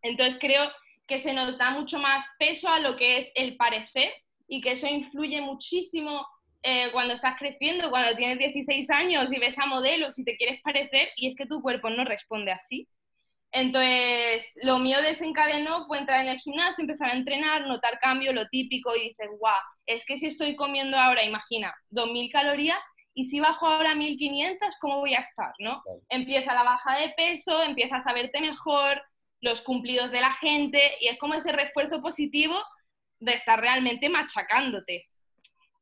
Entonces 0.03 0.37
creo 0.39 0.63
que 1.07 1.19
se 1.19 1.33
nos 1.33 1.57
da 1.57 1.71
mucho 1.71 1.97
más 1.97 2.25
peso 2.37 2.69
a 2.69 2.79
lo 2.79 2.95
que 2.95 3.17
es 3.17 3.31
el 3.35 3.57
parecer 3.57 4.13
y 4.47 4.61
que 4.61 4.73
eso 4.73 4.87
influye 4.87 5.41
muchísimo 5.41 6.25
eh, 6.61 6.91
cuando 6.91 7.15
estás 7.15 7.35
creciendo, 7.39 7.89
cuando 7.89 8.15
tienes 8.15 8.37
16 8.37 8.89
años 8.91 9.31
y 9.31 9.39
ves 9.39 9.57
a 9.57 9.65
modelos 9.65 10.19
y 10.19 10.23
te 10.23 10.37
quieres 10.37 10.61
parecer 10.61 11.09
y 11.15 11.27
es 11.27 11.35
que 11.35 11.47
tu 11.47 11.59
cuerpo 11.61 11.89
no 11.89 12.05
responde 12.05 12.51
así. 12.51 12.87
Entonces, 13.53 14.57
lo 14.63 14.79
mío 14.79 15.01
desencadenó 15.01 15.85
fue 15.85 15.97
entrar 15.97 16.21
en 16.21 16.29
el 16.29 16.39
gimnasio, 16.39 16.83
empezar 16.83 17.09
a 17.09 17.15
entrenar, 17.15 17.67
notar 17.67 17.99
cambio, 17.99 18.31
lo 18.31 18.47
típico, 18.47 18.95
y 18.95 19.09
dices, 19.09 19.27
guau, 19.37 19.59
es 19.85 20.05
que 20.05 20.17
si 20.17 20.27
estoy 20.27 20.55
comiendo 20.55 20.97
ahora, 20.97 21.23
imagina, 21.23 21.73
2.000 21.89 22.31
calorías, 22.31 22.83
y 23.13 23.25
si 23.25 23.41
bajo 23.41 23.67
ahora 23.67 23.93
1.500, 23.93 24.57
¿cómo 24.79 24.99
voy 24.99 25.15
a 25.15 25.19
estar? 25.19 25.51
¿no? 25.59 25.83
Empieza 26.07 26.53
la 26.53 26.63
baja 26.63 26.97
de 26.97 27.13
peso, 27.17 27.61
empiezas 27.61 28.07
a 28.07 28.13
verte 28.13 28.39
mejor, 28.39 29.01
los 29.41 29.61
cumplidos 29.61 30.11
de 30.11 30.21
la 30.21 30.31
gente, 30.31 30.95
y 31.01 31.07
es 31.07 31.19
como 31.19 31.33
ese 31.33 31.51
refuerzo 31.51 32.01
positivo 32.01 32.55
de 33.19 33.33
estar 33.33 33.59
realmente 33.59 34.07
machacándote. 34.07 35.09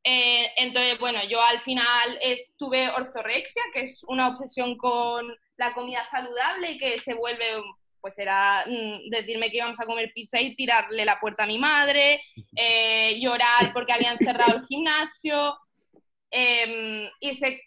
Eh, 0.03 0.51
entonces, 0.58 0.97
bueno, 0.99 1.19
yo 1.29 1.39
al 1.41 1.62
final 1.62 2.19
tuve 2.58 2.89
ortorexia, 2.89 3.62
que 3.73 3.82
es 3.82 4.03
una 4.05 4.29
obsesión 4.29 4.75
con 4.77 5.27
la 5.60 5.74
comida 5.74 6.06
saludable 6.06 6.78
que 6.78 7.00
se 7.00 7.13
vuelve, 7.13 7.45
pues 8.00 8.17
era 8.17 8.63
mm, 8.65 9.10
decirme 9.10 9.52
que 9.52 9.58
íbamos 9.58 9.80
a 9.80 9.86
comer 9.86 10.10
pizza 10.15 10.39
y 10.39 10.56
tirarle 10.56 11.04
la 11.04 11.19
puerta 11.19 11.43
a 11.43 11.48
mi 11.48 11.60
madre, 11.60 12.22
eh, 12.56 13.19
llorar 13.19 13.74
porque 13.74 13.91
habían 13.91 14.17
cerrado 14.17 14.56
el 14.56 14.65
gimnasio. 14.65 15.58
Em, 16.32 17.10
y 17.19 17.36
se, 17.36 17.62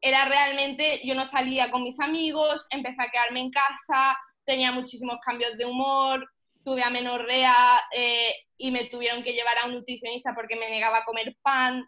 era 0.00 0.24
realmente, 0.26 1.00
yo 1.04 1.16
no 1.16 1.26
salía 1.26 1.70
con 1.72 1.82
mis 1.82 1.98
amigos, 1.98 2.64
empecé 2.70 3.02
a 3.02 3.10
quedarme 3.10 3.40
en 3.40 3.50
casa, 3.50 4.16
tenía 4.44 4.70
muchísimos 4.70 5.18
cambios 5.20 5.58
de 5.58 5.64
humor, 5.64 6.30
tuve 6.64 6.84
amenorrea 6.84 7.80
eh, 7.92 8.34
y 8.56 8.70
me 8.70 8.84
tuvieron 8.84 9.24
que 9.24 9.32
llevar 9.32 9.58
a 9.58 9.66
un 9.66 9.74
nutricionista 9.74 10.32
porque 10.32 10.54
me 10.54 10.70
negaba 10.70 10.98
a 10.98 11.04
comer 11.04 11.36
pan. 11.42 11.84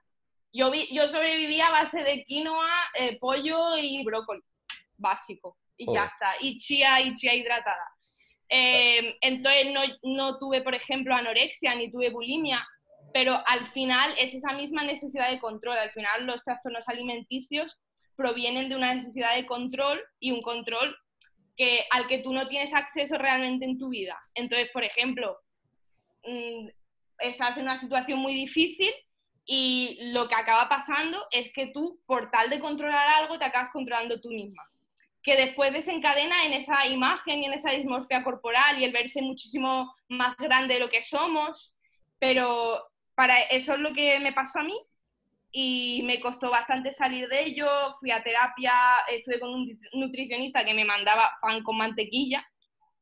Yo, 0.52 0.72
vi, 0.72 0.88
yo 0.92 1.06
sobrevivía 1.06 1.68
a 1.68 1.72
base 1.82 2.02
de 2.02 2.24
quinoa, 2.24 2.72
eh, 2.94 3.18
pollo 3.20 3.76
y 3.76 4.02
brócoli 4.02 4.42
básico 4.98 5.56
y 5.78 5.86
ya 5.92 6.04
está. 6.04 6.34
Y 6.40 6.58
chía 6.58 7.00
y 7.00 7.14
chía 7.14 7.34
hidratada. 7.34 7.88
Eh, 8.50 9.16
entonces 9.20 9.72
no, 9.72 9.80
no 10.02 10.38
tuve, 10.38 10.62
por 10.62 10.74
ejemplo, 10.74 11.14
anorexia 11.14 11.74
ni 11.74 11.90
tuve 11.90 12.10
bulimia, 12.10 12.66
pero 13.12 13.40
al 13.46 13.66
final 13.68 14.12
es 14.18 14.34
esa 14.34 14.52
misma 14.52 14.84
necesidad 14.84 15.30
de 15.30 15.40
control. 15.40 15.78
Al 15.78 15.92
final 15.92 16.26
los 16.26 16.42
trastornos 16.44 16.88
alimenticios 16.88 17.78
provienen 18.16 18.68
de 18.68 18.76
una 18.76 18.92
necesidad 18.92 19.36
de 19.36 19.46
control 19.46 20.02
y 20.18 20.32
un 20.32 20.42
control 20.42 20.96
que, 21.56 21.84
al 21.90 22.08
que 22.08 22.18
tú 22.18 22.32
no 22.32 22.48
tienes 22.48 22.74
acceso 22.74 23.16
realmente 23.16 23.64
en 23.64 23.78
tu 23.78 23.88
vida. 23.88 24.18
Entonces, 24.34 24.70
por 24.72 24.84
ejemplo, 24.84 25.38
mm, 26.24 26.68
estás 27.20 27.56
en 27.56 27.64
una 27.64 27.76
situación 27.76 28.18
muy 28.18 28.34
difícil 28.34 28.90
y 29.44 29.98
lo 30.12 30.28
que 30.28 30.34
acaba 30.34 30.68
pasando 30.68 31.18
es 31.30 31.52
que 31.52 31.68
tú, 31.68 32.00
por 32.06 32.30
tal 32.30 32.50
de 32.50 32.60
controlar 32.60 33.08
algo, 33.08 33.38
te 33.38 33.44
acabas 33.44 33.70
controlando 33.70 34.20
tú 34.20 34.30
misma 34.30 34.62
que 35.22 35.36
después 35.36 35.72
desencadena 35.72 36.46
en 36.46 36.52
esa 36.52 36.86
imagen 36.86 37.42
y 37.42 37.46
en 37.46 37.52
esa 37.52 37.70
dismorfia 37.70 38.22
corporal 38.22 38.78
y 38.78 38.84
el 38.84 38.92
verse 38.92 39.20
muchísimo 39.22 39.94
más 40.08 40.36
grande 40.36 40.74
de 40.74 40.80
lo 40.80 40.90
que 40.90 41.02
somos, 41.02 41.74
pero 42.18 42.88
para 43.14 43.38
eso 43.50 43.74
es 43.74 43.80
lo 43.80 43.92
que 43.92 44.18
me 44.20 44.32
pasó 44.32 44.60
a 44.60 44.64
mí 44.64 44.78
y 45.50 46.02
me 46.04 46.20
costó 46.20 46.50
bastante 46.50 46.92
salir 46.92 47.28
de 47.28 47.44
ello, 47.44 47.66
fui 47.98 48.10
a 48.10 48.22
terapia, 48.22 48.72
estuve 49.08 49.40
con 49.40 49.50
un 49.50 49.78
nutricionista 49.94 50.64
que 50.64 50.74
me 50.74 50.84
mandaba 50.84 51.30
pan 51.40 51.62
con 51.62 51.76
mantequilla, 51.76 52.46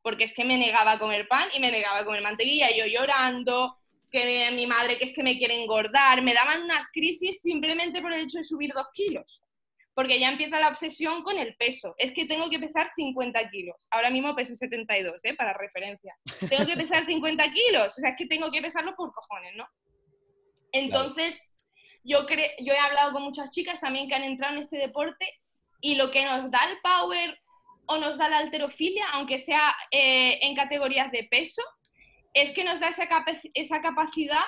porque 0.02 0.24
es 0.24 0.32
que 0.32 0.44
me 0.44 0.56
negaba 0.56 0.92
a 0.92 0.98
comer 0.98 1.28
pan 1.28 1.48
y 1.52 1.60
me 1.60 1.70
negaba 1.70 1.98
a 1.98 2.04
comer 2.04 2.22
mantequilla, 2.22 2.68
yo 2.70 2.86
llorando, 2.86 3.76
que 4.10 4.50
mi 4.52 4.66
madre 4.66 4.96
que 4.96 5.06
es 5.06 5.12
que 5.12 5.22
me 5.22 5.36
quiere 5.36 5.60
engordar, 5.60 6.22
me 6.22 6.32
daban 6.32 6.62
unas 6.62 6.88
crisis 6.92 7.42
simplemente 7.42 8.00
por 8.00 8.12
el 8.12 8.22
hecho 8.22 8.38
de 8.38 8.44
subir 8.44 8.72
dos 8.72 8.86
kilos 8.94 9.42
porque 9.96 10.20
ya 10.20 10.28
empieza 10.28 10.60
la 10.60 10.68
obsesión 10.68 11.22
con 11.22 11.38
el 11.38 11.56
peso. 11.56 11.94
Es 11.96 12.12
que 12.12 12.26
tengo 12.26 12.50
que 12.50 12.58
pesar 12.58 12.86
50 12.94 13.48
kilos. 13.48 13.76
Ahora 13.90 14.10
mismo 14.10 14.36
peso 14.36 14.54
72, 14.54 15.24
¿eh? 15.24 15.34
para 15.34 15.54
referencia. 15.54 16.14
Tengo 16.50 16.66
que 16.66 16.76
pesar 16.76 17.06
50 17.06 17.50
kilos. 17.50 17.96
O 17.96 18.00
sea, 18.02 18.10
es 18.10 18.16
que 18.18 18.26
tengo 18.26 18.50
que 18.52 18.60
pesarlo 18.60 18.94
por 18.94 19.10
cojones, 19.14 19.56
¿no? 19.56 19.66
Entonces, 20.72 21.40
yo, 22.04 22.26
yo 22.28 22.74
he 22.74 22.78
hablado 22.78 23.12
con 23.12 23.22
muchas 23.22 23.50
chicas 23.50 23.80
también 23.80 24.06
que 24.06 24.14
han 24.14 24.24
entrado 24.24 24.56
en 24.56 24.60
este 24.60 24.76
deporte 24.76 25.26
y 25.80 25.94
lo 25.94 26.10
que 26.10 26.26
nos 26.26 26.50
da 26.50 26.70
el 26.70 26.76
power 26.82 27.40
o 27.86 27.96
nos 27.96 28.18
da 28.18 28.28
la 28.28 28.38
alterofilia, 28.38 29.06
aunque 29.14 29.38
sea 29.38 29.74
eh, 29.90 30.40
en 30.42 30.54
categorías 30.54 31.10
de 31.10 31.24
peso, 31.24 31.62
es 32.34 32.52
que 32.52 32.64
nos 32.64 32.80
da 32.80 32.88
esa, 32.88 33.08
esa 33.54 33.80
capacidad 33.80 34.44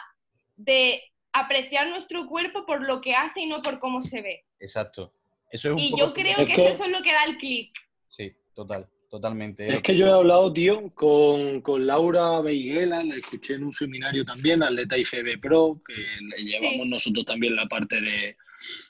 de 0.57 1.03
apreciar 1.33 1.87
nuestro 1.87 2.27
cuerpo 2.27 2.67
por 2.67 2.85
lo 2.85 3.01
que 3.01 3.15
hace 3.15 3.41
y 3.41 3.47
no 3.47 3.63
por 3.63 3.79
cómo 3.79 4.03
se 4.03 4.21
ve. 4.21 4.45
Exacto 4.61 5.15
y 5.53 5.97
yo 5.97 6.13
creo 6.13 6.47
que, 6.47 6.53
eso 6.53 6.85
es 6.85 6.91
lo 6.91 7.03
que 7.03 7.13
da 7.13 7.25
el 7.25 7.37
clic. 7.39 7.73
Sí, 8.09 8.33
total, 8.55 8.89
totalmente. 9.11 9.77
Es 9.77 9.83
que 9.83 9.97
yo 9.97 10.07
he 10.07 10.11
hablado, 10.11 10.53
tío, 10.53 10.93
con, 10.95 11.63
Laura 11.87 12.41
Beiguela, 12.41 13.03
la 13.03 13.17
escuché 13.17 13.55
en 13.55 13.65
un 13.65 13.73
seminario 13.73 14.25
también, 14.25 14.63
Atleta 14.63 14.99
IFB 14.99 15.41
Pro, 15.41 15.81
que 15.87 15.95
le 15.95 16.45
llevamos 16.45 16.87
nosotros 16.87 17.25
también 17.25 17.57
la 17.57 17.67
parte 17.67 17.97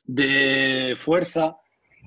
de, 0.05 0.97
fuerza. 0.97 1.57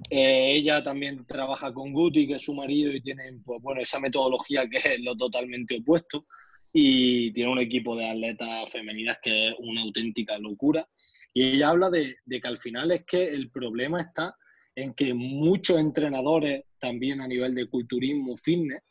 Eh, 0.10 0.54
ella 0.56 0.82
también 0.82 1.26
trabaja 1.26 1.74
con 1.74 1.94
Guti, 1.94 2.28
que 2.28 2.36
es 2.36 2.42
su 2.42 2.54
marido, 2.54 2.92
y 2.92 3.02
tiene 3.02 3.24
pues, 3.46 3.62
bueno, 3.62 3.82
esa 3.82 4.00
metodología 4.00 4.68
que 4.68 4.78
es 4.78 5.00
lo 5.02 5.16
totalmente 5.16 5.78
opuesto. 5.78 6.26
Y 6.74 7.32
tiene 7.34 7.52
un 7.52 7.60
equipo 7.60 7.98
de 7.98 8.10
atletas 8.10 8.72
femeninas 8.72 9.18
que 9.22 9.50
es 9.50 9.54
una 9.60 9.82
auténtica 9.82 10.38
locura. 10.38 10.88
Y 11.34 11.56
ella 11.56 11.70
habla 11.70 11.90
de, 11.90 12.18
de, 12.26 12.42
que 12.42 12.48
al 12.48 12.58
final 12.58 12.92
es 12.92 13.06
que 13.06 13.30
el 13.30 13.50
problema 13.52 14.02
está 14.02 14.36
en 14.76 14.94
que 14.94 15.14
muchos 15.14 15.78
entrenadores, 15.78 16.66
también 16.80 17.22
a 17.22 17.28
nivel 17.28 17.56
de 17.56 17.68
culturismo, 17.68 18.36
fitness, 18.38 18.82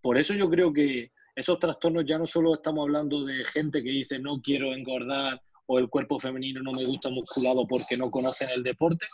por 0.00 0.16
eso 0.18 0.34
yo 0.34 0.48
creo 0.48 0.72
que 0.72 1.12
esos 1.34 1.58
trastornos 1.58 2.04
ya 2.04 2.18
no 2.18 2.26
solo 2.26 2.54
estamos 2.54 2.82
hablando 2.82 3.24
de 3.24 3.44
gente 3.44 3.82
que 3.82 3.90
dice 3.90 4.18
no 4.18 4.40
quiero 4.42 4.74
engordar 4.74 5.40
o 5.66 5.78
el 5.78 5.88
cuerpo 5.88 6.18
femenino 6.18 6.62
no 6.62 6.72
me 6.72 6.84
gusta 6.84 7.10
musculado 7.10 7.66
porque 7.66 7.96
no 7.96 8.10
conocen 8.10 8.50
el 8.50 8.62
deporte, 8.62 9.06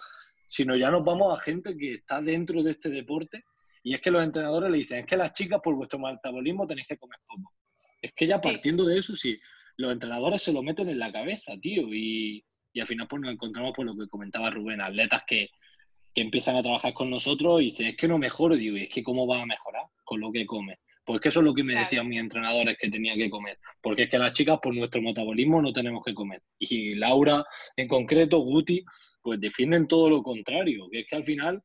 sino 0.46 0.76
ya 0.76 0.90
nos 0.90 1.04
vamos 1.04 1.36
a 1.36 1.42
gente 1.42 1.76
que 1.76 1.94
está 1.94 2.22
dentro 2.22 2.62
de 2.62 2.70
este 2.70 2.88
deporte 2.88 3.44
y 3.82 3.94
es 3.94 4.00
que 4.00 4.10
los 4.10 4.22
entrenadores 4.22 4.70
le 4.70 4.78
dicen, 4.78 5.00
es 5.00 5.06
que 5.06 5.16
las 5.16 5.34
chicas 5.34 5.60
por 5.62 5.74
vuestro 5.74 5.98
metabolismo 5.98 6.66
tenéis 6.66 6.88
que 6.88 6.96
comer 6.96 7.18
poco. 7.26 7.52
Es 8.00 8.12
que 8.14 8.26
ya 8.26 8.40
partiendo 8.40 8.86
de 8.86 8.98
eso, 8.98 9.14
sí, 9.14 9.38
los 9.76 9.92
entrenadores 9.92 10.42
se 10.42 10.52
lo 10.52 10.62
meten 10.62 10.88
en 10.88 10.98
la 10.98 11.12
cabeza, 11.12 11.52
tío, 11.60 11.92
y, 11.92 12.42
y 12.74 12.80
al 12.80 12.86
final 12.86 13.08
pues 13.08 13.22
nos 13.22 13.32
encontramos 13.32 13.72
por 13.72 13.86
lo 13.86 13.96
que 13.96 14.08
comentaba 14.08 14.50
Rubén, 14.50 14.82
atletas 14.82 15.22
que 15.26 15.48
que 16.14 16.22
empiezan 16.22 16.56
a 16.56 16.62
trabajar 16.62 16.94
con 16.94 17.10
nosotros 17.10 17.60
y 17.60 17.64
dicen, 17.64 17.88
es 17.88 17.96
que 17.96 18.06
no 18.06 18.18
mejoro, 18.18 18.54
digo, 18.54 18.76
y 18.76 18.84
es 18.84 18.88
que 18.88 19.02
cómo 19.02 19.26
va 19.26 19.42
a 19.42 19.46
mejorar 19.46 19.82
con 20.04 20.20
lo 20.20 20.30
que 20.30 20.46
come. 20.46 20.78
Pues 21.04 21.20
que 21.20 21.28
eso 21.28 21.40
es 21.40 21.44
lo 21.44 21.52
que 21.52 21.64
me 21.64 21.74
decían 21.74 22.08
mis 22.08 22.20
entrenadores 22.20 22.78
que 22.78 22.88
tenía 22.88 23.14
que 23.14 23.28
comer. 23.28 23.58
Porque 23.82 24.04
es 24.04 24.08
que 24.08 24.18
las 24.18 24.32
chicas, 24.32 24.58
por 24.62 24.74
nuestro 24.74 25.02
metabolismo, 25.02 25.60
no 25.60 25.70
tenemos 25.70 26.02
que 26.02 26.14
comer. 26.14 26.42
Y 26.58 26.94
Laura, 26.94 27.44
en 27.76 27.88
concreto, 27.88 28.38
Guti, 28.38 28.82
pues 29.20 29.38
defienden 29.38 29.86
todo 29.86 30.08
lo 30.08 30.22
contrario. 30.22 30.88
Que 30.90 31.00
es 31.00 31.06
que 31.06 31.16
al 31.16 31.24
final, 31.24 31.62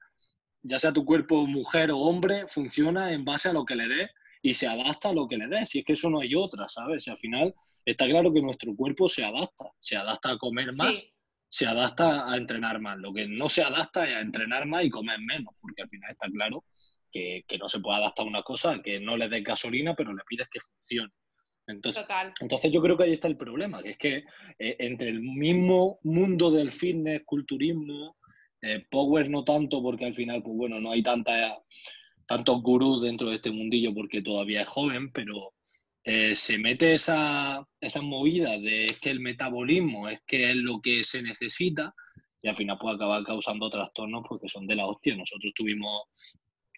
ya 0.62 0.78
sea 0.78 0.92
tu 0.92 1.06
cuerpo 1.06 1.46
mujer 1.48 1.92
o 1.92 2.00
hombre, 2.00 2.48
funciona 2.50 3.14
en 3.14 3.24
base 3.24 3.48
a 3.48 3.54
lo 3.54 3.64
que 3.64 3.78
le 3.78 3.88
des 3.88 4.10
y 4.42 4.54
se 4.54 4.68
adapta 4.68 5.10
a 5.10 5.14
lo 5.14 5.28
que 5.28 5.38
le 5.38 5.48
des. 5.48 5.76
Y 5.76 5.80
es 5.80 5.86
que 5.86 5.94
eso 5.94 6.10
no 6.10 6.22
hay 6.22 6.36
otra, 6.36 6.68
¿sabes? 6.68 7.08
Y 7.08 7.10
al 7.10 7.18
final 7.18 7.54
está 7.86 8.06
claro 8.06 8.34
que 8.34 8.42
nuestro 8.42 8.76
cuerpo 8.76 9.08
se 9.08 9.24
adapta. 9.24 9.66
Se 9.80 9.96
adapta 9.96 10.32
a 10.32 10.38
comer 10.38 10.74
más 10.74 11.12
se 11.50 11.66
adapta 11.66 12.32
a 12.32 12.38
entrenar 12.38 12.80
más. 12.80 12.98
Lo 13.00 13.12
que 13.12 13.28
no 13.28 13.50
se 13.50 13.64
adapta 13.64 14.08
es 14.08 14.16
a 14.16 14.22
entrenar 14.22 14.66
más 14.68 14.86
y 14.86 14.90
comer 14.90 15.20
menos, 15.20 15.56
porque 15.60 15.82
al 15.82 15.90
final 15.90 16.12
está 16.12 16.30
claro 16.30 16.64
que, 17.12 17.44
no 17.60 17.68
se 17.68 17.80
puede 17.80 17.98
adaptar 17.98 18.26
a 18.26 18.30
una 18.30 18.44
cosa 18.44 18.82
que 18.84 19.00
no 19.00 19.18
le 19.18 19.28
des 19.28 19.44
gasolina, 19.44 19.96
pero 19.96 20.14
le 20.14 20.24
pides 20.28 20.48
que 20.50 20.60
funcione. 20.60 21.12
Entonces, 21.66 22.06
entonces 22.40 22.72
yo 22.72 22.82
creo 22.82 22.98
que 22.98 23.04
ahí 23.04 23.14
está 23.14 23.28
el 23.28 23.38
problema, 23.38 23.82
que 23.82 23.90
es 23.90 23.98
que 23.98 24.24
eh, 24.58 24.76
entre 24.80 25.10
el 25.10 25.22
mismo 25.22 26.00
mundo 26.04 26.50
del 26.50 26.72
fitness, 26.72 27.24
culturismo, 27.26 28.18
eh, 28.62 28.86
power 28.90 29.30
no 29.30 29.44
tanto, 29.44 29.82
porque 29.82 30.06
al 30.06 30.16
final, 30.16 30.42
pues 30.42 30.56
bueno, 30.56 30.80
no 30.80 30.92
hay 30.92 31.04
tanta, 31.04 31.60
tantos 32.30 32.62
gurús 32.62 33.02
dentro 33.02 33.30
de 33.30 33.36
este 33.36 33.50
mundillo 33.50 33.92
porque 33.92 34.22
todavía 34.22 34.62
es 34.62 34.68
joven, 34.68 35.12
pero 35.12 35.54
eh, 36.04 36.36
se 36.36 36.60
mete 36.60 36.94
esa, 36.94 37.68
esa 37.82 38.04
movida 38.04 38.52
de 38.52 38.96
que 39.02 39.10
el 39.10 39.20
metabolismo 39.20 40.08
es 40.08 40.22
que 40.28 40.52
es 40.52 40.56
lo 40.56 40.80
que 40.80 41.04
se 41.04 41.24
necesita 41.24 41.92
y 42.44 42.48
al 42.48 42.56
final 42.56 42.78
puede 42.80 42.98
acabar 42.98 43.24
causando 43.24 43.68
trastornos 43.68 44.24
porque 44.30 44.48
son 44.48 44.68
de 44.68 44.76
la 44.76 44.86
hostia. 44.86 45.16
Nosotros 45.16 45.52
tuvimos 45.56 46.04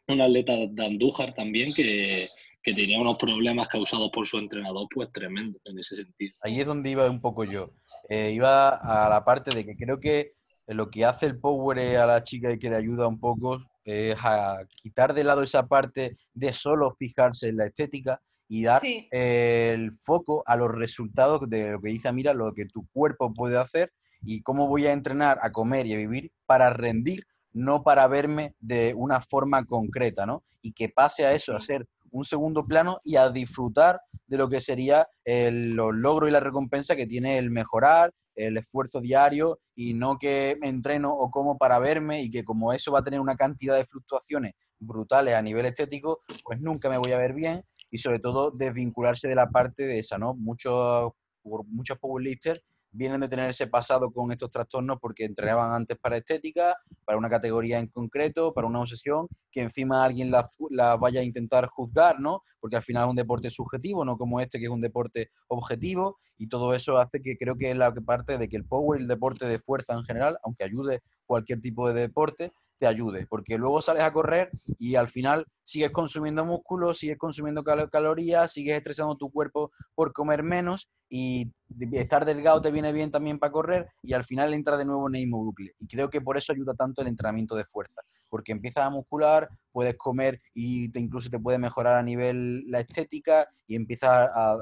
un 0.07 0.21
atleta 0.21 0.53
de 0.69 0.85
Andújar 0.85 1.33
también 1.33 1.73
que, 1.73 2.29
tenía 2.63 3.01
unos 3.01 3.17
problemas 3.17 3.67
causados 3.67 4.09
por 4.13 4.25
su 4.25 4.37
entrenador, 4.37 4.87
pues 4.89 5.11
tremendo 5.11 5.59
en 5.65 5.79
ese 5.79 5.97
sentido. 5.97 6.33
Ahí 6.43 6.61
es 6.61 6.65
donde 6.65 6.91
iba 6.91 7.09
un 7.09 7.19
poco 7.19 7.43
yo. 7.43 7.73
Eh, 8.07 8.31
iba 8.33 8.69
a 8.69 9.09
la 9.09 9.25
parte 9.25 9.51
de 9.51 9.65
que 9.65 9.75
creo 9.75 9.99
que 9.99 10.33
lo 10.67 10.89
que 10.89 11.03
hace 11.03 11.25
el 11.25 11.39
power 11.39 11.97
a 11.97 12.05
la 12.05 12.23
chica 12.23 12.53
y 12.53 12.59
que 12.59 12.69
le 12.69 12.77
ayuda 12.77 13.07
un 13.07 13.19
poco 13.19 13.59
es 13.85 14.15
a 14.23 14.59
quitar 14.75 15.13
de 15.13 15.23
lado 15.23 15.43
esa 15.43 15.67
parte 15.67 16.17
de 16.33 16.53
solo 16.53 16.95
fijarse 16.97 17.49
en 17.49 17.57
la 17.57 17.67
estética 17.67 18.21
y 18.47 18.63
dar 18.63 18.81
el 18.83 19.97
foco 20.03 20.43
a 20.45 20.55
los 20.57 20.69
resultados 20.71 21.49
de 21.49 21.71
lo 21.71 21.81
que 21.81 21.89
dice 21.89 22.11
mira 22.11 22.33
lo 22.33 22.53
que 22.53 22.65
tu 22.65 22.85
cuerpo 22.91 23.33
puede 23.33 23.57
hacer 23.57 23.91
y 24.23 24.41
cómo 24.41 24.67
voy 24.67 24.87
a 24.87 24.93
entrenar 24.93 25.39
a 25.41 25.51
comer 25.51 25.85
y 25.87 25.93
a 25.93 25.97
vivir 25.97 26.31
para 26.45 26.69
rendir, 26.71 27.23
no 27.53 27.83
para 27.83 28.07
verme 28.07 28.55
de 28.59 28.93
una 28.95 29.19
forma 29.21 29.65
concreta, 29.65 30.25
¿no? 30.25 30.43
Y 30.61 30.73
que 30.73 30.89
pase 30.89 31.25
a 31.25 31.33
eso, 31.33 31.55
a 31.55 31.59
ser 31.59 31.87
un 32.11 32.25
segundo 32.25 32.65
plano 32.65 32.99
y 33.03 33.15
a 33.15 33.29
disfrutar 33.29 34.01
de 34.27 34.37
lo 34.37 34.49
que 34.49 34.61
sería 34.61 35.07
el, 35.23 35.71
los 35.71 35.95
logros 35.95 36.29
y 36.29 36.33
la 36.33 36.39
recompensa 36.39 36.95
que 36.95 37.07
tiene 37.07 37.37
el 37.37 37.49
mejorar, 37.49 38.11
el 38.35 38.57
esfuerzo 38.57 39.01
diario 39.01 39.59
y 39.75 39.93
no 39.93 40.17
que 40.17 40.57
me 40.59 40.69
entreno 40.69 41.13
o 41.13 41.29
como 41.29 41.57
para 41.57 41.79
verme 41.79 42.21
y 42.21 42.29
que 42.29 42.43
como 42.43 42.73
eso 42.73 42.91
va 42.91 42.99
a 42.99 43.03
tener 43.03 43.19
una 43.19 43.35
cantidad 43.35 43.75
de 43.75 43.85
fluctuaciones 43.85 44.53
brutales 44.79 45.35
a 45.35 45.41
nivel 45.41 45.65
estético, 45.65 46.21
pues 46.43 46.59
nunca 46.59 46.89
me 46.89 46.97
voy 46.97 47.11
a 47.11 47.17
ver 47.17 47.33
bien 47.33 47.63
y 47.91 47.97
sobre 47.97 48.19
todo 48.19 48.51
desvincularse 48.51 49.27
de 49.27 49.35
la 49.35 49.49
parte 49.49 49.85
de 49.85 49.99
esa, 49.99 50.17
¿no? 50.17 50.33
Muchos, 50.33 51.11
muchos 51.43 51.99
powerlifters 51.99 52.61
vienen 52.91 53.21
de 53.21 53.27
tener 53.27 53.49
ese 53.49 53.67
pasado 53.67 54.11
con 54.11 54.31
estos 54.31 54.51
trastornos 54.51 54.97
porque 54.99 55.23
entrenaban 55.25 55.71
antes 55.71 55.97
para 55.97 56.17
estética, 56.17 56.75
para 57.05 57.17
una 57.17 57.29
categoría 57.29 57.79
en 57.79 57.87
concreto, 57.87 58.53
para 58.53 58.67
una 58.67 58.81
obsesión, 58.81 59.27
que 59.51 59.61
encima 59.61 60.03
alguien 60.03 60.29
la, 60.31 60.47
la, 60.69 60.95
vaya 60.97 61.21
a 61.21 61.23
intentar 61.23 61.67
juzgar, 61.67 62.19
¿no? 62.19 62.43
Porque 62.59 62.75
al 62.75 62.83
final 62.83 63.05
es 63.05 63.09
un 63.09 63.15
deporte 63.15 63.49
subjetivo, 63.49 64.05
no 64.05 64.17
como 64.17 64.39
este 64.39 64.59
que 64.59 64.65
es 64.65 64.71
un 64.71 64.81
deporte 64.81 65.31
objetivo, 65.47 66.19
y 66.37 66.47
todo 66.47 66.73
eso 66.73 66.97
hace 66.97 67.21
que 67.21 67.37
creo 67.37 67.55
que 67.55 67.71
es 67.71 67.77
la 67.77 67.93
parte 67.93 68.37
de 68.37 68.49
que 68.49 68.57
el 68.57 68.65
power 68.65 68.99
el 68.99 69.07
deporte 69.07 69.47
de 69.47 69.59
fuerza 69.59 69.93
en 69.93 70.03
general, 70.03 70.37
aunque 70.43 70.63
ayude 70.63 71.01
cualquier 71.25 71.61
tipo 71.61 71.91
de 71.91 72.01
deporte, 72.01 72.51
te 72.81 72.87
ayude, 72.87 73.27
porque 73.27 73.59
luego 73.59 73.79
sales 73.79 74.01
a 74.01 74.11
correr 74.11 74.49
y 74.79 74.95
al 74.95 75.07
final 75.07 75.45
sigues 75.63 75.91
consumiendo 75.91 76.43
músculo, 76.43 76.95
sigues 76.95 77.19
consumiendo 77.19 77.63
calorías, 77.63 78.51
sigues 78.51 78.75
estresando 78.75 79.15
tu 79.15 79.29
cuerpo 79.29 79.71
por 79.93 80.11
comer 80.13 80.41
menos 80.41 80.89
y 81.07 81.51
estar 81.91 82.25
delgado 82.25 82.59
te 82.59 82.71
viene 82.71 82.91
bien 82.91 83.11
también 83.11 83.37
para 83.37 83.51
correr 83.51 83.87
y 84.01 84.13
al 84.13 84.23
final 84.23 84.51
entra 84.55 84.77
de 84.77 84.85
nuevo 84.85 85.07
en 85.07 85.13
el 85.13 85.21
mismo 85.21 85.43
bucle. 85.43 85.75
Y 85.77 85.85
creo 85.85 86.09
que 86.09 86.21
por 86.21 86.37
eso 86.37 86.53
ayuda 86.53 86.73
tanto 86.73 87.03
el 87.03 87.07
entrenamiento 87.07 87.55
de 87.55 87.65
fuerza, 87.65 88.01
porque 88.29 88.51
empiezas 88.51 88.83
a 88.83 88.89
muscular, 88.89 89.47
puedes 89.71 89.95
comer 89.95 90.41
y 90.55 90.89
te 90.89 90.99
incluso 90.99 91.29
te 91.29 91.37
puede 91.37 91.59
mejorar 91.59 91.97
a 91.97 92.03
nivel 92.03 92.63
la 92.67 92.79
estética 92.79 93.47
y 93.67 93.75
empiezas 93.75 94.27
a, 94.33 94.57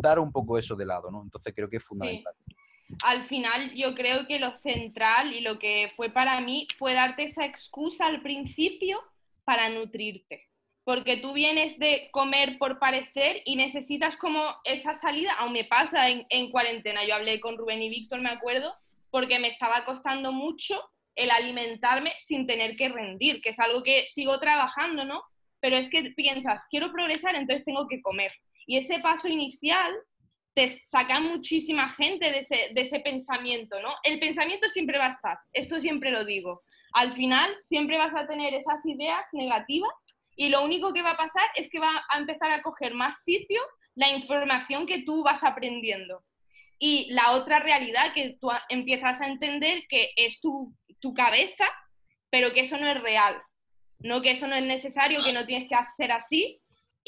dar 0.00 0.20
un 0.20 0.32
poco 0.32 0.56
eso 0.56 0.74
de 0.74 0.86
lado, 0.86 1.10
¿no? 1.10 1.22
Entonces 1.22 1.52
creo 1.54 1.68
que 1.68 1.76
es 1.76 1.84
fundamental 1.84 2.32
al 3.02 3.26
final 3.28 3.74
yo 3.74 3.94
creo 3.94 4.26
que 4.26 4.38
lo 4.38 4.54
central 4.54 5.32
y 5.32 5.40
lo 5.40 5.58
que 5.58 5.92
fue 5.96 6.10
para 6.10 6.40
mí 6.40 6.66
fue 6.78 6.94
darte 6.94 7.24
esa 7.24 7.44
excusa 7.44 8.06
al 8.06 8.22
principio 8.22 9.02
para 9.44 9.68
nutrirte. 9.68 10.46
Porque 10.84 11.18
tú 11.18 11.34
vienes 11.34 11.78
de 11.78 12.08
comer 12.12 12.58
por 12.58 12.78
parecer 12.78 13.42
y 13.44 13.56
necesitas 13.56 14.16
como 14.16 14.42
esa 14.64 14.94
salida, 14.94 15.34
aún 15.34 15.52
me 15.52 15.64
pasa 15.64 16.08
en, 16.08 16.26
en 16.30 16.50
cuarentena. 16.50 17.04
Yo 17.04 17.14
hablé 17.14 17.40
con 17.40 17.58
Rubén 17.58 17.82
y 17.82 17.90
Víctor, 17.90 18.22
me 18.22 18.30
acuerdo, 18.30 18.74
porque 19.10 19.38
me 19.38 19.48
estaba 19.48 19.84
costando 19.84 20.32
mucho 20.32 20.82
el 21.14 21.30
alimentarme 21.30 22.12
sin 22.20 22.46
tener 22.46 22.76
que 22.76 22.88
rendir, 22.88 23.42
que 23.42 23.50
es 23.50 23.58
algo 23.58 23.82
que 23.82 24.06
sigo 24.08 24.38
trabajando, 24.38 25.04
¿no? 25.04 25.22
Pero 25.60 25.76
es 25.76 25.90
que 25.90 26.12
piensas, 26.12 26.66
quiero 26.70 26.92
progresar, 26.92 27.34
entonces 27.34 27.64
tengo 27.64 27.86
que 27.88 28.00
comer. 28.00 28.32
Y 28.66 28.76
ese 28.76 29.00
paso 29.00 29.28
inicial 29.28 29.94
te 30.58 30.82
saca 30.84 31.20
muchísima 31.20 31.88
gente 31.88 32.32
de 32.32 32.82
ese, 32.82 32.98
pensamiento, 32.98 33.80
¿no? 33.80 33.94
El 34.02 34.18
pensamiento 34.18 34.68
siempre 34.68 34.98
va 34.98 35.06
a 35.06 35.10
estar, 35.10 35.38
esto 35.52 35.80
siempre 35.80 36.10
lo 36.10 36.24
digo. 36.24 36.64
Al 36.94 37.12
final 37.12 37.56
siempre 37.62 37.96
vas 37.96 38.12
a 38.16 38.26
tener 38.26 38.54
esas 38.54 38.84
ideas 38.84 39.28
negativas 39.34 40.08
y 40.34 40.48
lo 40.48 40.64
único 40.64 40.92
que 40.92 41.02
va 41.02 41.12
a 41.12 41.16
pasar 41.16 41.48
es 41.54 41.70
que 41.70 41.78
va 41.78 42.04
a 42.10 42.18
empezar 42.18 42.50
a 42.50 42.62
coger 42.62 42.92
más 42.94 43.22
sitio 43.22 43.60
la 43.94 44.10
información 44.10 44.84
que 44.84 45.02
tú 45.02 45.22
vas 45.22 45.44
aprendiendo. 45.44 46.24
y 46.80 47.06
la 47.12 47.32
otra 47.32 47.60
realidad 47.60 48.12
que 48.12 48.36
tú 48.40 48.50
empiezas 48.68 49.20
a 49.20 49.28
entender 49.28 49.84
que 49.88 50.10
es 50.16 50.40
tu, 50.40 50.74
tu 51.00 51.14
cabeza, 51.14 51.68
pero 52.30 52.52
que 52.52 52.60
eso 52.60 52.78
no 52.78 52.88
es 52.88 53.00
real, 53.00 53.40
no 54.00 54.22
que 54.22 54.32
eso 54.32 54.48
no 54.48 54.56
es 54.56 54.64
necesario, 54.64 55.20
que 55.24 55.32
no 55.32 55.46
tienes 55.46 55.68
que 55.68 55.76
hacer 55.76 56.10
así. 56.10 56.60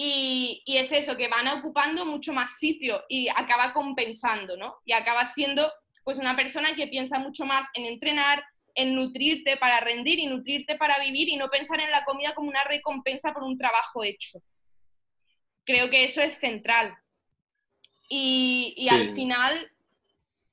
Y, 0.02 0.62
y 0.64 0.78
es 0.78 0.90
eso, 0.92 1.14
que 1.14 1.28
van 1.28 1.46
ocupando 1.48 2.06
mucho 2.06 2.32
más 2.32 2.58
sitio 2.58 3.04
y 3.06 3.28
acaba 3.28 3.74
compensando, 3.74 4.56
¿no? 4.56 4.76
Y 4.86 4.92
acaba 4.92 5.26
siendo 5.26 5.70
pues 6.04 6.16
una 6.16 6.34
persona 6.34 6.74
que 6.74 6.86
piensa 6.86 7.18
mucho 7.18 7.44
más 7.44 7.66
en 7.74 7.84
entrenar, 7.84 8.42
en 8.74 8.94
nutrirte 8.94 9.58
para 9.58 9.80
rendir 9.80 10.18
y 10.18 10.26
nutrirte 10.26 10.76
para 10.76 10.98
vivir 11.00 11.28
y 11.28 11.36
no 11.36 11.50
pensar 11.50 11.80
en 11.80 11.90
la 11.90 12.02
comida 12.06 12.34
como 12.34 12.48
una 12.48 12.64
recompensa 12.64 13.34
por 13.34 13.42
un 13.42 13.58
trabajo 13.58 14.02
hecho. 14.02 14.40
Creo 15.66 15.90
que 15.90 16.04
eso 16.04 16.22
es 16.22 16.38
central. 16.38 16.96
Y, 18.08 18.88
al 18.90 19.14
final 19.14 19.70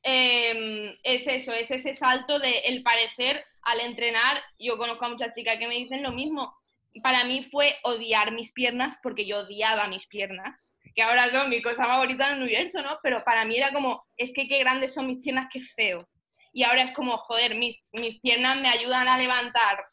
em, 0.03 0.93
es 1.03 1.25
eso, 1.25 1.53
es 1.53 1.71
ese 1.71 1.93
salto 1.93 2.37
de 2.37 2.51
el 2.65 2.83
parecer 2.83 3.45
al 3.61 3.79
entrenar. 3.79 4.43
Yo 4.59 4.77
conozco 4.77 5.05
a 5.05 5.09
muchas 5.09 5.33
chicas 5.33 5.57
que 5.57 5.69
me 5.69 5.75
dicen 5.75 6.03
lo 6.03 6.11
mismo. 6.11 6.53
Para 7.01 7.23
mí 7.25 7.43
fue 7.51 7.75
odiar 7.83 8.31
mis 8.31 8.51
piernas 8.51 8.95
porque 9.01 9.25
yo 9.25 9.39
odiaba 9.39 9.87
mis 9.87 10.07
piernas, 10.07 10.75
que 10.95 11.03
ahora 11.03 11.27
son 11.27 11.49
mi 11.49 11.61
cosa 11.61 11.85
favorita 11.85 12.29
del 12.29 12.43
universo, 12.43 12.81
¿no? 12.81 12.99
Pero 13.03 13.23
para 13.23 13.45
mí 13.45 13.57
era 13.57 13.71
como, 13.71 14.05
es 14.15 14.31
que 14.33 14.47
qué 14.47 14.59
grandes 14.59 14.93
son 14.93 15.07
mis 15.07 15.19
piernas, 15.19 15.49
qué 15.51 15.61
feo. 15.61 16.07
Y 16.53 16.63
ahora 16.63 16.83
es 16.83 16.91
como, 16.91 17.17
joder, 17.17 17.55
mis, 17.55 17.89
mis 17.93 18.19
piernas 18.21 18.57
me 18.57 18.69
ayudan 18.69 19.07
a 19.07 19.17
levantar 19.17 19.83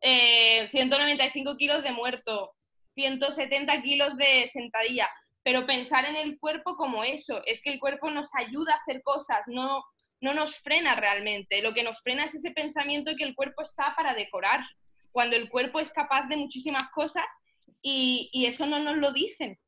195 0.00 1.50
eh, 1.50 1.56
kilos 1.58 1.82
de 1.82 1.92
muerto, 1.92 2.52
170 2.94 3.82
kilos 3.82 4.16
de 4.16 4.48
sentadilla 4.48 5.08
pero 5.48 5.64
pensar 5.64 6.04
en 6.04 6.16
el 6.16 6.38
cuerpo 6.38 6.76
como 6.76 7.04
eso, 7.04 7.42
es 7.46 7.62
que 7.62 7.70
el 7.70 7.80
cuerpo 7.80 8.10
nos 8.10 8.28
ayuda 8.34 8.74
a 8.74 8.76
hacer 8.76 9.02
cosas, 9.02 9.44
no, 9.46 9.82
no 10.20 10.34
nos 10.34 10.54
frena 10.58 10.94
realmente. 10.94 11.62
Lo 11.62 11.72
que 11.72 11.82
nos 11.82 12.02
frena 12.02 12.24
es 12.24 12.34
ese 12.34 12.50
pensamiento 12.50 13.08
de 13.08 13.16
que 13.16 13.24
el 13.24 13.34
cuerpo 13.34 13.62
está 13.62 13.94
para 13.96 14.12
decorar, 14.12 14.60
cuando 15.12 15.36
el 15.36 15.48
cuerpo 15.48 15.80
es 15.80 15.92
capaz 15.92 16.28
de 16.28 16.36
muchísimas 16.36 16.90
cosas 16.90 17.26
y, 17.82 18.30
eso 18.46 18.66
no 18.66 18.78
nos 18.78 18.96
lo 18.96 19.12
dicen. 19.12 19.58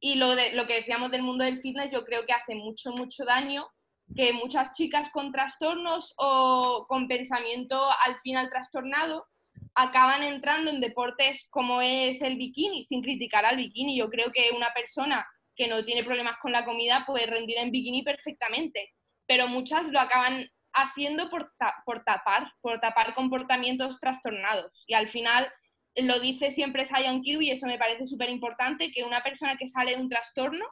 Y 0.00 0.16
lo, 0.16 0.34
de, 0.36 0.52
lo 0.52 0.66
que 0.66 0.74
decíamos 0.74 1.10
del 1.10 1.22
mundo 1.22 1.44
del 1.44 1.60
fitness, 1.60 1.92
yo 1.92 2.04
creo 2.04 2.26
que 2.26 2.32
hace 2.32 2.54
mucho, 2.54 2.92
mucho 2.92 3.24
daño 3.24 3.66
que 4.14 4.32
muchas 4.32 4.72
chicas 4.72 5.08
con 5.10 5.32
trastornos 5.32 6.14
o 6.18 6.84
con 6.88 7.08
pensamiento 7.08 7.88
al 8.06 8.20
final 8.20 8.50
trastornado 8.50 9.26
acaban 9.74 10.22
entrando 10.22 10.70
en 10.70 10.80
deportes 10.80 11.48
como 11.50 11.80
es 11.80 12.22
el 12.22 12.36
bikini, 12.36 12.84
sin 12.84 13.02
criticar 13.02 13.44
al 13.44 13.56
bikini. 13.56 13.96
Yo 13.96 14.08
creo 14.10 14.30
que 14.30 14.50
una 14.54 14.72
persona 14.72 15.26
que 15.56 15.68
no 15.68 15.84
tiene 15.84 16.04
problemas 16.04 16.36
con 16.40 16.52
la 16.52 16.64
comida 16.64 17.04
puede 17.06 17.26
rendir 17.26 17.58
en 17.58 17.70
bikini 17.70 18.02
perfectamente, 18.02 18.92
pero 19.26 19.48
muchas 19.48 19.84
lo 19.84 20.00
acaban 20.00 20.48
haciendo 20.74 21.30
por, 21.30 21.52
por 21.84 22.04
tapar, 22.04 22.52
por 22.60 22.80
tapar 22.80 23.14
comportamientos 23.14 24.00
trastornados. 24.00 24.84
Y 24.86 24.94
al 24.94 25.08
final 25.08 25.48
lo 25.96 26.20
dice 26.20 26.50
siempre 26.50 26.86
Sion 26.86 27.22
Q 27.22 27.42
y 27.42 27.50
eso 27.50 27.66
me 27.66 27.78
parece 27.78 28.06
súper 28.06 28.30
importante, 28.30 28.90
que 28.92 29.04
una 29.04 29.22
persona 29.22 29.56
que 29.56 29.68
sale 29.68 29.96
de 29.96 30.02
un 30.02 30.08
trastorno 30.08 30.66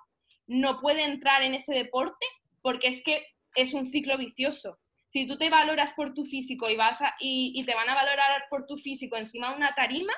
no 0.46 0.80
puede 0.80 1.04
entrar 1.04 1.42
en 1.42 1.54
ese 1.54 1.74
deporte 1.74 2.26
porque 2.60 2.88
es 2.88 3.02
que 3.02 3.24
es 3.54 3.74
un 3.74 3.90
ciclo 3.90 4.18
vicioso 4.18 4.78
si 5.12 5.26
tú 5.26 5.36
te 5.36 5.50
valoras 5.50 5.92
por 5.92 6.14
tu 6.14 6.24
físico 6.24 6.70
y, 6.70 6.76
vas 6.76 6.98
y, 7.20 7.62
te 7.66 7.74
van 7.74 7.88
a 7.88 7.94
valorar 7.94 8.44
por 8.48 8.66
tu 8.66 8.78
físico 8.78 9.16
encima 9.16 9.50
de 9.50 9.56
una 9.56 9.74
tarima, 9.74 10.14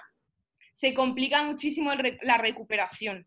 se 0.73 0.95
complica 0.95 1.43
muchísimo 1.43 1.91
la 2.23 2.39
recuperación. 2.39 3.27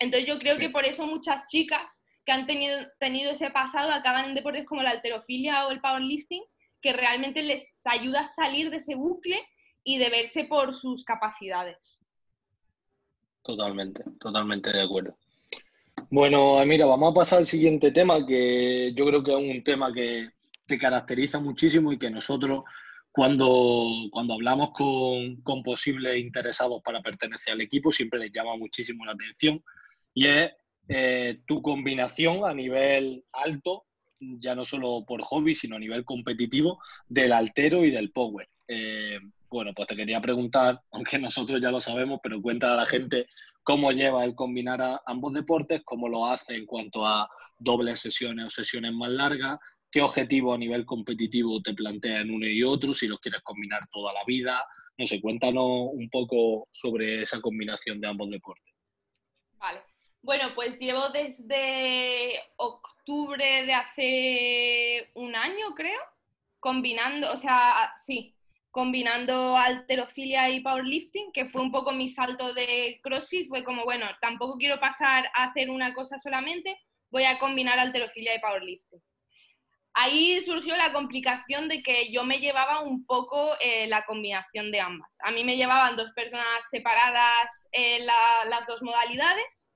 Entonces 0.00 0.28
yo 0.28 0.40
creo 0.40 0.58
que 0.58 0.70
por 0.70 0.84
eso 0.84 1.06
muchas 1.06 1.46
chicas 1.46 2.02
que 2.24 2.32
han 2.32 2.46
tenido, 2.46 2.76
tenido 2.98 3.32
ese 3.32 3.50
pasado 3.50 3.90
acaban 3.92 4.26
en 4.26 4.34
deportes 4.34 4.66
como 4.66 4.82
la 4.82 4.90
alterofilia 4.90 5.66
o 5.66 5.70
el 5.70 5.80
powerlifting, 5.80 6.42
que 6.80 6.92
realmente 6.92 7.42
les 7.42 7.74
ayuda 7.84 8.20
a 8.20 8.26
salir 8.26 8.70
de 8.70 8.78
ese 8.78 8.94
bucle 8.94 9.38
y 9.84 9.98
de 9.98 10.10
verse 10.10 10.44
por 10.44 10.74
sus 10.74 11.04
capacidades. 11.04 11.98
Totalmente, 13.42 14.04
totalmente 14.20 14.72
de 14.72 14.82
acuerdo. 14.82 15.16
Bueno, 16.10 16.64
mira, 16.64 16.86
vamos 16.86 17.10
a 17.10 17.14
pasar 17.14 17.38
al 17.40 17.46
siguiente 17.46 17.90
tema, 17.90 18.24
que 18.24 18.92
yo 18.94 19.04
creo 19.06 19.22
que 19.22 19.30
es 19.32 19.56
un 19.56 19.64
tema 19.64 19.92
que, 19.92 20.28
te 20.66 20.78
caracteriza 20.78 21.38
muchísimo 21.40 21.92
y 21.92 21.98
que 21.98 22.10
nosotros 22.10 22.62
cuando, 23.10 23.90
cuando 24.10 24.34
hablamos 24.34 24.70
con, 24.70 25.36
con, 25.42 25.62
posibles 25.62 26.16
interesados 26.18 26.80
para 26.82 27.02
pertenecer 27.02 27.52
al 27.52 27.60
equipo 27.60 27.90
siempre 27.90 28.20
les 28.20 28.32
llama 28.32 28.56
muchísimo 28.56 29.04
la 29.04 29.12
atención 29.12 29.62
y 30.14 30.26
es 30.26 30.52
eh, 30.94 31.40
tu 31.46 31.62
combinación 31.62 32.44
a 32.44 32.52
nivel 32.52 33.24
alto, 33.32 33.84
ya 34.20 34.54
no 34.54 34.64
solo 34.64 35.04
por 35.06 35.22
hobby, 35.22 35.54
sino 35.54 35.76
a 35.76 35.78
nivel 35.78 36.04
competitivo, 36.04 36.80
del 37.08 37.32
altero 37.32 37.84
y 37.84 37.90
del 37.90 38.12
power. 38.12 38.48
Eh, 38.68 39.18
bueno, 39.48 39.72
pues 39.74 39.88
te 39.88 39.96
quería 39.96 40.20
preguntar, 40.20 40.80
aunque 40.92 41.18
nosotros 41.18 41.60
ya 41.62 41.70
lo 41.70 41.80
sabemos, 41.80 42.20
pero 42.22 42.42
cuenta 42.42 42.72
a 42.72 42.76
la 42.76 42.86
gente 42.86 43.26
cómo 43.62 43.92
lleva 43.92 44.24
el 44.24 44.34
combinar 44.34 44.82
a 44.82 45.00
ambos 45.06 45.32
deportes, 45.32 45.82
cómo 45.84 46.08
lo 46.08 46.26
hace 46.26 46.56
en 46.56 46.66
cuanto 46.66 47.06
a 47.06 47.28
dobles 47.58 48.00
sesiones 48.00 48.46
o 48.46 48.50
sesiones 48.50 48.92
más 48.92 49.10
largas, 49.10 49.58
qué 49.90 50.02
objetivo 50.02 50.52
a 50.52 50.58
nivel 50.58 50.84
competitivo 50.84 51.60
te 51.62 51.72
plantea 51.74 52.20
en 52.20 52.30
uno 52.30 52.46
y 52.46 52.62
otro, 52.62 52.92
si 52.92 53.06
los 53.06 53.20
quieres 53.20 53.40
combinar 53.42 53.80
toda 53.90 54.12
la 54.12 54.24
vida. 54.26 54.64
No 54.98 55.06
sé, 55.06 55.20
cuéntanos 55.20 55.88
un 55.92 56.08
poco 56.10 56.68
sobre 56.70 57.22
esa 57.22 57.40
combinación 57.40 58.00
de 58.00 58.08
ambos 58.08 58.30
deportes. 58.30 58.74
Vale. 59.58 59.91
Bueno, 60.22 60.50
pues 60.54 60.78
llevo 60.78 61.08
desde 61.08 62.40
octubre 62.56 63.66
de 63.66 63.74
hace 63.74 65.10
un 65.14 65.34
año, 65.34 65.74
creo, 65.74 66.00
combinando, 66.60 67.32
o 67.32 67.36
sea, 67.36 67.92
sí, 67.98 68.32
combinando 68.70 69.56
alterofilia 69.56 70.48
y 70.50 70.60
powerlifting, 70.60 71.32
que 71.32 71.46
fue 71.46 71.60
un 71.60 71.72
poco 71.72 71.90
mi 71.90 72.08
salto 72.08 72.54
de 72.54 73.00
CrossFit, 73.02 73.48
fue 73.48 73.64
como, 73.64 73.84
bueno, 73.84 74.06
tampoco 74.20 74.56
quiero 74.58 74.78
pasar 74.78 75.28
a 75.34 75.44
hacer 75.44 75.70
una 75.70 75.92
cosa 75.92 76.18
solamente, 76.18 76.78
voy 77.10 77.24
a 77.24 77.40
combinar 77.40 77.80
alterofilia 77.80 78.36
y 78.36 78.40
powerlifting 78.40 79.02
ahí 79.94 80.40
surgió 80.42 80.74
la 80.76 80.92
complicación 80.92 81.68
de 81.68 81.82
que 81.82 82.10
yo 82.10 82.24
me 82.24 82.38
llevaba 82.38 82.80
un 82.80 83.04
poco 83.04 83.54
eh, 83.60 83.86
la 83.88 84.04
combinación 84.04 84.70
de 84.72 84.80
ambas. 84.80 85.14
A 85.22 85.30
mí 85.30 85.44
me 85.44 85.56
llevaban 85.56 85.96
dos 85.96 86.10
personas 86.12 86.46
separadas 86.70 87.68
en 87.72 88.06
las 88.06 88.66
dos 88.66 88.82
modalidades 88.82 89.71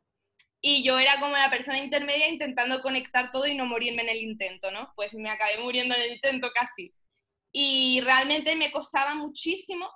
y 0.61 0.82
yo 0.82 0.98
era 0.98 1.20
como 1.20 1.36
la 1.36 1.50
persona 1.50 1.78
intermedia 1.78 2.28
intentando 2.28 2.82
conectar 2.82 3.30
todo 3.30 3.46
y 3.46 3.54
no 3.54 3.66
morirme 3.66 4.02
en 4.02 4.09
el 4.09 4.22
intento, 4.22 4.70
¿no? 4.70 4.92
Pues 4.96 5.14
me 5.14 5.30
acabé 5.30 5.59
muriendo 5.62 5.94
en 5.94 6.02
el 6.02 6.12
intento 6.12 6.50
casi. 6.54 6.92
Y 7.52 8.00
realmente 8.02 8.57
me 8.57 8.72
costaba 8.72 9.14
muchísimo 9.14 9.88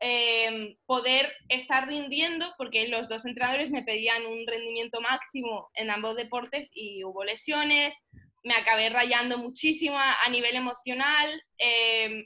em, 0.00 0.76
poder 0.86 1.30
estar 1.48 1.86
rindiendo 1.86 2.46
porque 2.56 2.88
los 2.88 3.08
dos 3.08 3.26
entrenadores 3.26 3.70
me 3.70 3.82
pedían 3.82 4.24
un 4.26 4.46
rendimiento 4.46 5.00
máximo 5.00 5.68
en 5.74 5.90
ambos 5.90 6.16
deportes 6.16 6.70
y 6.72 7.04
hubo 7.04 7.22
lesiones, 7.22 7.96
me 8.42 8.54
acabé 8.54 8.88
rayando 8.88 9.38
muchísimo 9.38 9.98
a, 9.98 10.28
nivel 10.30 10.56
emocional, 10.56 11.42
em, 11.58 12.24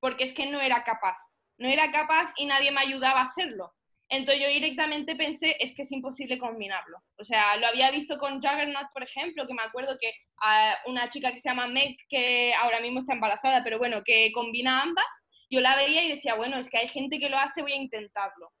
porque 0.00 0.24
es 0.24 0.32
que 0.32 0.46
no 0.46 0.60
era 0.60 0.84
capaz. 0.84 1.16
No 1.58 1.68
era 1.68 1.90
capaz 1.90 2.32
y 2.36 2.46
nadie 2.46 2.70
me 2.70 2.80
ayudaba 2.80 3.20
a 3.20 3.24
hacerlo. 3.24 3.72
Entonces 4.08 4.42
yo 4.42 4.48
directamente 4.48 5.16
pensé, 5.16 5.56
es 5.58 5.74
que 5.74 5.82
es 5.82 5.90
imposible 5.90 6.38
combinarlo. 6.38 6.98
O 7.18 7.24
sea, 7.24 7.56
lo 7.56 7.66
había 7.66 7.90
visto 7.90 8.18
con 8.18 8.40
Juggernaut, 8.40 8.92
por 8.92 9.02
ejemplo, 9.02 9.46
que 9.46 9.54
me 9.54 9.62
acuerdo 9.62 9.98
que 10.00 10.12
una 10.86 11.10
chica 11.10 11.32
que 11.32 11.40
se 11.40 11.48
llama 11.48 11.66
Meg, 11.66 11.96
que 12.08 12.54
ahora 12.54 12.80
mismo 12.80 13.00
está 13.00 13.14
embarazada, 13.14 13.64
pero 13.64 13.78
bueno, 13.78 14.02
que 14.04 14.30
combina 14.32 14.82
ambas, 14.82 15.06
yo 15.50 15.60
la 15.60 15.76
veía 15.76 16.04
y 16.04 16.14
decía, 16.14 16.34
bueno, 16.34 16.58
es 16.58 16.70
que 16.70 16.78
hay 16.78 16.88
gente 16.88 17.18
que 17.18 17.28
lo 17.28 17.38
hace, 17.38 17.62
voy 17.62 17.72
a 17.72 17.76
intentarlo. 17.76 18.52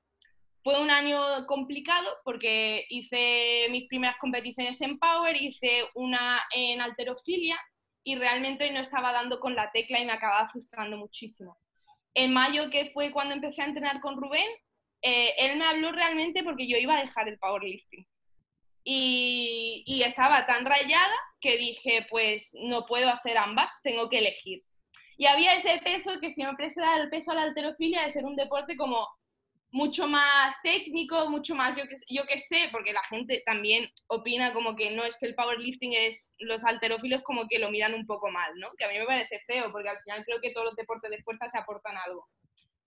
Fue 0.64 0.80
un 0.80 0.90
año 0.90 1.46
complicado 1.46 2.08
porque 2.24 2.86
hice 2.88 3.68
mis 3.70 3.86
primeras 3.86 4.16
competiciones 4.18 4.80
en 4.80 4.98
Power, 4.98 5.40
hice 5.40 5.84
una 5.94 6.40
en 6.52 6.80
alterofilia 6.80 7.56
y 8.02 8.16
realmente 8.16 8.68
no 8.72 8.80
estaba 8.80 9.12
dando 9.12 9.38
con 9.38 9.54
la 9.54 9.70
tecla 9.70 10.00
y 10.00 10.06
me 10.06 10.12
acababa 10.12 10.48
frustrando 10.48 10.96
muchísimo. 10.96 11.56
En 12.14 12.32
mayo, 12.32 12.68
que 12.70 12.90
fue 12.90 13.12
cuando 13.12 13.34
empecé 13.34 13.62
a 13.62 13.66
entrenar 13.66 14.00
con 14.00 14.16
Rubén, 14.16 14.48
eh, 15.08 15.34
él 15.38 15.56
me 15.56 15.64
habló 15.64 15.92
realmente 15.92 16.42
porque 16.42 16.66
yo 16.66 16.76
iba 16.78 16.96
a 16.96 17.00
dejar 17.00 17.28
el 17.28 17.38
powerlifting. 17.38 18.04
Y, 18.82 20.02
estaba 20.04 20.46
tan 20.46 20.64
rayada 20.64 21.14
que 21.40 21.56
dije, 21.56 22.06
pues 22.10 22.50
no 22.54 22.86
puedo 22.86 23.08
hacer 23.08 23.38
ambas, 23.38 23.80
tengo 23.82 24.08
que 24.08 24.18
elegir. 24.18 24.64
Y 25.16 25.26
había 25.26 25.54
ese 25.54 25.80
peso 25.84 26.18
que 26.20 26.32
siempre 26.32 26.70
se 26.70 26.80
da 26.80 26.96
el 26.96 27.08
peso 27.08 27.30
a 27.30 27.36
la 27.36 27.42
alterofilia 27.42 28.02
de 28.02 28.10
ser 28.10 28.24
un 28.24 28.34
deporte 28.34 28.76
como 28.76 29.06
mucho 29.70 30.08
más 30.08 30.56
técnico, 30.64 31.30
mucho 31.30 31.54
más, 31.54 31.76
yo 31.76 31.84
que, 31.86 31.94
yo 32.08 32.24
que 32.26 32.38
sé, 32.40 32.68
porque 32.72 32.92
la 32.92 33.02
gente 33.04 33.42
también 33.46 33.88
opina 34.08 34.52
como 34.52 34.74
que 34.74 34.90
no 34.90 35.04
es 35.04 35.16
que 35.18 35.26
el 35.26 35.36
powerlifting 35.36 35.92
es, 35.92 36.32
los 36.38 36.64
alterófilos 36.64 37.22
como 37.22 37.46
que 37.48 37.60
lo 37.60 37.70
miran 37.70 37.94
un 37.94 38.06
poco 38.06 38.28
mal, 38.30 38.52
¿no? 38.56 38.70
Que 38.76 38.84
a 38.84 38.88
mí 38.88 38.98
me 38.98 39.06
parece 39.06 39.40
feo, 39.46 39.70
porque 39.70 39.88
al 39.88 40.00
final 40.02 40.24
creo 40.24 40.40
que 40.40 40.52
todos 40.52 40.66
los 40.66 40.76
deportes 40.76 41.10
de 41.10 41.22
fuerza 41.22 41.48
se 41.48 41.58
aportan 41.58 41.96
algo. 42.06 42.26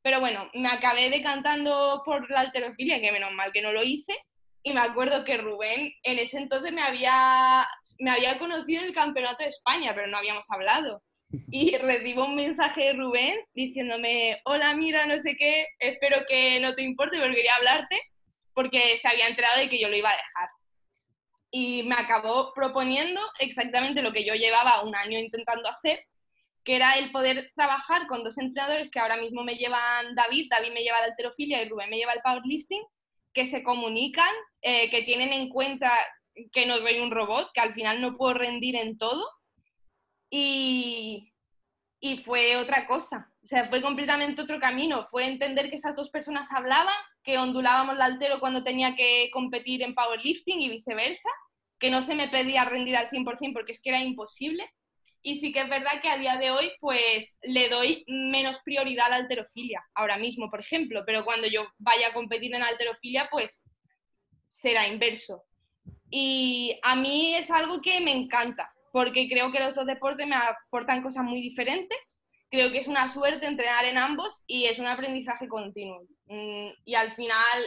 Pero 0.02 0.20
bueno, 0.20 0.50
me 0.54 0.70
acabé 0.70 1.10
decantando 1.10 2.02
por 2.06 2.30
la 2.30 2.42
alterofilia, 2.42 3.02
que 3.02 3.12
menos 3.12 3.32
mal 3.34 3.52
que 3.52 3.62
no 3.62 3.74
lo 3.74 3.84
hice, 3.84 4.16
y 4.64 4.74
me 4.74 4.82
acuerdo 4.82 5.24
que 5.24 5.38
Rubén 5.38 5.92
en 6.04 6.20
ese 6.20 6.38
entonces 6.38 6.72
me 6.74 6.82
había, 6.82 7.68
me 8.00 8.12
había 8.12 8.38
conocido 8.40 8.82
en 8.82 8.88
el 8.88 8.94
Campeonato 8.94 9.44
de 9.44 9.50
España, 9.50 9.94
pero 9.96 10.08
no 10.08 10.18
habíamos 10.18 10.50
hablado. 10.52 11.02
Y 11.50 11.78
recibo 11.78 12.26
un 12.26 12.36
mensaje 12.36 12.86
de 12.86 12.94
Rubén 12.94 13.40
diciéndome, 13.54 14.42
hola, 14.46 14.74
mira, 14.74 15.06
no 15.06 15.20
sé 15.22 15.36
qué, 15.38 15.68
espero 15.80 16.26
que 16.28 16.60
no 16.60 16.74
te 16.76 16.84
importe, 16.84 17.18
pero 17.20 17.34
quería 17.34 17.56
hablarte, 17.56 18.02
porque 18.54 18.98
se 18.98 19.08
había 19.08 19.28
enterado 19.28 19.60
de 19.60 19.70
que 19.70 19.80
yo 19.80 19.90
lo 19.90 19.96
iba 19.96 20.10
a 20.10 20.18
dejar. 20.18 20.50
Y 21.52 21.84
me 21.84 21.96
acabó 21.96 22.54
proponiendo 22.54 23.22
exactamente 23.40 24.02
lo 24.02 24.12
que 24.12 24.26
yo 24.26 24.34
llevaba 24.36 24.84
un 24.84 24.96
año 24.96 25.18
intentando 25.18 25.70
hacer, 25.70 26.00
que 26.70 26.76
era 26.76 26.94
el 27.00 27.12
poder 27.12 27.52
trabajar 27.56 28.06
con 28.06 28.24
dos 28.24 28.38
entrenadores 28.38 28.92
que 28.92 29.00
ahora 29.00 29.18
mismo 29.18 29.42
me 29.42 29.56
llevan 29.56 30.14
David, 30.14 30.50
David 30.52 30.72
me 30.72 30.84
lleva 30.84 31.00
la 31.00 31.08
alterofilia 31.08 31.64
y 31.64 31.68
Rubén 31.68 31.90
me 31.90 31.98
lleva 31.98 32.14
el 32.14 32.22
powerlifting, 32.22 32.84
que 33.34 33.48
se 33.48 33.64
comunican, 33.64 34.30
eh, 34.62 34.88
que 34.92 35.02
tienen 35.02 35.34
en 35.34 35.50
cuenta 35.50 35.92
que 36.52 36.68
no 36.68 36.78
soy 36.78 37.00
un 37.00 37.10
robot, 37.10 37.50
que 37.56 37.62
al 37.62 37.74
final 37.74 38.00
no 38.02 38.16
puedo 38.18 38.36
rendir 38.36 38.76
en 38.76 39.00
todo. 39.00 39.28
Y, 40.30 41.34
y 42.00 42.18
fue 42.18 42.56
otra 42.58 42.86
cosa, 42.86 43.34
o 43.44 43.48
sea, 43.48 43.68
fue 43.68 43.82
completamente 43.82 44.44
otro 44.44 44.60
camino, 44.60 45.08
fue 45.10 45.26
entender 45.26 45.72
que 45.72 45.78
esas 45.78 45.96
dos 45.96 46.12
personas 46.12 46.52
hablaban, 46.52 46.94
que 47.24 47.40
ondulábamos 47.40 47.98
la 47.98 48.06
altero 48.06 48.40
cuando 48.40 48.64
tenía 48.64 48.96
que 48.96 49.32
competir 49.34 49.82
en 49.82 49.96
powerlifting 49.96 50.62
y 50.62 50.70
viceversa, 50.70 51.30
que 51.80 51.90
no 51.90 52.04
se 52.04 52.14
me 52.14 52.28
pedía 52.28 52.64
rendir 52.66 52.96
al 52.96 53.10
100% 53.10 53.54
porque 53.54 53.72
es 53.72 53.82
que 53.82 53.90
era 53.90 54.04
imposible, 54.04 54.70
y 55.22 55.38
sí 55.38 55.52
que 55.52 55.62
es 55.62 55.70
verdad 55.70 56.02
que 56.02 56.10
a 56.10 56.18
día 56.18 56.38
de 56.38 56.52
hoy, 56.52 56.72
pues 56.80 57.38
le 57.44 57.70
doy 57.70 58.06
menos 58.08 58.60
prioridad 58.60 59.08
a 59.08 59.10
la 59.10 59.16
alterofilia, 59.18 59.84
ahora 59.94 60.18
mismo, 60.18 60.50
por 60.50 60.62
ejemplo, 60.62 61.04
pero 61.06 61.26
cuando 61.26 61.48
yo 61.48 61.68
vaya 61.78 62.08
a 62.08 62.14
competir 62.14 62.54
en 62.56 62.64
alterofilia, 62.64 63.28
pues 63.32 63.62
será 64.48 64.88
inverso. 64.88 65.44
Y 66.10 66.80
a 66.84 66.96
mí 66.96 67.36
es 67.36 67.52
algo 67.52 67.82
que 67.82 68.00
me 68.02 68.12
encanta, 68.12 68.74
porque 68.92 69.30
creo 69.30 69.52
que 69.52 69.60
los 69.60 69.76
dos 69.76 69.86
deportes 69.86 70.28
me 70.28 70.36
aportan 70.36 71.04
cosas 71.04 71.24
muy 71.24 71.42
diferentes. 71.42 72.22
Creo 72.50 72.72
que 72.72 72.80
es 72.80 72.88
una 72.88 73.08
suerte 73.08 73.46
entrenar 73.46 73.86
en 73.86 73.98
ambos 73.98 74.42
y 74.48 74.66
es 74.66 74.80
un 74.80 74.88
aprendizaje 74.88 75.48
continuo. 75.48 76.02
Mm, 76.26 76.70
y 76.84 76.96
al 76.96 77.14
final, 77.14 77.64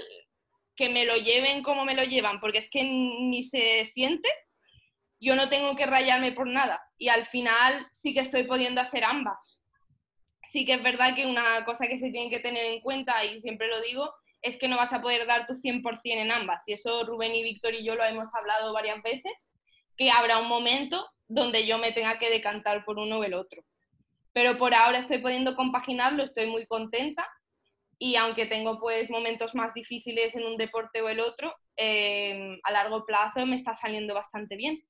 que 0.75 0.89
me 0.89 1.05
lo 1.05 1.17
lleven 1.17 1.63
como 1.63 1.85
me 1.85 1.95
lo 1.95 2.03
llevan, 2.03 2.41
porque 2.41 2.59
es 2.59 2.69
que 2.69 2.83
ni 2.83 3.45
se 3.45 3.85
siente, 3.85 4.29
yo 5.23 5.37
no 5.37 5.49
tengo 5.49 5.77
que 5.77 5.87
rayarme 5.87 6.33
por 6.33 6.49
nada. 6.49 6.83
Y 6.99 7.09
al 7.09 7.27
final 7.27 7.87
sí 7.95 8.13
que 8.13 8.21
estoy 8.21 8.43
pudiendo 8.45 8.81
hacer 8.81 9.05
ambas. 9.05 9.63
Sí 10.43 10.67
que 10.67 10.75
es 10.75 10.83
verdad 10.83 11.15
que 11.15 11.27
una 11.27 11.65
cosa 11.65 11.87
que 11.87 11.97
se 11.97 12.11
tiene 12.11 12.29
que 12.29 12.41
tener 12.41 12.65
en 12.67 12.81
cuenta, 12.81 13.25
y 13.25 13.41
siempre 13.41 13.69
lo 13.69 13.81
digo, 13.81 14.13
es 14.43 14.57
que 14.57 14.67
no 14.67 14.77
vas 14.77 14.93
a 14.93 15.01
poder 15.01 15.25
dar 15.29 15.47
tu 15.47 15.55
100% 15.55 16.01
en 16.05 16.33
ambas. 16.33 16.65
Y 16.67 16.73
eso 16.73 17.07
Rubén 17.07 17.37
y 17.37 17.45
Víctor 17.45 17.73
y 17.75 17.85
yo 17.85 17.95
lo 17.95 18.05
hemos 18.05 18.35
hablado 18.35 18.73
varias 18.73 19.01
veces, 19.03 19.53
que 19.97 20.11
habrá 20.11 20.39
un 20.39 20.49
momento 20.49 21.09
donde 21.29 21.67
yo 21.69 21.79
me 21.79 21.93
tenga 21.93 22.19
que 22.19 22.29
decantar 22.29 22.85
por 22.85 22.99
uno 22.99 23.21
o 23.21 23.25
el 23.25 23.35
otro. 23.35 23.63
Pero 24.33 24.59
por 24.59 24.75
ahora 24.75 24.99
estoy 24.99 25.19
pudiendo 25.19 25.55
compaginarlo, 25.55 26.25
estoy 26.25 26.47
muy 26.47 26.67
contenta 26.67 27.29
y 27.97 28.17
aunque 28.17 28.47
tengo 28.47 28.81
pues 28.81 29.09
momentos 29.09 29.55
más 29.55 29.73
difíciles 29.73 30.35
en 30.35 30.47
un 30.47 30.57
deporte 30.57 31.01
o 31.01 31.09
el 31.09 31.21
otro, 31.21 31.55
eh, 31.77 32.59
a 32.65 32.73
largo 32.73 33.07
plazo 33.07 33.47
me 33.47 33.55
está 33.55 33.77
saliendo 33.77 34.15
bastante 34.15 34.57
bien. 34.57 34.83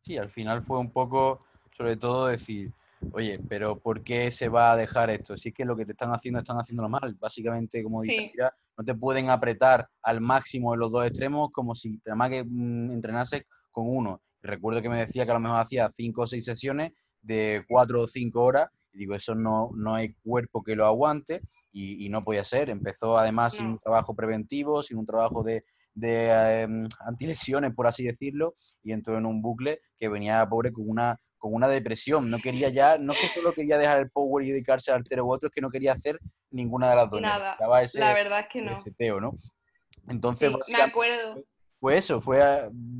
Sí, 0.00 0.16
al 0.16 0.30
final 0.30 0.62
fue 0.62 0.78
un 0.78 0.90
poco, 0.90 1.44
sobre 1.76 1.96
todo, 1.96 2.26
decir, 2.26 2.72
oye, 3.12 3.40
pero 3.48 3.78
¿por 3.78 4.02
qué 4.02 4.30
se 4.30 4.48
va 4.48 4.72
a 4.72 4.76
dejar 4.76 5.10
esto? 5.10 5.36
Si 5.36 5.50
es 5.50 5.54
que 5.54 5.64
lo 5.64 5.76
que 5.76 5.84
te 5.84 5.92
están 5.92 6.10
haciendo, 6.10 6.40
están 6.40 6.58
haciéndolo 6.58 6.88
mal. 6.88 7.14
Básicamente, 7.14 7.82
como 7.82 8.02
sí. 8.02 8.32
no 8.76 8.84
te 8.84 8.94
pueden 8.94 9.30
apretar 9.30 9.88
al 10.02 10.20
máximo 10.20 10.74
en 10.74 10.80
los 10.80 10.90
dos 10.90 11.06
extremos 11.06 11.50
como 11.52 11.74
si 11.74 12.00
además 12.06 12.30
que 12.30 12.44
mm, 12.44 12.92
entrenases 12.92 13.44
con 13.70 13.88
uno. 13.88 14.22
Recuerdo 14.42 14.82
que 14.82 14.88
me 14.88 14.98
decía 14.98 15.24
que 15.24 15.30
a 15.30 15.34
lo 15.34 15.40
mejor 15.40 15.58
hacía 15.58 15.90
cinco 15.94 16.22
o 16.22 16.26
seis 16.26 16.44
sesiones 16.44 16.92
de 17.20 17.64
cuatro 17.68 18.02
o 18.02 18.06
cinco 18.06 18.42
horas. 18.42 18.68
Y 18.92 18.98
digo, 18.98 19.14
eso 19.14 19.34
no, 19.34 19.70
no 19.74 19.94
hay 19.94 20.14
cuerpo 20.14 20.62
que 20.62 20.74
lo 20.74 20.86
aguante 20.86 21.42
y, 21.72 22.08
no 22.08 22.24
podía 22.24 22.44
ser. 22.44 22.70
Empezó 22.70 23.16
además 23.16 23.54
sin 23.54 23.66
un 23.66 23.78
trabajo 23.78 24.14
preventivo, 24.14 24.82
sin 24.82 24.98
un 24.98 25.06
trabajo 25.06 25.42
de, 25.42 25.64
de 25.98 26.62
em, 26.62 26.88
antilesiones, 27.06 27.74
por 27.74 27.86
así 27.86 28.04
decirlo, 28.04 28.54
y 28.82 28.92
entró 28.92 29.18
en 29.18 29.26
un 29.26 29.42
bucle 29.42 29.80
que 29.98 30.08
venía 30.08 30.46
pobre 30.48 30.72
con 30.72 30.88
una, 30.88 31.18
con 31.36 31.54
una 31.54 31.68
depresión. 31.68 32.28
No 32.28 32.40
quería 32.40 32.68
ya, 32.68 32.98
no 32.98 33.12
es 33.12 33.20
que 33.20 33.28
solo 33.28 33.52
quería 33.52 33.78
dejar 33.78 33.98
el 33.98 34.10
power 34.10 34.44
y 34.44 34.50
dedicarse 34.50 34.90
al 34.90 34.98
altero 34.98 35.26
u 35.26 35.32
otro, 35.32 35.48
es 35.48 35.54
que 35.54 35.60
no 35.60 35.70
quería 35.70 35.92
hacer 35.92 36.18
ninguna 36.50 36.90
de 36.90 36.96
las 36.96 37.10
dos. 37.10 37.20
Nada, 37.20 37.56
la 37.58 38.14
verdad 38.14 38.40
es 38.40 38.48
que 38.48 38.62
no. 38.62 39.20
¿no? 39.20 39.32
Entonces, 40.08 40.50
me 40.70 40.82
acuerdo. 40.82 41.42
Fue 41.80 41.96
eso, 41.96 42.20
fue 42.20 42.42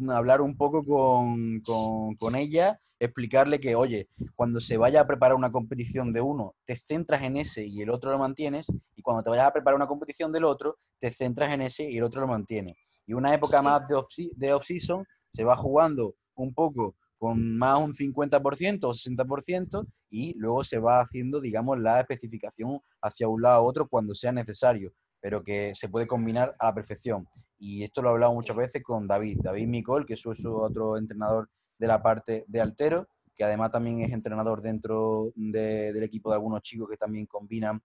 hablar 0.09 0.41
un 0.41 0.57
poco 0.57 0.85
con, 0.85 1.61
con, 1.63 2.15
con 2.15 2.37
ella 2.37 2.79
explicarle 3.01 3.61
que, 3.61 3.75
oye, 3.75 4.09
cuando 4.35 4.61
se 4.61 4.77
vaya 4.77 5.01
a 5.01 5.07
preparar 5.07 5.37
una 5.37 5.53
competición 5.53 6.13
de 6.13 6.21
uno, 6.21 6.55
te 6.65 6.77
centras 6.77 7.23
en 7.23 7.37
ese 7.37 7.65
y 7.65 7.81
el 7.83 7.91
otro 7.91 8.11
lo 8.11 8.19
mantienes, 8.19 8.67
y 8.97 9.03
cuando 9.03 9.23
te 9.23 9.31
vayas 9.31 9.47
a 9.47 9.53
preparar 9.53 9.77
una 9.77 9.87
competición 9.87 10.33
del 10.33 10.45
otro, 10.45 10.79
te 10.99 11.13
centras 11.13 11.53
en 11.53 11.63
ese 11.63 11.89
y 11.91 11.99
el 11.99 12.05
otro 12.05 12.21
lo 12.21 12.27
mantiene. 12.27 12.77
Y 13.09 13.15
una 13.15 13.35
época 13.35 13.63
más 13.63 13.89
de 13.89 14.53
off-season 14.53 15.03
se 15.33 15.43
va 15.43 15.57
jugando 15.57 16.15
un 16.35 16.53
poco 16.53 16.95
con 17.17 17.57
más 17.57 17.81
un 17.81 17.95
50% 17.95 18.85
o 18.85 18.93
60% 18.93 19.87
y 20.11 20.39
luego 20.39 20.63
se 20.63 20.79
va 20.79 21.01
haciendo, 21.01 21.41
digamos, 21.41 21.81
la 21.81 22.01
especificación 22.01 22.81
hacia 23.01 23.27
un 23.27 23.41
lado 23.41 23.63
u 23.65 23.67
otro 23.67 23.89
cuando 23.89 24.15
sea 24.15 24.31
necesario, 24.31 24.93
pero 25.23 25.43
que 25.43 25.75
se 25.75 25.89
puede 25.89 26.07
combinar 26.07 26.55
a 26.59 26.67
la 26.67 26.75
perfección. 26.75 27.27
Y 27.59 27.83
esto 27.83 28.03
lo 28.03 28.11
he 28.11 28.13
hablado 28.13 28.35
muchas 28.35 28.57
veces 28.57 28.83
con 28.83 29.09
David, 29.09 29.39
David 29.43 29.69
Micol, 29.69 30.05
que 30.05 30.13
es 30.15 30.27
otro 30.27 30.99
entrenador 30.99 31.49
de 31.79 31.87
la 31.87 32.03
parte 32.03 32.45
de 32.47 32.61
altero, 32.61 33.09
que 33.35 33.43
además 33.43 33.71
también 33.71 34.03
es 34.03 34.13
entrenador 34.13 34.61
dentro 34.61 35.33
del 35.35 36.03
equipo 36.03 36.29
de 36.29 36.37
algunos 36.37 36.61
chicos 36.61 36.91
que 36.91 36.99
también 36.99 37.25
combinan 37.25 37.81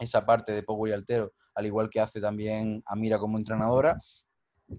esa 0.00 0.26
parte 0.26 0.50
de 0.50 0.64
power 0.64 0.90
y 0.90 0.94
altero, 0.94 1.32
al 1.54 1.66
igual 1.66 1.88
que 1.88 2.00
hace 2.00 2.20
también 2.20 2.82
Amira 2.86 3.20
como 3.20 3.38
entrenadora, 3.38 4.00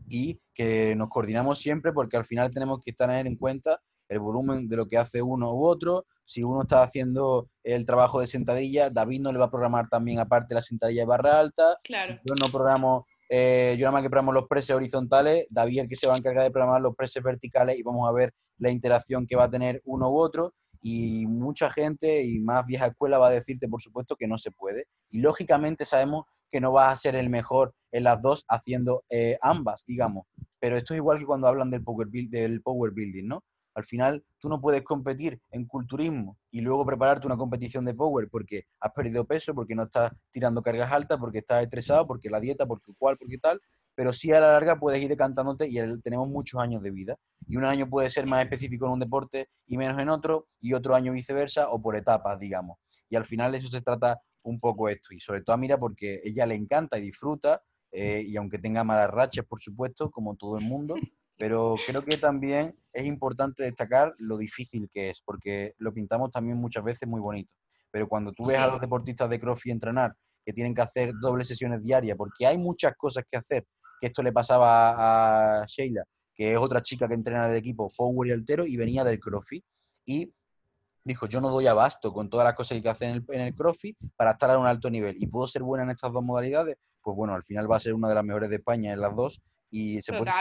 y 0.08 0.40
que 0.54 0.96
nos 0.96 1.10
coordinamos 1.10 1.60
siempre 1.60 1.94
porque 1.94 2.18
al 2.18 2.26
final 2.26 2.52
tenemos 2.52 2.80
que 2.84 2.94
tener 2.94 3.28
en 3.28 3.36
cuenta 3.36 3.80
el 4.08 4.20
volumen 4.20 4.68
de 4.68 4.76
lo 4.76 4.88
que 4.88 4.98
hace 4.98 5.22
uno 5.22 5.54
u 5.54 5.66
otro. 5.66 6.06
Si 6.26 6.44
uno 6.44 6.64
está 6.64 6.84
haciendo 6.84 7.50
el 7.64 7.86
trabajo 7.86 8.20
de 8.20 8.28
sentadilla, 8.28 8.90
David 8.90 9.22
no 9.22 9.32
le 9.32 9.40
va 9.40 9.46
a 9.46 9.52
programar 9.52 9.88
también 9.88 10.20
aparte 10.20 10.56
la 10.56 10.62
sentadilla 10.62 11.02
de 11.02 11.08
barra 11.08 11.40
alta. 11.40 11.78
Claro. 11.84 12.20
yo 12.26 12.34
no 12.36 12.52
programo 12.52 13.06
eh, 13.32 13.76
yo 13.78 13.86
nada 13.86 13.92
más 13.92 14.02
que 14.02 14.10
programo 14.10 14.32
los 14.32 14.48
preses 14.48 14.76
horizontales, 14.76 15.46
David 15.52 15.82
el 15.82 15.88
que 15.88 15.96
se 15.96 16.08
va 16.08 16.16
a 16.16 16.18
encargar 16.18 16.44
de 16.44 16.52
programar 16.52 16.82
los 16.82 16.96
preses 16.96 17.22
verticales 17.22 17.78
y 17.78 17.84
vamos 17.84 18.10
a 18.10 18.12
ver 18.12 18.34
la 18.58 18.72
interacción 18.72 19.28
que 19.28 19.36
va 19.36 19.44
a 19.44 19.50
tener 19.50 19.82
uno 19.86 20.10
u 20.10 20.18
otro. 20.18 20.54
Y 20.82 21.28
mucha 21.28 21.70
gente 21.70 22.24
y 22.24 22.40
más 22.40 22.66
vieja 22.66 22.88
escuela 22.88 23.20
va 23.20 23.28
a 23.28 23.32
decirte, 23.32 23.68
por 23.68 23.82
supuesto, 23.82 24.16
que 24.16 24.28
no 24.28 24.38
se 24.38 24.50
puede. 24.50 24.86
Y 25.12 25.20
lógicamente 25.20 25.86
sabemos 25.86 26.26
que 26.50 26.62
no 26.62 26.72
vas 26.72 26.94
a 26.94 26.96
ser 26.96 27.16
el 27.16 27.30
mejor 27.30 27.74
en 27.92 28.04
las 28.04 28.22
dos 28.22 28.46
haciendo 28.48 29.04
eh, 29.10 29.38
ambas, 29.42 29.86
digamos. 29.86 30.28
Pero 30.60 30.78
esto 30.78 30.94
es 30.94 30.98
igual 30.98 31.20
que 31.20 31.26
cuando 31.26 31.48
hablan 31.48 31.72
del 31.72 31.84
power, 31.84 32.08
del 32.08 32.62
power 32.62 32.92
building, 32.92 33.28
¿no? 33.28 33.44
Al 33.76 33.86
final, 33.86 34.24
tú 34.40 34.50
no 34.50 34.60
puedes 34.60 34.84
competir 34.84 35.40
en 35.52 35.66
culturismo 35.66 36.38
y 36.52 36.62
luego 36.62 36.86
prepararte 36.86 37.28
una 37.28 37.38
competición 37.38 37.86
de 37.86 37.94
power 37.94 38.28
porque 38.30 38.64
has 38.82 38.92
perdido 38.92 39.26
peso, 39.26 39.54
porque 39.54 39.76
no 39.76 39.84
estás 39.84 40.12
tirando 40.32 40.62
cargas 40.62 40.92
altas, 40.92 41.18
porque 41.18 41.38
estás 41.40 41.64
estresado, 41.64 42.06
porque 42.06 42.30
la 42.30 42.40
dieta, 42.40 42.66
porque 42.66 42.92
cual, 42.98 43.18
porque 43.18 43.38
tal. 43.38 43.62
Pero 43.96 44.12
sí 44.12 44.32
a 44.32 44.40
la 44.40 44.52
larga 44.52 44.80
puedes 44.80 45.02
ir 45.02 45.10
decantándote 45.10 45.68
y 45.68 45.76
tenemos 46.02 46.28
muchos 46.28 46.60
años 46.60 46.82
de 46.82 46.92
vida. 46.92 47.16
Y 47.48 47.58
un 47.58 47.64
año 47.64 47.90
puede 47.90 48.10
ser 48.10 48.26
más 48.26 48.44
específico 48.44 48.86
en 48.86 48.94
un 48.94 49.00
deporte 49.00 49.48
y 49.66 49.78
menos 49.78 49.98
en 50.00 50.10
otro, 50.10 50.48
y 50.60 50.74
otro 50.74 50.96
año 50.96 51.14
viceversa, 51.14 51.70
o 51.70 51.82
por 51.82 51.96
etapas, 51.96 52.40
digamos. 52.40 52.78
Y 53.10 53.16
al 53.16 53.26
final 53.26 53.56
eso 53.56 53.70
se 53.70 53.82
trata 53.82 54.20
un 54.44 54.60
poco 54.60 54.90
esto. 54.90 55.14
Y 55.14 55.20
sobre 55.20 55.42
todo 55.42 55.54
a 55.54 55.58
Mira 55.58 55.78
porque 55.78 56.22
ella 56.24 56.46
le 56.46 56.56
encanta 56.56 56.98
y 56.98 57.02
disfruta, 57.02 57.62
eh, 57.92 58.24
y 58.26 58.36
aunque 58.38 58.60
tenga 58.60 58.84
malas 58.84 59.10
rachas, 59.10 59.46
por 59.46 59.60
supuesto, 59.60 60.12
como 60.12 60.36
todo 60.36 60.58
el 60.58 60.66
mundo, 60.66 60.96
pero 61.38 61.76
creo 61.86 62.04
que 62.04 62.18
también 62.18 62.76
es 62.94 63.06
importante 63.06 63.64
destacar 63.64 64.14
lo 64.18 64.38
difícil 64.38 64.90
que 64.92 65.12
es, 65.12 65.22
porque 65.22 65.74
lo 65.78 65.94
pintamos 65.94 66.32
también 66.32 66.58
muchas 66.58 66.84
veces 66.84 67.08
muy 67.08 67.22
bonito. 67.22 67.52
Pero 67.92 68.08
cuando 68.08 68.32
tú 68.32 68.46
ves 68.46 68.60
a 68.60 68.68
los 68.68 68.80
deportistas 68.80 69.30
de 69.30 69.40
CrossFit 69.40 69.72
entrenar, 69.72 70.16
que 70.46 70.54
tienen 70.54 70.74
que 70.74 70.82
hacer 70.82 71.14
dobles 71.20 71.48
sesiones 71.48 71.84
diarias, 71.84 72.18
porque 72.18 72.46
hay 72.46 72.58
muchas 72.58 72.96
cosas 72.96 73.24
que 73.30 73.38
hacer, 73.38 73.66
que 74.00 74.08
esto 74.08 74.24
le 74.24 74.32
pasaba 74.32 75.62
a 75.62 75.66
Sheila, 75.66 76.04
que 76.36 76.54
es 76.54 76.58
otra 76.58 76.82
chica 76.82 77.08
que 77.08 77.14
entrena 77.14 77.46
en 77.46 77.52
el 77.52 77.58
equipo 77.58 77.92
Power 77.96 78.30
y 78.30 78.32
Altero, 78.32 78.66
y 78.66 78.78
venía 78.78 79.04
del 79.04 79.20
CrossFit, 79.20 79.64
y 80.06 80.34
dijo, 81.04 81.28
yo 81.28 81.42
no 81.42 81.50
doy 81.50 81.68
abasto 81.68 82.14
con 82.14 82.30
todas 82.30 82.46
las 82.46 82.56
cosas 82.56 82.70
que 82.70 82.76
hay 82.76 82.82
que 82.82 82.90
hacer 82.90 83.10
en 83.10 83.16
el, 83.16 83.26
en 83.30 83.42
el 83.42 83.56
CrossFit 83.56 83.98
para 84.16 84.32
estar 84.32 84.52
a 84.52 84.60
un 84.60 84.68
alto 84.68 84.90
nivel, 84.90 85.16
y 85.20 85.28
puedo 85.28 85.48
ser 85.48 85.64
buena 85.64 85.84
en 85.84 85.92
estas 85.92 86.12
dos 86.12 86.24
modalidades, 86.24 86.78
pues 87.02 87.16
bueno, 87.16 87.34
al 87.34 87.44
final 87.44 87.72
va 87.72 87.78
a 87.78 87.80
ser 87.80 87.94
una 87.94 88.10
de 88.10 88.16
las 88.16 88.24
mejores 88.26 88.50
de 88.50 88.58
España 88.58 88.94
en 88.94 89.02
las 89.02 89.16
dos, 89.16 89.42
y 89.72 90.02
se 90.02 90.14
puede 90.14 90.32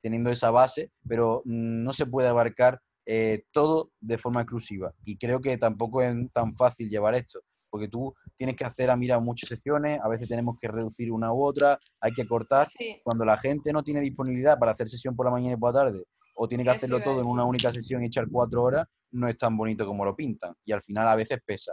teniendo 0.00 0.30
esa 0.30 0.50
base, 0.50 0.90
pero 1.08 1.42
no 1.44 1.92
se 1.92 2.06
puede 2.06 2.28
abarcar 2.28 2.80
eh, 3.06 3.44
todo 3.52 3.90
de 4.00 4.18
forma 4.18 4.40
exclusiva. 4.42 4.92
Y 5.04 5.16
creo 5.16 5.40
que 5.40 5.56
tampoco 5.58 6.02
es 6.02 6.14
tan 6.32 6.56
fácil 6.56 6.88
llevar 6.88 7.14
esto. 7.14 7.40
porque 7.72 7.88
tú 7.88 8.14
tienes 8.36 8.54
que 8.54 8.66
hacer 8.66 8.90
a 8.90 8.96
mira 8.96 9.18
muchas 9.18 9.48
sesiones, 9.48 9.98
a 10.04 10.08
veces 10.08 10.28
tenemos 10.28 10.56
que 10.60 10.68
reducir 10.68 11.10
una 11.10 11.32
u 11.32 11.42
otra, 11.42 11.78
hay 12.00 12.12
que 12.12 12.26
cortar. 12.26 12.68
Cuando 13.02 13.24
la 13.24 13.38
gente 13.38 13.72
no 13.72 13.82
tiene 13.82 14.02
disponibilidad 14.02 14.58
para 14.58 14.72
hacer 14.72 14.90
sesión 14.90 15.16
por 15.16 15.24
la 15.24 15.32
mañana 15.32 15.54
y 15.54 15.56
por 15.56 15.72
la 15.72 15.80
tarde, 15.80 16.04
o 16.42 16.48
tiene 16.48 16.64
que 16.64 16.70
hacerlo 16.70 17.00
todo 17.00 17.20
en 17.20 17.28
una 17.28 17.44
única 17.44 17.70
sesión 17.70 18.02
y 18.02 18.06
echar 18.06 18.26
cuatro 18.28 18.64
horas, 18.64 18.88
no 19.12 19.28
es 19.28 19.36
tan 19.36 19.56
bonito 19.56 19.86
como 19.86 20.04
lo 20.04 20.16
pintan. 20.16 20.52
Y 20.64 20.72
al 20.72 20.82
final 20.82 21.06
a 21.06 21.14
veces 21.14 21.38
pesa. 21.46 21.72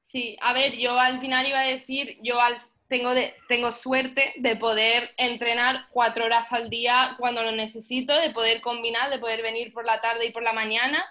Sí, 0.00 0.38
a 0.40 0.54
ver, 0.54 0.74
yo 0.78 0.98
al 0.98 1.20
final 1.20 1.46
iba 1.46 1.60
a 1.60 1.66
decir, 1.66 2.18
yo 2.22 2.38
tengo, 2.88 3.12
de, 3.12 3.34
tengo 3.48 3.70
suerte 3.70 4.32
de 4.38 4.56
poder 4.56 5.10
entrenar 5.18 5.86
cuatro 5.90 6.24
horas 6.24 6.50
al 6.50 6.70
día 6.70 7.14
cuando 7.18 7.42
lo 7.42 7.52
necesito, 7.52 8.14
de 8.14 8.30
poder 8.30 8.62
combinar, 8.62 9.10
de 9.10 9.18
poder 9.18 9.42
venir 9.42 9.70
por 9.74 9.84
la 9.84 10.00
tarde 10.00 10.24
y 10.24 10.32
por 10.32 10.42
la 10.42 10.54
mañana. 10.54 11.04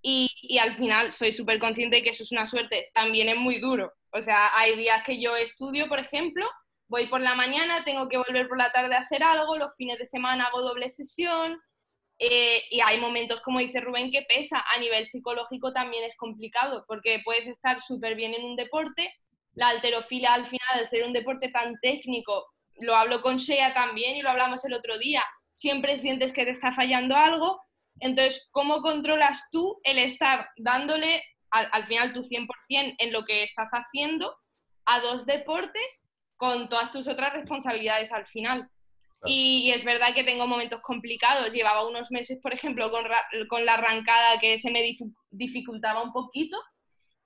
Y, 0.00 0.30
y 0.40 0.56
al 0.56 0.72
final 0.72 1.12
soy 1.12 1.34
súper 1.34 1.58
consciente 1.58 1.96
de 1.96 2.02
que 2.04 2.10
eso 2.10 2.22
es 2.22 2.32
una 2.32 2.48
suerte. 2.48 2.90
También 2.94 3.28
es 3.28 3.36
muy 3.36 3.58
duro. 3.58 3.92
O 4.12 4.22
sea, 4.22 4.38
hay 4.56 4.76
días 4.76 5.02
que 5.04 5.20
yo 5.20 5.36
estudio, 5.36 5.88
por 5.88 5.98
ejemplo, 5.98 6.46
voy 6.88 7.08
por 7.08 7.20
la 7.20 7.34
mañana, 7.34 7.84
tengo 7.84 8.08
que 8.08 8.18
volver 8.18 8.48
por 8.48 8.56
la 8.56 8.72
tarde 8.72 8.94
a 8.94 9.00
hacer 9.00 9.22
algo, 9.22 9.58
los 9.58 9.74
fines 9.76 9.98
de 9.98 10.06
semana 10.06 10.44
hago 10.44 10.60
doble 10.60 10.90
sesión, 10.90 11.58
eh, 12.18 12.62
y 12.70 12.80
hay 12.80 13.00
momentos, 13.00 13.40
como 13.42 13.58
dice 13.58 13.80
Rubén, 13.80 14.10
que 14.10 14.22
pesa. 14.28 14.62
A 14.74 14.78
nivel 14.78 15.06
psicológico 15.06 15.72
también 15.72 16.04
es 16.04 16.16
complicado, 16.16 16.84
porque 16.86 17.20
puedes 17.24 17.46
estar 17.46 17.82
súper 17.82 18.14
bien 18.14 18.34
en 18.34 18.44
un 18.44 18.56
deporte. 18.56 19.12
La 19.54 19.68
alterofilia, 19.68 20.34
al 20.34 20.46
final, 20.46 20.68
al 20.72 20.88
ser 20.88 21.04
un 21.04 21.12
deporte 21.12 21.48
tan 21.48 21.74
técnico, 21.80 22.46
lo 22.80 22.94
hablo 22.94 23.22
con 23.22 23.36
Shea 23.36 23.74
también 23.74 24.16
y 24.16 24.22
lo 24.22 24.30
hablamos 24.30 24.64
el 24.64 24.74
otro 24.74 24.98
día, 24.98 25.22
siempre 25.54 25.98
sientes 25.98 26.32
que 26.32 26.44
te 26.44 26.50
está 26.50 26.72
fallando 26.72 27.16
algo. 27.16 27.60
Entonces, 28.00 28.48
¿cómo 28.52 28.80
controlas 28.80 29.48
tú 29.50 29.80
el 29.84 29.98
estar 29.98 30.48
dándole 30.56 31.22
al, 31.50 31.68
al 31.72 31.86
final 31.86 32.12
tu 32.12 32.22
100% 32.22 32.96
en 32.98 33.12
lo 33.12 33.24
que 33.24 33.42
estás 33.42 33.70
haciendo 33.72 34.34
a 34.86 35.00
dos 35.00 35.26
deportes 35.26 36.10
con 36.36 36.68
todas 36.68 36.90
tus 36.90 37.06
otras 37.06 37.34
responsabilidades 37.34 38.12
al 38.12 38.26
final? 38.26 38.70
Y, 39.24 39.70
es 39.70 39.84
verdad 39.84 40.14
que 40.14 40.24
tengo 40.24 40.46
momentos 40.46 40.80
complicados. 40.82 41.52
Llevaba 41.52 41.86
unos 41.86 42.10
meses, 42.10 42.38
por 42.42 42.52
ejemplo, 42.52 42.90
con, 42.90 43.04
con 43.48 43.64
la 43.64 43.74
arrancada 43.74 44.38
que 44.40 44.58
se 44.58 44.70
me 44.70 44.82
dificultaba 45.30 46.02
un 46.02 46.12
poquito 46.12 46.56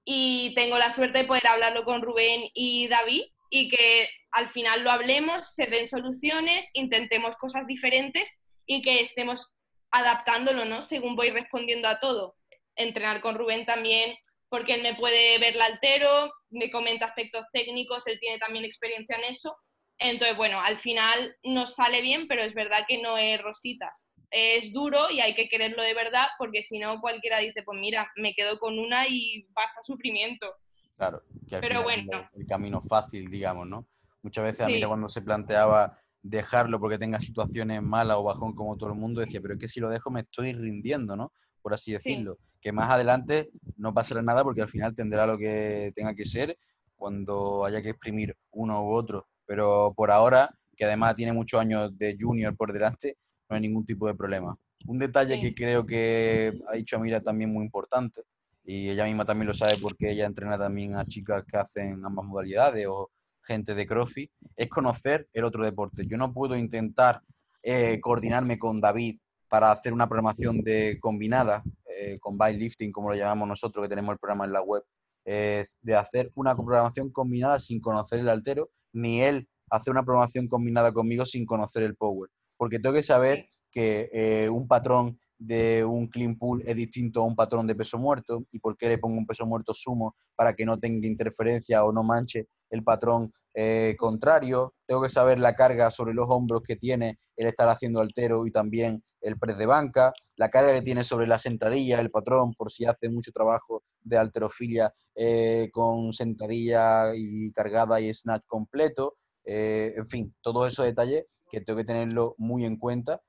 y 0.04 0.52
tengo 0.54 0.78
la 0.78 0.92
suerte 0.92 1.18
de 1.18 1.24
poder 1.24 1.46
hablarlo 1.46 1.84
con 1.84 2.02
Rubén 2.02 2.48
y 2.54 2.86
David 2.88 3.22
y 3.50 3.68
que 3.68 4.08
al 4.32 4.48
final 4.50 4.84
lo 4.84 4.90
hablemos, 4.90 5.54
se 5.54 5.66
den 5.66 5.88
soluciones, 5.88 6.68
intentemos 6.74 7.36
cosas 7.36 7.66
diferentes 7.66 8.40
y 8.66 8.82
que 8.82 9.00
estemos 9.00 9.54
adaptándolo, 9.90 10.64
¿no? 10.64 10.82
Según 10.82 11.16
voy 11.16 11.30
respondiendo 11.30 11.88
a 11.88 12.00
todo. 12.00 12.36
Entrenar 12.76 13.20
con 13.20 13.36
Rubén 13.36 13.64
también, 13.64 14.16
porque 14.48 14.74
él 14.74 14.82
me 14.82 14.94
puede 14.94 15.38
ver 15.38 15.56
la 15.56 15.66
altero, 15.66 16.32
me 16.50 16.70
comenta 16.70 17.06
aspectos 17.06 17.46
técnicos, 17.52 18.06
él 18.06 18.18
tiene 18.20 18.38
también 18.38 18.64
experiencia 18.64 19.16
en 19.16 19.24
eso 19.24 19.56
entonces, 19.98 20.36
bueno, 20.36 20.60
al 20.60 20.78
final 20.78 21.34
nos 21.44 21.74
sale 21.74 22.02
bien, 22.02 22.28
pero 22.28 22.42
es 22.42 22.54
verdad 22.54 22.80
que 22.86 23.00
no 23.00 23.16
es 23.16 23.40
rositas. 23.40 24.08
Es 24.30 24.72
duro 24.72 25.10
y 25.10 25.20
hay 25.20 25.34
que 25.34 25.48
quererlo 25.48 25.82
de 25.82 25.94
verdad, 25.94 26.26
porque 26.38 26.62
si 26.62 26.78
no, 26.78 27.00
cualquiera 27.00 27.38
dice, 27.38 27.62
pues 27.62 27.80
mira, 27.80 28.10
me 28.16 28.34
quedo 28.34 28.58
con 28.58 28.78
una 28.78 29.06
y 29.08 29.46
basta 29.54 29.80
sufrimiento. 29.82 30.54
Claro, 30.96 31.22
que 31.48 31.56
al 31.56 31.60
pero 31.60 31.82
bueno. 31.82 32.28
el 32.34 32.46
camino 32.46 32.82
fácil, 32.82 33.30
digamos, 33.30 33.66
¿no? 33.66 33.86
Muchas 34.22 34.44
veces 34.44 34.60
a 34.62 34.68
mí 34.68 34.82
cuando 34.82 35.08
se 35.08 35.22
planteaba 35.22 35.98
dejarlo 36.22 36.80
porque 36.80 36.98
tenga 36.98 37.20
situaciones 37.20 37.82
malas 37.82 38.16
o 38.16 38.24
bajón 38.24 38.54
como 38.54 38.76
todo 38.76 38.90
el 38.90 38.98
mundo, 38.98 39.20
decía, 39.20 39.40
pero 39.40 39.54
es 39.54 39.60
que 39.60 39.68
si 39.68 39.78
lo 39.78 39.88
dejo 39.88 40.10
me 40.10 40.22
estoy 40.22 40.52
rindiendo, 40.52 41.16
¿no? 41.16 41.32
Por 41.62 41.72
así 41.72 41.92
decirlo. 41.92 42.38
Que 42.60 42.72
más 42.72 42.90
adelante 42.90 43.50
no 43.76 43.94
pasará 43.94 44.22
nada 44.22 44.42
porque 44.42 44.62
al 44.62 44.68
final 44.68 44.96
tendrá 44.96 45.26
lo 45.26 45.38
que 45.38 45.92
tenga 45.94 46.14
que 46.14 46.24
ser 46.24 46.58
cuando 46.96 47.64
haya 47.64 47.80
que 47.80 47.90
exprimir 47.90 48.36
uno 48.50 48.82
u 48.82 48.92
otro 48.92 49.28
pero 49.46 49.94
por 49.96 50.10
ahora, 50.10 50.50
que 50.76 50.84
además 50.84 51.14
tiene 51.14 51.32
muchos 51.32 51.60
años 51.60 51.96
de 51.96 52.16
junior 52.20 52.54
por 52.56 52.72
delante, 52.72 53.16
no 53.48 53.56
hay 53.56 53.62
ningún 53.62 53.86
tipo 53.86 54.06
de 54.06 54.14
problema. 54.14 54.56
Un 54.86 54.98
detalle 54.98 55.40
que 55.40 55.54
creo 55.54 55.86
que 55.86 56.52
ha 56.68 56.74
dicho 56.74 56.96
Amira 56.96 57.20
también 57.20 57.52
muy 57.52 57.64
importante, 57.64 58.22
y 58.64 58.90
ella 58.90 59.04
misma 59.04 59.24
también 59.24 59.46
lo 59.46 59.54
sabe 59.54 59.78
porque 59.80 60.10
ella 60.10 60.26
entrena 60.26 60.58
también 60.58 60.96
a 60.96 61.06
chicas 61.06 61.44
que 61.44 61.56
hacen 61.56 62.04
ambas 62.04 62.26
modalidades 62.26 62.86
o 62.88 63.10
gente 63.42 63.74
de 63.74 63.86
CrossFit, 63.86 64.30
es 64.56 64.68
conocer 64.68 65.28
el 65.32 65.44
otro 65.44 65.64
deporte. 65.64 66.04
Yo 66.06 66.16
no 66.18 66.32
puedo 66.32 66.56
intentar 66.56 67.22
eh, 67.62 68.00
coordinarme 68.00 68.58
con 68.58 68.80
David 68.80 69.18
para 69.48 69.70
hacer 69.70 69.92
una 69.92 70.08
programación 70.08 70.62
de 70.62 70.98
combinada, 71.00 71.62
eh, 71.96 72.18
con 72.18 72.36
lifting, 72.36 72.90
como 72.90 73.10
lo 73.10 73.14
llamamos 73.14 73.46
nosotros, 73.46 73.84
que 73.84 73.88
tenemos 73.88 74.12
el 74.12 74.18
programa 74.18 74.44
en 74.44 74.52
la 74.52 74.62
web, 74.62 74.82
de 75.24 75.96
hacer 75.96 76.30
una 76.34 76.54
programación 76.54 77.10
combinada 77.10 77.58
sin 77.58 77.80
conocer 77.80 78.20
el 78.20 78.28
altero 78.28 78.70
ni 78.96 79.22
él 79.22 79.48
hace 79.70 79.90
una 79.90 80.04
programación 80.04 80.48
combinada 80.48 80.92
conmigo 80.92 81.26
sin 81.26 81.44
conocer 81.44 81.82
el 81.82 81.96
power. 81.96 82.30
Porque 82.56 82.78
tengo 82.78 82.94
que 82.94 83.02
saber 83.02 83.46
que 83.70 84.08
eh, 84.12 84.48
un 84.48 84.66
patrón 84.66 85.18
de 85.38 85.84
un 85.84 86.06
clean 86.06 86.36
pool 86.36 86.62
es 86.64 86.74
distinto 86.74 87.20
a 87.20 87.24
un 87.24 87.36
patrón 87.36 87.66
de 87.66 87.74
peso 87.74 87.98
muerto 87.98 88.46
y 88.50 88.58
por 88.58 88.76
qué 88.76 88.88
le 88.88 88.98
pongo 88.98 89.18
un 89.18 89.26
peso 89.26 89.44
muerto 89.44 89.74
sumo 89.74 90.16
para 90.34 90.54
que 90.54 90.64
no 90.64 90.78
tenga 90.78 91.06
interferencia 91.06 91.84
o 91.84 91.92
no 91.92 92.02
manche 92.02 92.46
el 92.70 92.82
patrón 92.82 93.32
eh, 93.58 93.96
contrario. 93.98 94.74
Tengo 94.84 95.00
que 95.00 95.08
saber 95.08 95.38
la 95.38 95.54
carga 95.54 95.90
sobre 95.90 96.12
los 96.12 96.28
hombros 96.28 96.62
que 96.62 96.76
tiene 96.76 97.18
el 97.36 97.46
estar 97.46 97.66
haciendo 97.70 98.00
altero 98.00 98.46
y 98.46 98.52
también 98.52 99.02
el 99.22 99.38
press 99.38 99.56
de 99.56 99.64
banca, 99.64 100.12
la 100.36 100.50
carga 100.50 100.74
que 100.74 100.82
tiene 100.82 101.02
sobre 101.02 101.26
la 101.26 101.38
sentadilla, 101.38 101.98
el 101.98 102.10
patrón, 102.10 102.52
por 102.52 102.70
si 102.70 102.84
hace 102.84 103.08
mucho 103.08 103.32
trabajo 103.32 103.82
de 104.02 104.18
alterofilia 104.18 104.92
eh, 105.14 105.70
con 105.72 106.12
sentadilla 106.12 107.14
y 107.16 107.50
cargada 107.52 107.98
y 107.98 108.12
snatch 108.12 108.44
completo. 108.46 109.16
Eh, 109.46 109.94
en 109.96 110.06
fin, 110.06 110.34
todos 110.42 110.70
esos 110.70 110.84
detalles 110.84 111.24
que 111.48 111.62
tengo 111.62 111.78
que 111.78 111.86
tenerlo 111.86 112.34
muy 112.36 112.66
en 112.66 112.76
cuenta 112.76 113.22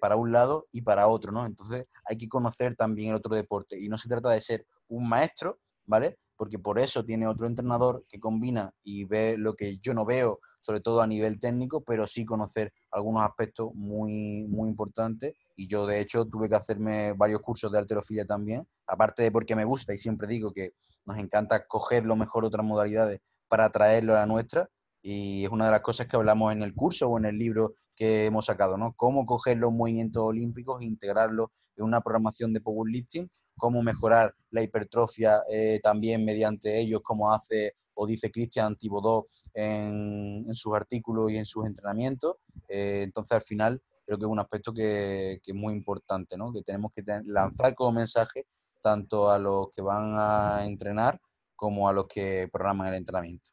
para 0.00 0.14
un 0.14 0.30
lado 0.30 0.68
y 0.70 0.82
para 0.82 1.08
otro, 1.08 1.32
¿no? 1.32 1.44
Entonces 1.44 1.84
hay 2.04 2.16
que 2.16 2.28
conocer 2.28 2.76
también 2.76 3.10
el 3.10 3.16
otro 3.16 3.34
deporte 3.34 3.76
y 3.78 3.88
no 3.88 3.98
se 3.98 4.08
trata 4.08 4.30
de 4.30 4.40
ser 4.40 4.64
un 4.86 5.08
maestro, 5.08 5.58
¿vale? 5.84 6.16
Porque 6.38 6.58
por 6.58 6.78
eso 6.78 7.04
tiene 7.04 7.26
otro 7.26 7.46
entrenador 7.46 8.04
que 8.08 8.18
combina 8.18 8.72
y 8.82 9.04
ve 9.04 9.36
lo 9.36 9.54
que 9.54 9.76
yo 9.78 9.92
no 9.92 10.06
veo, 10.06 10.40
sobre 10.62 10.80
todo 10.80 11.02
a 11.02 11.06
nivel 11.06 11.40
técnico, 11.40 11.82
pero 11.82 12.06
sí 12.06 12.24
conocer 12.24 12.72
algunos 12.92 13.24
aspectos 13.24 13.74
muy, 13.74 14.46
muy 14.48 14.70
importantes. 14.70 15.34
Y 15.56 15.66
yo, 15.66 15.86
de 15.86 16.00
hecho, 16.00 16.24
tuve 16.26 16.48
que 16.48 16.54
hacerme 16.54 17.12
varios 17.12 17.42
cursos 17.42 17.70
de 17.72 17.78
alterofilia 17.78 18.24
también, 18.24 18.66
aparte 18.86 19.24
de 19.24 19.32
porque 19.32 19.56
me 19.56 19.64
gusta 19.64 19.92
y 19.92 19.98
siempre 19.98 20.28
digo 20.28 20.52
que 20.52 20.72
nos 21.04 21.18
encanta 21.18 21.66
coger 21.66 22.06
lo 22.06 22.16
mejor 22.16 22.44
otras 22.44 22.64
modalidades 22.64 23.20
para 23.48 23.68
traerlo 23.70 24.14
a 24.14 24.20
la 24.20 24.26
nuestra. 24.26 24.68
Y 25.02 25.44
es 25.44 25.50
una 25.50 25.66
de 25.66 25.72
las 25.72 25.80
cosas 25.80 26.06
que 26.06 26.16
hablamos 26.16 26.52
en 26.52 26.62
el 26.62 26.74
curso 26.74 27.08
o 27.08 27.18
en 27.18 27.24
el 27.24 27.38
libro 27.38 27.74
que 27.96 28.26
hemos 28.26 28.46
sacado, 28.46 28.76
¿no? 28.76 28.94
Cómo 28.94 29.26
coger 29.26 29.56
los 29.56 29.72
movimientos 29.72 30.22
olímpicos 30.22 30.82
e 30.82 30.86
integrarlos 30.86 31.48
en 31.78 31.84
una 31.84 32.00
programación 32.00 32.52
de 32.52 32.60
powerlifting, 32.60 33.30
cómo 33.56 33.82
mejorar 33.82 34.34
la 34.50 34.62
hipertrofia 34.62 35.42
eh, 35.50 35.80
también 35.82 36.24
mediante 36.24 36.78
ellos, 36.78 37.00
como 37.02 37.32
hace 37.32 37.74
o 37.94 38.06
dice 38.06 38.30
Cristian 38.30 38.76
Tibodó 38.76 39.26
en, 39.52 40.44
en, 40.46 40.54
sus 40.54 40.74
artículos 40.74 41.32
y 41.32 41.36
en 41.36 41.46
sus 41.46 41.66
entrenamientos. 41.66 42.36
Eh, 42.68 43.00
entonces, 43.02 43.32
al 43.32 43.42
final, 43.42 43.82
creo 44.06 44.18
que 44.18 44.24
es 44.24 44.30
un 44.30 44.38
aspecto 44.38 44.72
que, 44.72 45.40
que 45.42 45.50
es 45.50 45.56
muy 45.56 45.74
importante, 45.74 46.36
¿no? 46.36 46.52
que 46.52 46.62
tenemos 46.62 46.92
que 46.94 47.02
lanzar 47.24 47.74
como 47.74 47.92
mensaje 47.92 48.46
tanto 48.80 49.30
a 49.30 49.38
los 49.38 49.70
que 49.70 49.82
van 49.82 50.14
a 50.16 50.64
entrenar 50.64 51.20
como 51.56 51.88
a 51.88 51.92
los 51.92 52.06
que 52.06 52.48
programan 52.52 52.88
el 52.88 52.94
entrenamiento. 52.94 53.50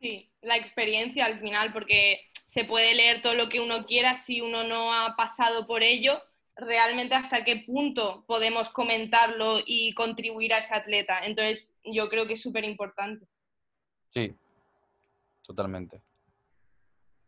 Sí, 0.00 0.30
la 0.40 0.56
experiencia 0.56 1.26
al 1.26 1.40
final, 1.40 1.72
porque 1.72 2.20
se 2.46 2.64
puede 2.64 2.94
leer 2.94 3.22
todo 3.22 3.34
lo 3.34 3.48
que 3.48 3.60
uno 3.60 3.86
quiera 3.86 4.16
si 4.16 4.40
uno 4.40 4.62
no 4.62 4.94
ha 4.94 5.16
pasado 5.16 5.66
por 5.66 5.82
ello, 5.82 6.22
realmente 6.64 7.14
hasta 7.14 7.44
qué 7.44 7.64
punto 7.66 8.24
podemos 8.26 8.68
comentarlo 8.70 9.58
y 9.66 9.92
contribuir 9.94 10.54
a 10.54 10.58
ese 10.58 10.74
atleta. 10.74 11.20
Entonces, 11.24 11.72
yo 11.84 12.08
creo 12.08 12.26
que 12.26 12.34
es 12.34 12.42
súper 12.42 12.64
importante. 12.64 13.26
Sí, 14.10 14.34
totalmente. 15.46 16.02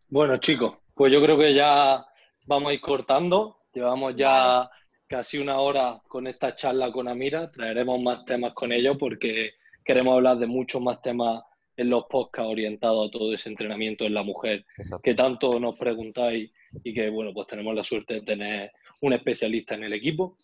Bueno, 0.09 0.37
chicos, 0.39 0.77
pues 0.95 1.13
yo 1.13 1.21
creo 1.23 1.39
que 1.39 1.55
ya 1.55 2.07
vamos 2.47 2.71
a 2.71 2.75
ir 2.75 2.81
cortando. 2.81 3.59
Llevamos 3.73 4.15
ya 4.17 4.71
casi 5.07 5.39
una 5.39 5.59
hora 5.59 6.01
con 6.07 6.27
esta 6.27 6.55
charla 6.55 6.93
con 6.93 7.09
Amira. 7.09 7.51
Traeremos 7.51 8.01
más 8.01 8.25
temas 8.25 8.53
con 8.53 8.73
ellos 8.73 8.97
porque 8.99 9.55
queremos 9.85 10.15
hablar 10.15 10.39
de 10.39 10.47
muchos 10.47 10.81
más 10.81 11.03
temas 11.03 11.43
en 11.77 11.91
los 11.91 12.05
podcasts 12.05 12.51
orientados 12.51 13.09
a 13.09 13.11
todo 13.11 13.35
ese 13.35 13.49
entrenamiento 13.49 14.05
en 14.05 14.15
la 14.15 14.23
mujer 14.23 14.65
que 15.03 15.15
tanto 15.15 15.59
nos 15.59 15.77
preguntáis 15.77 16.51
y 16.85 16.95
que, 16.95 17.09
bueno, 17.11 17.33
pues 17.33 17.47
tenemos 17.49 17.75
la 17.75 17.85
suerte 17.85 18.15
de 18.15 18.21
tener 18.23 18.73
un 19.01 19.13
especialista 19.13 19.75
en 19.75 19.85
el 19.85 19.93
equipo. 19.93 20.39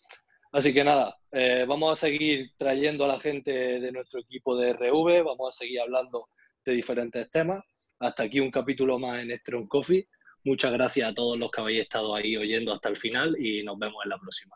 Así 0.51 0.73
que 0.73 0.83
nada, 0.83 1.17
eh, 1.31 1.65
vamos 1.67 1.93
a 1.93 2.07
seguir 2.07 2.51
trayendo 2.57 3.05
a 3.05 3.07
la 3.07 3.19
gente 3.19 3.51
de 3.51 3.91
nuestro 3.91 4.19
equipo 4.19 4.57
de 4.57 4.73
RV, 4.73 5.23
vamos 5.23 5.55
a 5.55 5.57
seguir 5.57 5.79
hablando 5.79 6.27
de 6.65 6.73
diferentes 6.73 7.29
temas. 7.31 7.63
Hasta 7.99 8.23
aquí 8.23 8.39
un 8.39 8.51
capítulo 8.51 8.99
más 8.99 9.21
en 9.21 9.37
Strong 9.39 9.67
Coffee. 9.67 10.07
Muchas 10.43 10.73
gracias 10.73 11.09
a 11.09 11.13
todos 11.13 11.37
los 11.37 11.51
que 11.51 11.61
habéis 11.61 11.81
estado 11.83 12.15
ahí 12.15 12.35
oyendo 12.35 12.73
hasta 12.73 12.89
el 12.89 12.97
final 12.97 13.37
y 13.39 13.63
nos 13.63 13.77
vemos 13.77 14.03
en 14.03 14.09
la 14.09 14.17
próxima. 14.17 14.55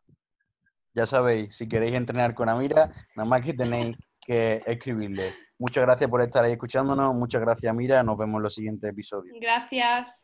Ya 0.94 1.06
sabéis, 1.06 1.56
si 1.56 1.70
queréis 1.70 1.94
entrenar 1.94 2.34
con 2.34 2.50
Amira, 2.50 2.92
nada 3.16 3.30
más 3.30 3.46
que 3.46 3.54
tenéis 3.54 3.96
que 4.26 4.64
escribirle. 4.66 5.34
Muchas 5.58 5.86
gracias 5.86 6.10
por 6.10 6.22
estar 6.22 6.44
ahí 6.44 6.54
escuchándonos. 6.54 7.14
Muchas 7.14 7.42
gracias, 7.42 7.74
Mira. 7.74 8.04
Nos 8.04 8.18
vemos 8.18 8.40
en 8.40 8.44
los 8.44 8.56
siguientes 8.56 8.90
episodios. 8.90 9.38
Gracias. 9.40 10.22